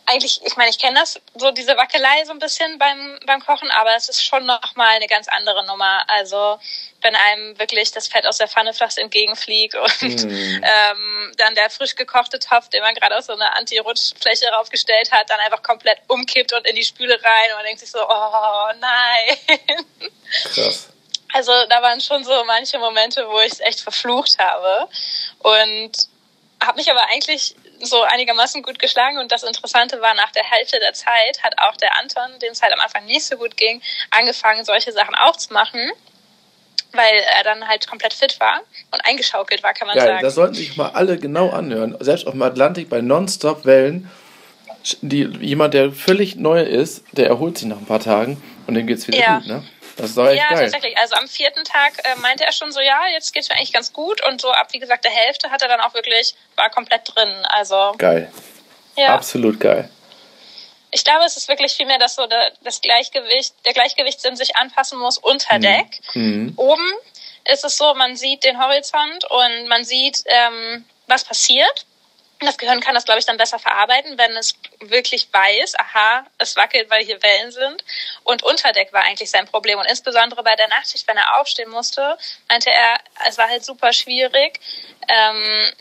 Eigentlich, 0.05 0.41
ich 0.43 0.55
meine, 0.57 0.71
ich 0.71 0.79
kenne 0.79 0.99
das, 0.99 1.21
so 1.35 1.51
diese 1.51 1.77
Wackelei 1.77 2.25
so 2.25 2.31
ein 2.31 2.39
bisschen 2.39 2.79
beim, 2.79 3.19
beim 3.27 3.45
Kochen, 3.45 3.69
aber 3.69 3.95
es 3.95 4.09
ist 4.09 4.23
schon 4.25 4.43
nochmal 4.43 4.95
eine 4.95 5.05
ganz 5.05 5.27
andere 5.27 5.63
Nummer. 5.67 6.03
Also 6.09 6.59
wenn 7.01 7.15
einem 7.15 7.59
wirklich 7.59 7.91
das 7.91 8.07
Fett 8.07 8.25
aus 8.25 8.39
der 8.39 8.47
Pfanne 8.47 8.73
fast 8.73 8.97
entgegenfliegt 8.97 9.75
und 9.75 10.23
Mhm. 10.23 10.63
ähm, 10.63 11.31
dann 11.37 11.53
der 11.53 11.69
frisch 11.69 11.95
gekochte 11.95 12.39
Topf, 12.39 12.69
den 12.69 12.81
man 12.81 12.95
gerade 12.95 13.19
auf 13.19 13.25
so 13.25 13.33
eine 13.33 13.55
Anti-Rutschfläche 13.55 14.47
raufgestellt 14.49 15.11
hat, 15.11 15.29
dann 15.29 15.39
einfach 15.41 15.61
komplett 15.61 15.99
umkippt 16.07 16.53
und 16.53 16.67
in 16.67 16.75
die 16.75 16.83
Spüle 16.83 17.13
rein 17.13 17.51
und 17.51 17.57
man 17.57 17.65
denkt 17.65 17.81
sich 17.81 17.91
so, 17.91 17.99
oh 17.99 18.67
nein. 18.79 19.37
Krass. 20.55 20.87
Also 21.33 21.51
da 21.69 21.81
waren 21.81 22.01
schon 22.01 22.23
so 22.23 22.43
manche 22.45 22.79
Momente, 22.79 23.27
wo 23.29 23.39
ich 23.39 23.53
es 23.53 23.59
echt 23.59 23.81
verflucht 23.81 24.37
habe 24.39 24.87
und 25.39 25.91
habe 26.61 26.77
mich 26.77 26.89
aber 26.91 27.05
eigentlich 27.11 27.55
so 27.81 28.01
einigermaßen 28.01 28.61
gut 28.63 28.79
geschlagen 28.79 29.19
und 29.19 29.31
das 29.31 29.43
Interessante 29.43 30.01
war, 30.01 30.13
nach 30.15 30.31
der 30.31 30.43
Hälfte 30.43 30.79
der 30.79 30.93
Zeit 30.93 31.41
hat 31.43 31.53
auch 31.59 31.77
der 31.77 31.97
Anton, 31.97 32.37
dem 32.41 32.51
es 32.51 32.61
halt 32.61 32.73
am 32.73 32.79
Anfang 32.79 33.05
nicht 33.05 33.25
so 33.25 33.37
gut 33.37 33.55
ging, 33.55 33.81
angefangen, 34.11 34.65
solche 34.65 34.91
Sachen 34.91 35.15
auch 35.15 35.35
zu 35.37 35.53
machen, 35.53 35.79
weil 36.91 37.23
er 37.37 37.43
dann 37.43 37.67
halt 37.67 37.87
komplett 37.87 38.13
fit 38.13 38.39
war 38.39 38.61
und 38.91 38.99
eingeschaukelt 39.05 39.63
war, 39.63 39.73
kann 39.73 39.87
man 39.87 39.95
Geil, 39.95 40.07
sagen. 40.07 40.23
das 40.23 40.35
sollten 40.35 40.55
sich 40.55 40.75
mal 40.75 40.89
alle 40.89 41.17
genau 41.17 41.51
anhören. 41.51 41.95
Selbst 41.99 42.27
auf 42.27 42.33
dem 42.33 42.41
Atlantik 42.41 42.89
bei 42.89 43.01
Nonstop-Wellen. 43.01 44.09
Die, 45.01 45.25
jemand, 45.41 45.73
der 45.73 45.91
völlig 45.91 46.37
neu 46.37 46.61
ist, 46.61 47.03
der 47.11 47.27
erholt 47.27 47.57
sich 47.57 47.67
nach 47.67 47.77
ein 47.77 47.85
paar 47.85 47.99
Tagen 47.99 48.41
und 48.65 48.73
dem 48.75 48.87
geht's 48.87 49.07
wieder 49.07 49.19
Ja. 49.19 49.37
gut, 49.37 49.47
ne? 49.47 49.63
Das 49.99 50.11
ist 50.11 50.17
doch 50.17 50.27
echt 50.27 50.37
ja, 50.37 50.49
geil. 50.49 50.59
tatsächlich. 50.71 50.97
Also 50.97 51.15
am 51.15 51.27
vierten 51.27 51.65
Tag 51.65 51.91
äh, 52.03 52.15
meinte 52.21 52.45
er 52.45 52.53
schon 52.53 52.71
so, 52.71 52.79
ja, 52.79 53.07
jetzt 53.11 53.33
geht's 53.33 53.49
mir 53.49 53.55
eigentlich 53.55 53.73
ganz 53.73 53.91
gut. 53.91 54.25
Und 54.25 54.39
so 54.39 54.49
ab, 54.49 54.69
wie 54.71 54.79
gesagt, 54.79 55.03
der 55.03 55.11
Hälfte 55.11 55.51
hat 55.51 55.61
er 55.61 55.67
dann 55.67 55.81
auch 55.81 55.93
wirklich, 55.93 56.35
war 56.55 56.69
komplett 56.69 57.01
drin. 57.13 57.29
Also, 57.49 57.93
Geil. 57.97 58.31
ja. 58.95 59.13
Absolut 59.13 59.59
geil. 59.59 59.89
Ich 60.91 61.03
glaube, 61.03 61.25
es 61.25 61.35
ist 61.35 61.49
wirklich 61.49 61.73
vielmehr, 61.73 61.99
dass 61.99 62.15
so 62.15 62.25
der, 62.27 62.51
das 62.63 62.79
Gleichgewicht, 62.81 63.53
der 63.65 63.73
Gleichgewichtssinn 63.73 64.37
sich 64.37 64.55
anpassen 64.55 64.97
muss 64.97 65.17
unter 65.17 65.59
Deck. 65.59 65.99
Mhm. 66.13 66.53
Oben 66.55 66.93
ist 67.51 67.65
es 67.65 67.77
so, 67.77 67.93
man 67.93 68.15
sieht 68.15 68.43
den 68.43 68.59
Horizont 68.59 69.25
und 69.29 69.67
man 69.67 69.83
sieht, 69.83 70.23
ähm, 70.25 70.85
was 71.07 71.25
passiert. 71.25 71.85
Und 72.41 72.47
Das 72.47 72.57
Gehirn 72.57 72.79
kann 72.79 72.95
das, 72.95 73.05
glaube 73.05 73.19
ich, 73.19 73.25
dann 73.25 73.37
besser 73.37 73.59
verarbeiten, 73.59 74.17
wenn 74.17 74.31
es 74.37 74.55
wirklich 74.79 75.27
weiß, 75.31 75.77
aha, 75.77 76.25
es 76.37 76.55
wackelt, 76.55 76.89
weil 76.89 77.03
hier 77.03 77.21
Wellen 77.21 77.51
sind. 77.51 77.83
Und 78.23 78.43
Unterdeck 78.43 78.93
war 78.93 79.03
eigentlich 79.03 79.29
sein 79.29 79.45
Problem. 79.45 79.77
Und 79.77 79.85
insbesondere 79.85 80.41
bei 80.43 80.55
der 80.55 80.69
Nachtschicht, 80.69 81.07
wenn 81.07 81.17
er 81.17 81.39
aufstehen 81.39 81.69
musste, 81.69 82.17
meinte 82.47 82.69
er, 82.71 82.97
es 83.27 83.37
war 83.37 83.49
halt 83.49 83.65
super 83.65 83.91
schwierig, 83.91 84.59
ähm, 85.09 85.73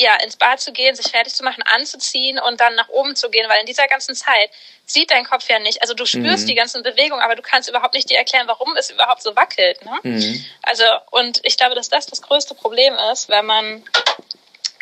ja, 0.00 0.16
ins 0.16 0.34
Bad 0.36 0.60
zu 0.60 0.72
gehen, 0.72 0.96
sich 0.96 1.06
fertig 1.12 1.32
zu 1.34 1.44
machen, 1.44 1.62
anzuziehen 1.62 2.40
und 2.40 2.60
dann 2.60 2.74
nach 2.74 2.88
oben 2.88 3.14
zu 3.14 3.30
gehen, 3.30 3.48
weil 3.48 3.60
in 3.60 3.66
dieser 3.66 3.86
ganzen 3.86 4.16
Zeit 4.16 4.50
sieht 4.84 5.12
dein 5.12 5.24
Kopf 5.24 5.48
ja 5.48 5.60
nicht. 5.60 5.80
Also 5.80 5.94
du 5.94 6.04
spürst 6.06 6.44
Mhm. 6.44 6.46
die 6.48 6.54
ganzen 6.56 6.82
Bewegungen, 6.82 7.22
aber 7.22 7.36
du 7.36 7.42
kannst 7.42 7.68
überhaupt 7.68 7.94
nicht 7.94 8.10
dir 8.10 8.18
erklären, 8.18 8.48
warum 8.48 8.76
es 8.76 8.90
überhaupt 8.90 9.22
so 9.22 9.36
wackelt. 9.36 9.84
Ne? 9.84 9.98
Mhm. 10.02 10.44
Also, 10.62 10.84
und 11.12 11.40
ich 11.44 11.56
glaube, 11.56 11.76
dass 11.76 11.88
das 11.88 12.06
das 12.06 12.20
größte 12.20 12.56
Problem 12.56 12.94
ist, 13.12 13.28
wenn 13.28 13.46
man, 13.46 13.84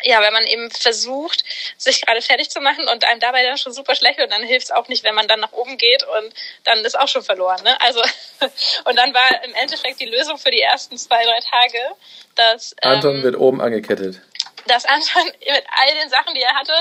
ja, 0.03 0.21
wenn 0.21 0.33
man 0.33 0.45
eben 0.45 0.71
versucht, 0.71 1.43
sich 1.77 2.01
gerade 2.01 2.21
fertig 2.21 2.49
zu 2.49 2.59
machen 2.61 2.87
und 2.87 3.05
einem 3.05 3.19
dabei 3.19 3.43
dann 3.43 3.57
schon 3.57 3.73
super 3.73 3.95
schlecht 3.95 4.19
und 4.19 4.31
dann 4.31 4.43
hilft 4.43 4.65
es 4.65 4.71
auch 4.71 4.87
nicht, 4.87 5.03
wenn 5.03 5.15
man 5.15 5.27
dann 5.27 5.39
nach 5.39 5.51
oben 5.51 5.77
geht 5.77 6.03
und 6.03 6.33
dann 6.63 6.79
ist 6.85 6.99
auch 6.99 7.07
schon 7.07 7.23
verloren. 7.23 7.63
Ne? 7.63 7.79
Also, 7.81 8.01
und 8.85 8.97
dann 8.97 9.13
war 9.13 9.43
im 9.43 9.53
Endeffekt 9.55 9.99
die 9.99 10.05
Lösung 10.05 10.37
für 10.37 10.51
die 10.51 10.61
ersten 10.61 10.97
zwei, 10.97 11.23
drei 11.23 11.39
Tage, 11.39 11.95
dass, 12.35 12.75
Anton 12.81 13.17
ähm, 13.17 13.23
wird 13.23 13.35
oben 13.37 13.61
angekettet. 13.61 14.21
dass 14.67 14.85
Anton 14.85 15.25
mit 15.39 15.65
all 15.69 15.95
den 15.95 16.09
Sachen, 16.09 16.33
die 16.33 16.41
er 16.41 16.55
hatte, 16.55 16.73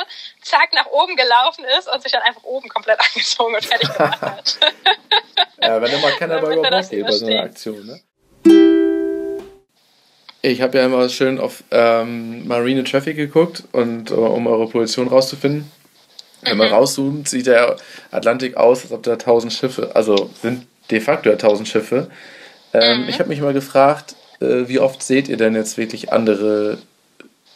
zack 0.42 0.72
nach 0.72 0.86
oben 0.86 1.16
gelaufen 1.16 1.64
ist 1.78 1.88
und 1.88 2.02
sich 2.02 2.12
dann 2.12 2.22
einfach 2.22 2.42
oben 2.44 2.68
komplett 2.68 3.00
angezogen 3.14 3.54
und 3.54 3.64
fertig 3.64 3.92
gemacht 3.92 4.20
hat. 4.20 4.58
Ja, 5.62 5.80
wenn 5.80 5.92
immer 5.92 6.10
keiner 6.12 6.40
bei 6.40 6.40
Damit 6.40 6.50
wir 6.50 6.56
über 6.58 6.70
Bord 6.70 6.72
das 6.72 6.90
geht 6.90 7.06
bei 7.06 7.12
so 7.12 7.26
einer. 7.26 7.42
Aktion, 7.42 7.86
ne? 7.86 8.00
Ich 10.42 10.62
habe 10.62 10.78
ja 10.78 10.86
immer 10.86 11.08
schön 11.08 11.38
auf 11.38 11.62
ähm, 11.70 12.46
Marine 12.48 12.84
Traffic 12.84 13.16
geguckt 13.16 13.64
und 13.72 14.10
äh, 14.10 14.14
um 14.14 14.46
eure 14.46 14.68
Position 14.68 15.08
rauszufinden. 15.08 15.70
Wenn 16.42 16.56
man 16.56 16.68
Mhm. 16.68 16.74
rauszoomt, 16.74 17.28
sieht 17.28 17.46
der 17.46 17.76
Atlantik 18.10 18.56
aus, 18.56 18.82
als 18.82 18.92
ob 18.92 19.02
da 19.02 19.16
tausend 19.16 19.52
Schiffe, 19.52 19.90
also 19.94 20.30
sind 20.40 20.66
de 20.90 21.00
facto 21.00 21.28
ja 21.28 21.36
tausend 21.36 21.68
Schiffe. 21.68 22.10
Ähm, 22.72 23.02
Mhm. 23.02 23.08
Ich 23.10 23.18
habe 23.18 23.28
mich 23.28 23.40
mal 23.42 23.52
gefragt, 23.52 24.14
äh, 24.40 24.66
wie 24.68 24.78
oft 24.78 25.02
seht 25.02 25.28
ihr 25.28 25.36
denn 25.36 25.54
jetzt 25.54 25.76
wirklich 25.76 26.10
andere 26.12 26.78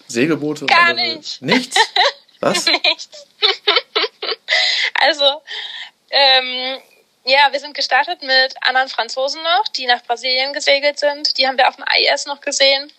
Segelboote? 0.06 0.66
Gar 0.66 0.90
andere... 0.90 1.16
nicht. 1.16 1.40
Nichts? 1.40 1.76
Was? 2.40 2.66
Nichts. 2.66 3.26
also, 5.00 5.24
ähm, 6.10 6.78
ja, 7.24 7.52
wir 7.52 7.60
sind 7.60 7.74
gestartet 7.74 8.22
mit 8.22 8.54
anderen 8.60 8.88
Franzosen 8.88 9.42
noch, 9.42 9.68
die 9.68 9.86
nach 9.86 10.02
Brasilien 10.02 10.52
gesegelt 10.52 10.98
sind. 10.98 11.38
Die 11.38 11.46
haben 11.46 11.56
wir 11.56 11.68
auf 11.68 11.76
dem 11.76 11.84
AIS 11.86 12.26
noch 12.26 12.40
gesehen. 12.40 12.92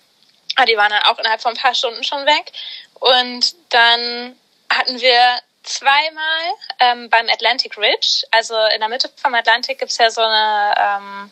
Aber 0.55 0.65
die 0.65 0.77
waren 0.77 0.89
dann 0.89 1.03
auch 1.03 1.19
innerhalb 1.19 1.41
von 1.41 1.53
ein 1.53 1.61
paar 1.61 1.75
Stunden 1.75 2.03
schon 2.03 2.25
weg. 2.25 2.51
Und 2.95 3.55
dann 3.69 4.35
hatten 4.69 4.99
wir 4.99 5.39
zweimal 5.63 6.43
ähm, 6.79 7.09
beim 7.09 7.27
Atlantic 7.29 7.77
Ridge, 7.77 8.23
also 8.31 8.55
in 8.73 8.79
der 8.79 8.89
Mitte 8.89 9.09
vom 9.15 9.33
Atlantik 9.33 9.79
gibt's 9.79 9.97
ja 9.97 10.09
so 10.09 10.21
eine, 10.21 10.73
ähm, 10.77 11.31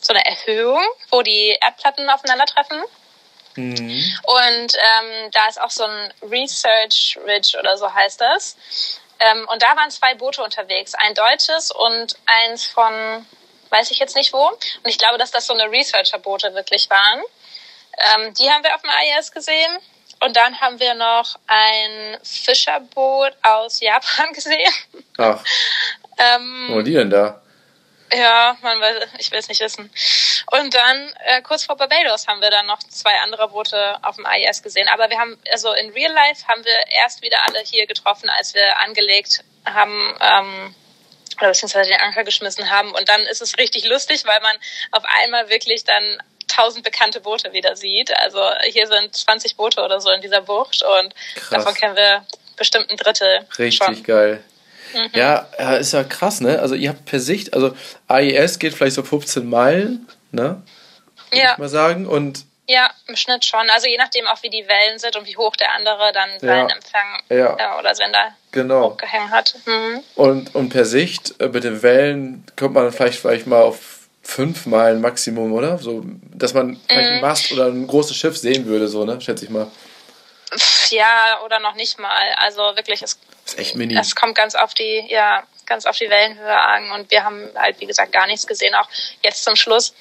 so 0.00 0.12
eine 0.12 0.24
Erhöhung, 0.24 0.82
wo 1.10 1.22
die 1.22 1.56
Erdplatten 1.60 2.08
aufeinandertreffen. 2.10 2.82
Mhm. 3.54 4.18
Und 4.24 4.74
ähm, 4.74 5.30
da 5.32 5.48
ist 5.48 5.60
auch 5.60 5.70
so 5.70 5.84
ein 5.84 6.12
Research 6.22 7.18
Ridge 7.26 7.56
oder 7.58 7.76
so 7.76 7.92
heißt 7.92 8.20
das. 8.20 8.56
Ähm, 9.20 9.46
und 9.48 9.62
da 9.62 9.76
waren 9.76 9.90
zwei 9.90 10.14
Boote 10.14 10.42
unterwegs, 10.42 10.94
ein 10.94 11.14
deutsches 11.14 11.70
und 11.70 12.16
eins 12.26 12.66
von, 12.66 13.26
weiß 13.70 13.90
ich 13.90 13.98
jetzt 13.98 14.16
nicht 14.16 14.32
wo. 14.32 14.46
Und 14.48 14.86
ich 14.86 14.98
glaube, 14.98 15.18
dass 15.18 15.30
das 15.30 15.46
so 15.46 15.54
eine 15.54 15.70
Researcher-Boote 15.70 16.54
wirklich 16.54 16.90
waren. 16.90 17.22
Ähm, 18.14 18.34
die 18.34 18.50
haben 18.50 18.64
wir 18.64 18.74
auf 18.74 18.82
dem 18.82 18.90
AIS 18.90 19.32
gesehen. 19.32 19.78
Und 20.20 20.36
dann 20.36 20.60
haben 20.60 20.78
wir 20.78 20.94
noch 20.94 21.36
ein 21.48 22.16
Fischerboot 22.22 23.32
aus 23.42 23.80
Japan 23.80 24.32
gesehen. 24.32 24.72
Ach, 25.18 25.42
Ähm, 26.18 26.68
wo 26.70 26.74
waren 26.76 26.84
die 26.84 26.92
denn 26.92 27.10
da? 27.10 27.42
Ja, 28.12 28.56
man 28.62 28.80
weiß, 28.80 29.08
ich 29.18 29.30
will 29.30 29.38
es 29.38 29.48
nicht 29.48 29.60
wissen. 29.60 29.90
Und 30.50 30.74
dann 30.74 31.12
äh, 31.24 31.42
kurz 31.42 31.64
vor 31.64 31.76
Barbados 31.76 32.26
haben 32.26 32.40
wir 32.40 32.50
dann 32.50 32.66
noch 32.66 32.78
zwei 32.80 33.18
andere 33.20 33.48
Boote 33.48 33.98
auf 34.02 34.16
dem 34.16 34.26
AIS 34.26 34.62
gesehen. 34.62 34.88
Aber 34.88 35.08
wir 35.10 35.18
haben, 35.18 35.38
also 35.50 35.72
in 35.72 35.90
Real 35.90 36.12
Life 36.12 36.46
haben 36.48 36.64
wir 36.64 36.76
erst 37.02 37.22
wieder 37.22 37.38
alle 37.46 37.60
hier 37.60 37.86
getroffen, 37.86 38.28
als 38.28 38.54
wir 38.54 38.78
angelegt 38.80 39.44
haben, 39.64 40.14
ähm, 40.20 40.74
oder 41.38 41.48
beziehungsweise 41.48 41.90
den 41.90 42.00
Anker 42.00 42.24
geschmissen 42.24 42.70
haben. 42.70 42.92
Und 42.92 43.08
dann 43.08 43.22
ist 43.22 43.40
es 43.40 43.56
richtig 43.58 43.84
lustig, 43.84 44.24
weil 44.24 44.40
man 44.40 44.56
auf 44.90 45.04
einmal 45.22 45.48
wirklich 45.48 45.84
dann 45.84 46.22
tausend 46.48 46.84
bekannte 46.84 47.20
Boote 47.20 47.52
wieder 47.52 47.76
sieht. 47.76 48.14
Also 48.18 48.40
hier 48.64 48.86
sind 48.86 49.16
20 49.16 49.56
Boote 49.56 49.82
oder 49.82 50.00
so 50.00 50.10
in 50.10 50.20
dieser 50.20 50.42
Bucht 50.42 50.82
und 50.82 51.14
Krass. 51.34 51.50
davon 51.50 51.74
kennen 51.74 51.96
wir 51.96 52.26
bestimmt 52.56 52.90
ein 52.90 52.96
Drittel 52.96 53.46
Richtig 53.58 53.76
schon. 53.82 54.02
geil. 54.02 54.44
Mhm. 54.94 55.10
Ja, 55.14 55.46
ja, 55.58 55.74
ist 55.76 55.92
ja 55.92 56.04
krass, 56.04 56.40
ne? 56.40 56.58
Also 56.58 56.74
ihr 56.74 56.90
habt 56.90 57.04
per 57.06 57.20
Sicht, 57.20 57.54
also 57.54 57.74
AIS 58.08 58.58
geht 58.58 58.74
vielleicht 58.74 58.96
so 58.96 59.02
15 59.02 59.48
Meilen, 59.48 60.06
ne? 60.30 60.62
Würde 61.30 61.42
Ja. 61.44 61.52
ich 61.52 61.58
mal 61.58 61.68
sagen. 61.68 62.06
Und 62.06 62.44
Ja, 62.68 62.90
im 63.08 63.16
Schnitt 63.16 63.44
schon. 63.44 63.68
Also 63.70 63.86
je 63.88 63.96
nachdem 63.96 64.26
auch, 64.28 64.42
wie 64.42 64.50
die 64.50 64.66
Wellen 64.68 64.98
sind 64.98 65.16
und 65.16 65.26
wie 65.26 65.36
hoch 65.36 65.56
der 65.56 65.72
andere 65.72 66.12
dann 66.12 66.28
seinen 66.40 66.70
Empfang 66.70 67.20
Ja. 67.28 67.56
äh, 67.58 67.78
oder 67.80 67.94
Sender 67.94 68.34
genau. 68.52 68.90
gehängt 68.94 69.30
hat. 69.30 69.54
Mhm. 69.66 70.00
Und, 70.14 70.54
und 70.54 70.68
per 70.68 70.84
Sicht 70.84 71.34
äh, 71.40 71.48
mit 71.48 71.64
den 71.64 71.82
Wellen 71.82 72.44
kommt 72.56 72.74
man 72.74 72.92
vielleicht 72.92 73.18
vielleicht 73.18 73.46
mal 73.46 73.62
auf 73.62 73.98
fünf 74.22 74.66
Meilen 74.66 75.00
Maximum, 75.00 75.52
oder? 75.52 75.78
So, 75.78 76.02
dass 76.32 76.54
man 76.54 76.78
einen 76.88 77.20
Mast 77.20 77.50
oder 77.52 77.66
ein 77.66 77.86
großes 77.88 78.16
Schiff 78.16 78.36
sehen 78.38 78.66
würde, 78.66 78.86
so, 78.86 79.04
ne? 79.04 79.20
Schätze 79.20 79.44
ich 79.44 79.50
mal. 79.50 79.66
Ja, 80.90 81.40
oder 81.44 81.58
noch 81.60 81.74
nicht 81.74 81.98
mal. 81.98 82.32
Also 82.36 82.60
wirklich, 82.76 83.02
es, 83.02 83.18
ist 83.52 83.58
echt 83.58 83.74
mini. 83.74 83.96
es 83.96 84.14
kommt 84.14 84.34
ganz 84.34 84.54
auf 84.54 84.74
die, 84.74 85.06
ja, 85.08 85.42
ganz 85.66 85.86
auf 85.86 85.96
die 85.96 86.10
Wellenhöhe 86.10 86.60
an 86.60 86.90
und 86.92 87.10
wir 87.10 87.24
haben 87.24 87.48
halt, 87.56 87.80
wie 87.80 87.86
gesagt, 87.86 88.12
gar 88.12 88.26
nichts 88.26 88.46
gesehen. 88.46 88.74
Auch 88.74 88.88
jetzt 89.22 89.44
zum 89.44 89.56
Schluss 89.56 89.94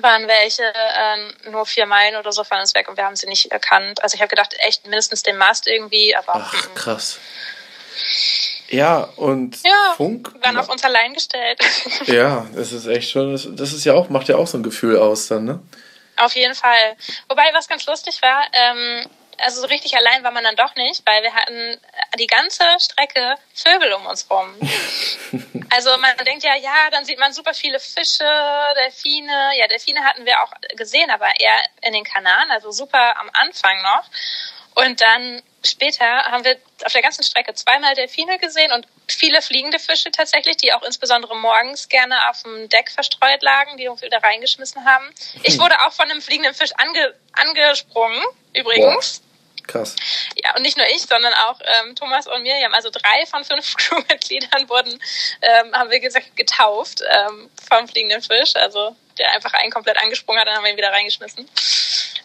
waren 0.00 0.28
welche 0.28 0.62
äh, 0.62 1.50
nur 1.50 1.66
vier 1.66 1.86
Meilen 1.86 2.16
oder 2.16 2.32
so 2.32 2.44
von 2.44 2.58
uns 2.58 2.74
weg 2.74 2.88
und 2.88 2.96
wir 2.96 3.04
haben 3.04 3.16
sie 3.16 3.26
nicht 3.26 3.50
erkannt. 3.50 4.02
Also 4.02 4.14
ich 4.14 4.20
habe 4.20 4.28
gedacht, 4.28 4.54
echt 4.60 4.84
mindestens 4.86 5.22
den 5.22 5.36
Mast 5.36 5.66
irgendwie, 5.66 6.14
aber. 6.14 6.34
Ach, 6.34 6.74
krass. 6.74 7.18
Ja, 8.68 9.08
und 9.16 9.60
ja, 9.64 9.94
Funk. 9.96 10.32
Waren 10.42 10.56
auf 10.56 10.68
uns 10.68 10.84
allein 10.84 11.12
gestellt. 11.12 11.58
Ja, 12.06 12.46
das 12.54 12.72
ist 12.72 12.86
echt 12.86 13.10
schon, 13.10 13.32
das, 13.32 13.48
das 13.50 13.72
ist 13.72 13.84
ja 13.84 13.94
auch, 13.94 14.08
macht 14.10 14.28
ja 14.28 14.36
auch 14.36 14.46
so 14.46 14.58
ein 14.58 14.62
Gefühl 14.62 14.96
aus 14.96 15.26
dann, 15.26 15.44
ne? 15.44 15.60
Auf 16.16 16.34
jeden 16.34 16.54
Fall. 16.54 16.96
Wobei, 17.28 17.50
was 17.52 17.66
ganz 17.66 17.86
lustig 17.86 18.22
war, 18.22 18.44
ähm, 18.52 19.06
also 19.42 19.60
so 19.62 19.66
richtig 19.66 19.96
allein 19.96 20.22
war 20.22 20.30
man 20.30 20.44
dann 20.44 20.56
doch 20.56 20.74
nicht, 20.76 21.02
weil 21.06 21.22
wir 21.22 21.34
hatten 21.34 21.80
die 22.18 22.26
ganze 22.26 22.64
Strecke 22.78 23.34
Vögel 23.54 23.92
um 23.92 24.06
uns 24.06 24.28
rum. 24.30 24.54
also 25.70 25.96
man 25.98 26.16
denkt 26.24 26.44
ja, 26.44 26.54
ja, 26.56 26.90
dann 26.90 27.04
sieht 27.04 27.18
man 27.18 27.32
super 27.32 27.54
viele 27.54 27.80
Fische, 27.80 28.24
Delfine. 28.76 29.52
Ja, 29.56 29.66
Delfine 29.68 30.04
hatten 30.04 30.24
wir 30.24 30.42
auch 30.42 30.52
gesehen, 30.76 31.10
aber 31.10 31.28
eher 31.38 31.60
in 31.82 31.92
den 31.92 32.04
Kanaren, 32.04 32.50
also 32.50 32.70
super 32.70 33.18
am 33.18 33.30
Anfang 33.32 33.82
noch. 33.82 34.04
Und 34.74 35.00
dann 35.00 35.42
später 35.64 36.06
haben 36.06 36.44
wir 36.44 36.56
auf 36.84 36.92
der 36.92 37.02
ganzen 37.02 37.22
Strecke 37.22 37.54
zweimal 37.54 37.94
Delfine 37.94 38.38
gesehen 38.38 38.72
und 38.72 38.86
viele 39.08 39.42
fliegende 39.42 39.78
Fische 39.78 40.10
tatsächlich, 40.10 40.56
die 40.56 40.72
auch 40.72 40.82
insbesondere 40.82 41.36
morgens 41.36 41.88
gerne 41.88 42.30
auf 42.30 42.42
dem 42.42 42.68
Deck 42.68 42.90
verstreut 42.90 43.42
lagen, 43.42 43.76
die 43.76 43.88
uns 43.88 44.02
wieder 44.02 44.22
reingeschmissen 44.22 44.84
haben. 44.84 45.04
Ich 45.42 45.58
wurde 45.60 45.74
auch 45.86 45.92
von 45.92 46.10
einem 46.10 46.22
fliegenden 46.22 46.54
Fisch 46.54 46.72
ange 46.78 47.14
angesprungen, 47.32 48.22
übrigens. 48.54 49.20
Boah. 49.20 49.29
Krass. 49.70 49.96
Ja, 50.42 50.56
und 50.56 50.62
nicht 50.62 50.76
nur 50.76 50.86
ich, 50.86 51.02
sondern 51.02 51.32
auch 51.34 51.58
ähm, 51.60 51.94
Thomas 51.94 52.26
und 52.26 52.42
Miriam. 52.42 52.74
Also 52.74 52.90
drei 52.90 53.26
von 53.26 53.44
fünf 53.44 53.74
Crewmitgliedern 53.76 54.68
wurden, 54.68 55.00
ähm, 55.42 55.72
haben 55.74 55.90
wir 55.90 56.00
gesagt, 56.00 56.36
getauft 56.36 57.02
ähm, 57.08 57.50
vom 57.68 57.88
fliegenden 57.88 58.22
Fisch. 58.22 58.56
Also 58.56 58.96
der 59.18 59.32
einfach 59.32 59.52
einen 59.52 59.70
komplett 59.70 59.98
angesprungen 59.98 60.40
hat, 60.40 60.48
dann 60.48 60.56
haben 60.56 60.64
wir 60.64 60.70
ihn 60.70 60.76
wieder 60.76 60.92
reingeschmissen. 60.92 61.48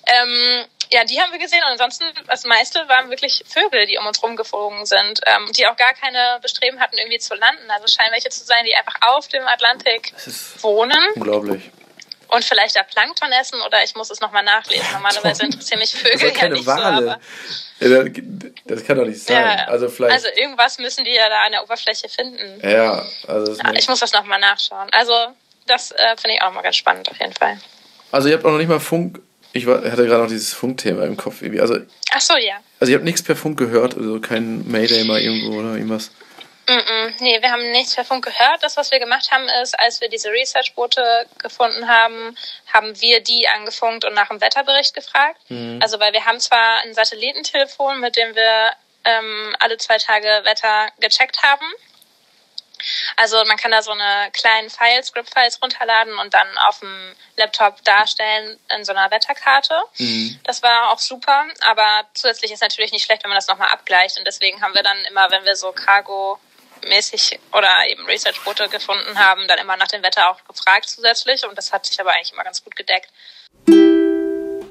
Ähm, 0.07 0.65
ja, 0.91 1.03
die 1.03 1.19
haben 1.19 1.31
wir 1.31 1.39
gesehen 1.39 1.61
und 1.65 1.71
ansonsten 1.71 2.05
das 2.27 2.45
meiste 2.45 2.87
waren 2.87 3.09
wirklich 3.09 3.43
Vögel, 3.47 3.85
die 3.87 3.97
um 3.97 4.05
uns 4.05 4.21
rumgeflogen 4.21 4.85
sind, 4.85 5.19
ähm, 5.25 5.51
die 5.51 5.67
auch 5.67 5.75
gar 5.75 5.93
keine 5.93 6.39
Bestreben 6.41 6.79
hatten, 6.79 6.97
irgendwie 6.97 7.17
zu 7.17 7.35
landen. 7.35 7.69
Also 7.69 7.87
scheinen 7.87 8.13
welche 8.13 8.29
zu 8.29 8.43
sein, 8.45 8.63
die 8.65 8.75
einfach 8.75 8.95
auf 9.01 9.27
dem 9.27 9.45
Atlantik 9.47 10.13
wohnen. 10.61 10.99
Unglaublich. 11.15 11.71
Und 12.28 12.43
vielleicht 12.43 12.76
da 12.76 12.84
Plankton 12.84 13.32
essen 13.32 13.61
oder 13.61 13.84
ich 13.84 13.95
muss 13.95 14.09
es 14.09 14.19
nochmal 14.19 14.43
nachlesen. 14.43 14.86
Normalerweise 14.93 15.43
interessieren 15.45 15.80
mich 15.80 15.95
Vögel 15.95 16.34
ja 16.36 16.49
nicht 16.49 16.65
Wale. 16.65 17.19
so. 17.80 17.86
Aber 17.86 18.09
das 18.65 18.86
kann 18.86 18.97
doch 18.97 19.05
nicht 19.05 19.21
sein. 19.21 19.36
Ja, 19.36 19.67
also, 19.67 19.89
vielleicht 19.89 20.13
also 20.13 20.28
irgendwas 20.36 20.78
müssen 20.80 21.03
die 21.03 21.13
ja 21.13 21.28
da 21.30 21.45
an 21.45 21.51
der 21.51 21.63
Oberfläche 21.63 22.07
finden. 22.09 22.67
Ja, 22.67 23.05
also 23.28 23.53
ja, 23.53 23.73
ich 23.73 23.88
muss 23.88 23.99
das 23.99 24.13
nochmal 24.13 24.39
nachschauen. 24.39 24.88
Also 24.91 25.13
das 25.67 25.91
äh, 25.91 26.15
finde 26.17 26.36
ich 26.36 26.41
auch 26.41 26.53
mal 26.53 26.61
ganz 26.61 26.78
spannend 26.78 27.09
auf 27.09 27.19
jeden 27.19 27.34
Fall. 27.34 27.59
Also 28.11 28.30
ihr 28.30 28.36
habt 28.36 28.45
auch 28.45 28.51
noch 28.51 28.57
nicht 28.57 28.69
mal 28.69 28.80
Funk. 28.80 29.19
Ich 29.51 29.65
war, 29.65 29.78
hatte 29.78 30.05
gerade 30.05 30.23
noch 30.23 30.30
dieses 30.30 30.53
Funkthema 30.53 31.03
im 31.03 31.17
Kopf 31.17 31.41
irgendwie. 31.41 31.61
Also, 31.61 31.78
Ach 32.11 32.21
so, 32.21 32.36
ja. 32.38 32.55
Also 32.80 32.91
ihr 32.91 32.97
habt 32.97 33.05
nichts 33.05 33.23
per 33.23 33.36
Funk 33.36 33.57
gehört, 33.57 33.95
also 33.95 34.19
kein 34.19 34.69
Mayday 34.69 35.03
mal 35.05 35.19
irgendwo 35.19 35.59
oder 35.59 35.73
irgendwas. 35.76 36.11
Mm 36.68 36.74
-mm. 36.74 37.13
Nee, 37.20 37.41
wir 37.41 37.51
haben 37.51 37.72
nichts 37.72 37.95
Funk 37.95 38.26
gehört. 38.26 38.63
Das, 38.63 38.76
was 38.76 38.91
wir 38.91 38.99
gemacht 38.99 39.30
haben, 39.32 39.47
ist, 39.61 39.78
als 39.80 40.01
wir 40.01 40.09
diese 40.09 40.32
Research-Boote 40.32 41.28
gefunden 41.38 41.88
haben, 41.88 42.36
haben 42.74 42.99
wir 43.01 43.22
die 43.22 43.47
angefunkt 43.47 44.03
und 44.03 44.13
nach 44.13 44.30
dem 44.30 44.41
Wetterbericht 44.41 44.93
gefragt. 44.93 45.39
Mhm. 45.49 45.80
Also, 45.82 45.99
weil 45.99 46.13
wir 46.13 46.26
haben 46.26 46.39
zwar 46.39 46.80
ein 46.80 46.93
Satellitentelefon, 46.93 47.99
mit 47.99 48.16
dem 48.16 48.36
wir 48.36 48.72
ähm, 49.03 49.55
alle 49.59 49.78
zwei 49.78 49.97
Tage 49.97 50.41
Wetter 50.43 50.89
gecheckt 50.99 51.43
haben. 51.43 51.66
Also 53.16 53.43
man 53.45 53.57
kann 53.57 53.72
da 53.72 53.82
so 53.82 53.91
eine 53.91 54.30
kleinen 54.32 54.70
Files, 54.70 55.07
Script-Files 55.07 55.61
runterladen 55.61 56.18
und 56.20 56.34
dann 56.34 56.47
auf 56.68 56.80
dem 56.80 57.16
Laptop 57.38 57.84
darstellen 57.84 58.59
in 58.76 58.86
so 58.86 58.91
einer 58.91 59.09
Wetterkarte. 59.11 59.76
Mhm. 59.97 60.39
Das 60.43 60.61
war 60.61 60.91
auch 60.91 60.99
super, 60.99 61.45
aber 61.61 62.05
zusätzlich 62.13 62.51
ist 62.51 62.61
natürlich 62.61 62.91
nicht 62.91 63.05
schlecht, 63.05 63.24
wenn 63.24 63.30
man 63.30 63.38
das 63.38 63.47
nochmal 63.47 63.70
abgleicht 63.70 64.18
und 64.18 64.26
deswegen 64.26 64.61
haben 64.61 64.76
wir 64.76 64.84
dann 64.84 64.97
immer, 65.05 65.32
wenn 65.32 65.45
wir 65.45 65.55
so 65.55 65.72
Cargo 65.72 66.39
mäßig 66.86 67.39
oder 67.51 67.69
eben 67.89 68.05
Research-Boote 68.05 68.69
gefunden 68.69 69.17
haben, 69.17 69.47
dann 69.47 69.59
immer 69.59 69.77
nach 69.77 69.88
dem 69.88 70.03
Wetter 70.03 70.29
auch 70.29 70.43
gefragt 70.45 70.89
zusätzlich 70.89 71.45
und 71.47 71.57
das 71.57 71.73
hat 71.73 71.86
sich 71.86 71.99
aber 71.99 72.13
eigentlich 72.13 72.33
immer 72.33 72.43
ganz 72.43 72.63
gut 72.63 72.75
gedeckt. 72.75 73.09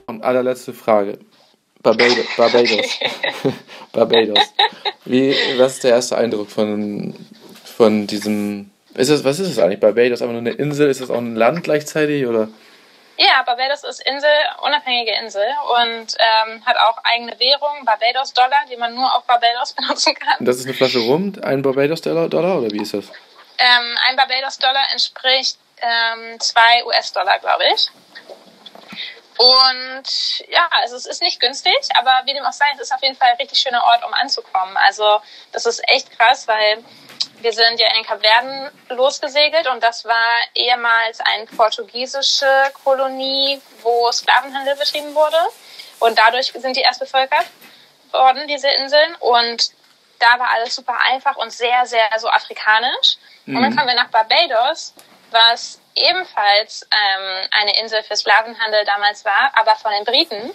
Und 0.07 0.23
allerletzte 0.23 0.73
Frage. 0.73 1.19
Barbados. 1.83 2.27
Barbados. 2.37 2.99
Barbados. 3.93 4.39
Wie, 5.05 5.35
was 5.59 5.75
ist 5.75 5.85
der 5.85 5.91
erste 5.93 6.17
Eindruck 6.17 6.51
von, 6.51 7.15
von 7.65 8.07
diesem. 8.07 8.71
Ist 8.95 9.11
es, 9.11 9.25
was 9.25 9.39
ist 9.39 9.49
es 9.49 9.59
eigentlich? 9.59 9.81
Barbados 9.81 10.23
einfach 10.23 10.33
nur 10.33 10.41
eine 10.41 10.53
Insel? 10.53 10.89
Ist 10.89 11.01
es 11.01 11.11
auch 11.11 11.19
ein 11.19 11.37
Land 11.37 11.63
gleichzeitig 11.65 12.27
oder? 12.27 12.49
Ja, 13.17 13.43
Barbados 13.43 13.85
ist 13.85 14.01
Insel, 14.01 14.31
unabhängige 14.63 15.13
Insel 15.13 15.47
und 15.79 16.17
ähm, 16.19 16.67
hat 16.67 16.77
auch 16.77 16.99
eigene 17.05 17.39
Währung, 17.39 17.85
Barbados-Dollar, 17.85 18.65
die 18.69 18.77
man 18.77 18.95
nur 18.95 19.15
auf 19.15 19.25
Barbados 19.25 19.73
benutzen 19.77 20.15
kann. 20.15 20.39
Und 20.41 20.47
das 20.47 20.57
ist 20.57 20.65
eine 20.65 20.75
Flasche 20.75 20.99
Rum, 20.99 21.33
ein 21.43 21.63
Barbados-Dollar 21.63 22.27
oder 22.27 22.71
wie 22.73 22.83
ist 22.83 22.95
das? 22.95 23.07
Ähm, 23.59 23.99
ein 24.09 24.17
Barbados-Dollar 24.17 24.91
entspricht 24.93 25.59
ähm, 25.81 26.41
zwei 26.41 26.85
US-Dollar, 26.85 27.39
glaube 27.39 27.65
ich. 27.75 27.91
Und 29.37 30.49
ja, 30.49 30.69
also 30.71 30.97
es 30.97 31.07
ist 31.07 31.21
nicht 31.21 31.41
günstig, 31.41 31.75
aber 31.97 32.23
wie 32.25 32.35
dem 32.35 32.45
auch 32.45 32.53
sei, 32.53 32.67
es 32.75 32.81
ist 32.81 32.95
auf 32.95 33.03
jeden 33.03 33.17
Fall 33.17 33.31
ein 33.31 33.37
richtig 33.37 33.59
schöner 33.59 33.83
Ort, 33.85 34.05
um 34.05 34.15
anzukommen. 34.15 34.77
Also 34.77 35.21
das 35.53 35.67
ist 35.67 35.83
echt 35.89 36.17
krass, 36.17 36.47
weil 36.47 36.85
wir 37.45 37.53
sind 37.53 37.79
ja 37.79 37.89
in 37.89 37.95
den 37.97 38.07
Kapverden 38.07 38.71
losgesegelt 38.89 39.67
und 39.69 39.83
das 39.83 40.05
war 40.07 40.37
ehemals 40.55 41.21
eine 41.21 41.45
portugiesische 41.45 42.49
Kolonie, 42.83 43.61
wo 43.83 44.11
Sklavenhandel 44.11 44.77
betrieben 44.77 45.15
wurde. 45.15 45.37
Und 46.01 46.19
dadurch 46.19 46.53
sind 46.57 46.77
die 46.77 46.81
erst 46.81 47.01
bevölkert 47.01 47.45
worden, 48.13 48.49
diese 48.49 48.69
Inseln. 48.69 49.15
Und 49.21 49.73
da 50.19 50.39
war 50.39 50.53
alles 50.53 50.75
super 50.75 50.99
einfach 51.11 51.37
und 51.37 51.53
sehr, 51.53 51.85
sehr 51.85 52.09
so 52.19 52.29
afrikanisch. 52.29 53.17
Mhm. 53.45 53.57
Und 53.57 53.63
dann 53.63 53.73
mhm. 53.73 53.77
kommen 53.77 53.89
wir 53.89 53.95
nach 53.95 54.09
Barbados, 54.09 54.95
was 55.31 55.81
ebenfalls 55.95 56.87
ähm, 56.91 57.49
eine 57.51 57.79
Insel 57.79 58.03
für 58.03 58.17
Sklavenhandel 58.17 58.85
damals 58.85 59.25
war, 59.25 59.53
aber 59.55 59.77
von 59.77 59.93
den 59.93 60.05
Briten. 60.05 60.51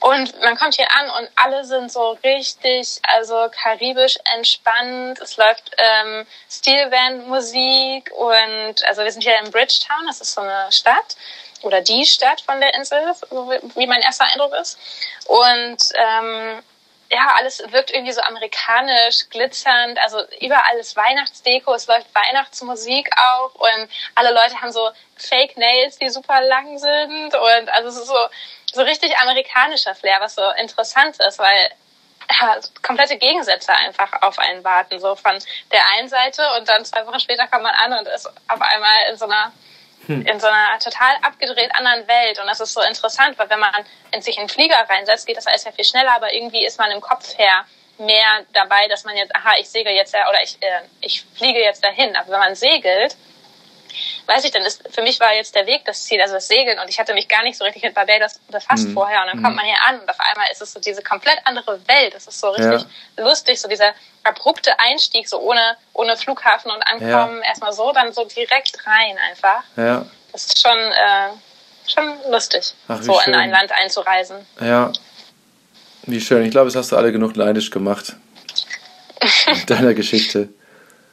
Und 0.00 0.40
man 0.40 0.56
kommt 0.56 0.76
hier 0.76 0.88
an 0.90 1.10
und 1.10 1.30
alle 1.36 1.64
sind 1.64 1.92
so 1.92 2.12
richtig, 2.24 3.00
also 3.02 3.50
karibisch 3.50 4.18
entspannt. 4.34 5.20
Es 5.20 5.36
läuft 5.36 5.72
ähm, 5.76 6.26
Steelband-Musik 6.50 8.10
und 8.16 8.82
also 8.86 9.04
wir 9.04 9.12
sind 9.12 9.22
hier 9.22 9.38
in 9.40 9.50
Bridgetown, 9.50 10.06
das 10.06 10.22
ist 10.22 10.32
so 10.32 10.40
eine 10.40 10.72
Stadt 10.72 11.16
oder 11.62 11.82
die 11.82 12.06
Stadt 12.06 12.40
von 12.40 12.60
der 12.60 12.74
Insel, 12.74 12.98
wie 13.74 13.86
mein 13.86 14.00
erster 14.00 14.24
Eindruck 14.24 14.54
ist. 14.54 14.78
Und 15.26 15.78
ähm, 15.94 16.62
ja, 17.12 17.34
alles 17.36 17.60
wirkt 17.72 17.90
irgendwie 17.90 18.12
so 18.12 18.20
amerikanisch, 18.20 19.28
glitzernd, 19.30 19.98
also 19.98 20.22
überall 20.40 20.76
ist 20.78 20.96
Weihnachtsdeko, 20.96 21.74
es 21.74 21.88
läuft 21.88 22.06
Weihnachtsmusik 22.14 23.10
auch 23.16 23.54
und 23.56 23.88
alle 24.14 24.32
Leute 24.32 24.60
haben 24.60 24.70
so 24.70 24.90
Fake 25.16 25.56
Nails, 25.56 25.98
die 25.98 26.08
super 26.08 26.40
lang 26.40 26.78
sind 26.78 27.34
und 27.34 27.68
also 27.70 27.88
es 27.88 27.96
ist 27.96 28.06
so 28.06 28.28
so 28.72 28.82
richtig 28.82 29.16
amerikanischer 29.18 29.94
Flair, 29.94 30.20
was 30.20 30.34
so 30.34 30.48
interessant 30.58 31.16
ist, 31.20 31.38
weil 31.38 31.70
ja, 32.40 32.58
komplette 32.82 33.16
Gegensätze 33.16 33.72
einfach 33.72 34.22
auf 34.22 34.38
einen 34.38 34.62
warten. 34.62 35.00
So 35.00 35.16
von 35.16 35.36
der 35.72 35.82
einen 35.96 36.08
Seite 36.08 36.42
und 36.58 36.68
dann 36.68 36.84
zwei 36.84 37.06
Wochen 37.06 37.20
später 37.20 37.46
kommt 37.48 37.64
man 37.64 37.74
an 37.74 37.98
und 37.98 38.06
ist 38.08 38.26
auf 38.26 38.60
einmal 38.60 39.10
in 39.10 39.16
so 39.16 39.24
einer 39.24 39.52
hm. 40.06 40.26
in 40.26 40.40
so 40.40 40.46
einer 40.46 40.78
total 40.78 41.16
abgedreht 41.22 41.74
anderen 41.74 42.06
Welt. 42.08 42.38
Und 42.38 42.46
das 42.46 42.60
ist 42.60 42.72
so 42.72 42.80
interessant, 42.80 43.38
weil 43.38 43.50
wenn 43.50 43.60
man 43.60 43.72
in 44.12 44.22
sich 44.22 44.36
in 44.36 44.40
einen 44.40 44.48
Flieger 44.48 44.88
reinsetzt, 44.88 45.26
geht 45.26 45.36
das 45.36 45.46
alles 45.46 45.64
ja 45.64 45.72
viel 45.72 45.84
schneller, 45.84 46.12
aber 46.14 46.32
irgendwie 46.32 46.64
ist 46.64 46.78
man 46.78 46.90
im 46.90 47.00
Kopf 47.00 47.36
her 47.36 47.64
mehr 47.98 48.44
dabei, 48.54 48.88
dass 48.88 49.04
man 49.04 49.16
jetzt, 49.16 49.34
aha, 49.36 49.52
ich 49.58 49.68
segel 49.68 49.92
jetzt 49.92 50.14
ja, 50.14 50.28
oder 50.28 50.42
ich, 50.42 50.56
äh, 50.62 50.80
ich 51.00 51.22
fliege 51.36 51.60
jetzt 51.60 51.84
dahin. 51.84 52.16
Aber 52.16 52.32
wenn 52.32 52.38
man 52.38 52.54
segelt, 52.54 53.16
weiß 54.26 54.44
ich, 54.44 54.50
dann 54.50 54.62
ist, 54.62 54.82
für 54.90 55.02
mich 55.02 55.20
war 55.20 55.34
jetzt 55.34 55.54
der 55.54 55.66
Weg 55.66 55.84
das 55.84 56.04
Ziel, 56.04 56.20
also 56.20 56.34
das 56.34 56.48
Segeln 56.48 56.78
und 56.78 56.88
ich 56.88 56.98
hatte 56.98 57.14
mich 57.14 57.28
gar 57.28 57.42
nicht 57.42 57.56
so 57.56 57.64
richtig 57.64 57.82
mit 57.82 57.94
Barbados 57.94 58.38
befasst 58.50 58.88
mhm. 58.88 58.94
vorher 58.94 59.22
und 59.22 59.26
dann 59.28 59.42
kommt 59.42 59.50
mhm. 59.50 59.56
man 59.56 59.64
hier 59.64 59.82
an 59.86 60.00
und 60.00 60.08
auf 60.08 60.18
einmal 60.18 60.46
ist 60.50 60.62
es 60.62 60.72
so 60.72 60.80
diese 60.80 61.02
komplett 61.02 61.38
andere 61.44 61.80
Welt, 61.88 62.14
das 62.14 62.26
ist 62.26 62.40
so 62.40 62.50
richtig 62.50 62.82
ja. 62.82 63.24
lustig, 63.24 63.60
so 63.60 63.68
dieser 63.68 63.92
abrupte 64.24 64.78
Einstieg, 64.78 65.28
so 65.28 65.38
ohne, 65.40 65.76
ohne 65.92 66.16
Flughafen 66.16 66.70
und 66.70 66.82
Ankommen, 66.82 67.38
ja. 67.38 67.48
erstmal 67.48 67.72
so, 67.72 67.92
dann 67.92 68.12
so 68.12 68.24
direkt 68.24 68.86
rein 68.86 69.16
einfach. 69.30 69.62
Ja. 69.76 70.06
Das 70.32 70.46
ist 70.46 70.60
schon, 70.60 70.78
äh, 70.78 71.30
schon 71.86 72.30
lustig, 72.30 72.74
Ach, 72.88 73.02
so 73.02 73.18
schön. 73.20 73.34
in 73.34 73.40
ein 73.40 73.50
Land 73.50 73.72
einzureisen. 73.72 74.46
Ja, 74.60 74.92
wie 76.02 76.20
schön. 76.20 76.44
Ich 76.44 76.50
glaube, 76.50 76.68
es 76.68 76.76
hast 76.76 76.92
du 76.92 76.96
alle 76.96 77.12
genug 77.12 77.36
leidisch 77.36 77.70
gemacht. 77.70 78.16
Mit 79.46 79.68
deiner 79.68 79.94
Geschichte. 79.94 80.48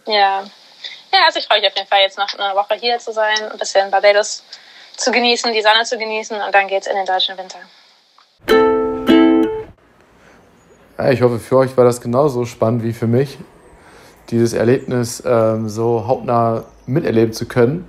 Ja. 0.06 0.46
Ja, 1.12 1.20
also 1.26 1.40
ich 1.40 1.46
freue 1.46 1.60
mich 1.60 1.70
auf 1.70 1.76
jeden 1.76 1.88
Fall 1.88 2.02
jetzt 2.02 2.18
noch 2.18 2.34
eine 2.38 2.56
Woche 2.56 2.76
hier 2.76 3.00
zu 3.00 3.12
sein, 3.12 3.38
ein 3.52 3.58
bisschen 3.58 3.90
Barbados 3.92 4.44
zu 4.96 5.12
genießen, 5.12 5.54
die 5.54 5.62
Sonne 5.62 5.84
zu 5.84 5.98
genießen 5.98 6.40
und 6.42 6.54
dann 6.54 6.68
geht's 6.68 6.88
in 6.88 6.96
den 6.96 7.06
deutschen 7.06 7.38
Winter. 7.38 7.60
Ja, 10.98 11.12
ich 11.12 11.22
hoffe, 11.22 11.40
für 11.40 11.58
euch 11.58 11.78
war 11.78 11.86
das 11.86 12.02
genauso 12.02 12.46
spannend 12.46 12.84
wie 12.84 12.94
für 12.94 13.06
mich, 13.06 13.38
dieses 14.30 14.54
Erlebnis 14.54 15.22
ähm, 15.26 15.70
so 15.70 16.08
hautnah 16.08 16.66
miterleben 16.88 17.34
zu 17.34 17.48
können. 17.48 17.88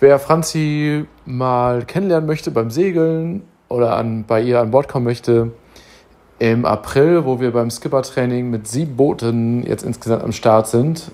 Wer 0.00 0.18
Franzi 0.18 1.06
mal 1.24 1.84
kennenlernen 1.84 2.26
möchte 2.26 2.50
beim 2.50 2.70
Segeln 2.70 3.48
oder 3.68 3.96
an, 3.96 4.24
bei 4.26 4.42
ihr 4.42 4.60
an 4.60 4.70
Bord 4.70 4.88
kommen 4.88 5.04
möchte, 5.04 5.52
im 6.38 6.64
April, 6.64 7.24
wo 7.24 7.40
wir 7.40 7.52
beim 7.52 7.70
Skipper-Training 7.70 8.50
mit 8.50 8.66
sieben 8.66 8.96
Booten 8.96 9.64
jetzt 9.64 9.84
insgesamt 9.84 10.24
am 10.24 10.32
Start 10.32 10.66
sind, 10.66 11.12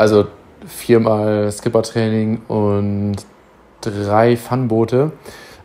also 0.00 0.28
viermal 0.66 1.52
Skipper-Training 1.52 2.40
und 2.48 3.16
drei 3.82 4.34
Funboote. 4.34 5.12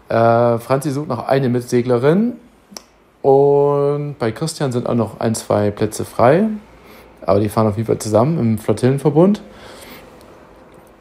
Äh, 0.10 0.58
Franzi 0.60 0.92
sucht 0.92 1.08
noch 1.08 1.26
eine 1.28 1.48
Mitseglerin 1.48 2.34
und 3.22 4.16
bei 4.20 4.34
Christian 4.34 4.74
sind 4.74 4.88
auch 4.88 4.96
noch 4.96 5.22
ein, 5.22 5.36
zwei 5.36 5.72
Plätze 5.72 6.04
frei. 6.04 6.50
Aber 7.26 7.40
die 7.40 7.48
fahren 7.48 7.68
auf 7.68 7.78
jeden 7.78 7.88
Fall 7.88 7.98
zusammen 7.98 8.38
im 8.38 8.58
Flottillenverbund. 8.58 9.42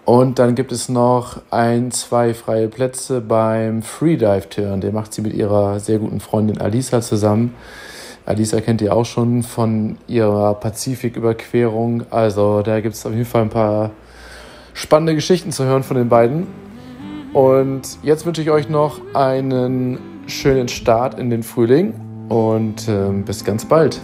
Und 0.04 0.38
dann 0.38 0.54
gibt 0.54 0.70
es 0.70 0.88
noch 0.88 1.42
ein, 1.50 1.90
zwei 1.90 2.34
freie 2.34 2.68
Plätze 2.68 3.20
beim 3.20 3.82
Freedive-Turn. 3.82 4.80
Den 4.80 4.94
macht 4.94 5.12
sie 5.12 5.22
mit 5.22 5.34
ihrer 5.34 5.80
sehr 5.80 5.98
guten 5.98 6.20
Freundin 6.20 6.60
Alisa 6.60 7.00
zusammen. 7.00 7.54
Alisa 8.26 8.60
kennt 8.60 8.80
ihr 8.80 8.94
auch 8.94 9.04
schon 9.04 9.42
von 9.42 9.98
ihrer 10.06 10.54
Pazifiküberquerung. 10.54 12.04
Also 12.10 12.62
da 12.62 12.80
gibt 12.80 12.94
es 12.94 13.04
auf 13.04 13.12
jeden 13.12 13.26
Fall 13.26 13.42
ein 13.42 13.50
paar 13.50 13.90
spannende 14.72 15.14
Geschichten 15.14 15.52
zu 15.52 15.64
hören 15.64 15.82
von 15.82 15.96
den 15.96 16.08
beiden. 16.08 16.46
Und 17.34 17.98
jetzt 18.02 18.24
wünsche 18.24 18.40
ich 18.40 18.50
euch 18.50 18.68
noch 18.68 19.00
einen 19.14 19.98
schönen 20.26 20.68
Start 20.68 21.18
in 21.18 21.28
den 21.28 21.42
Frühling 21.42 21.94
und 22.28 22.88
äh, 22.88 23.10
bis 23.24 23.44
ganz 23.44 23.66
bald. 23.66 24.00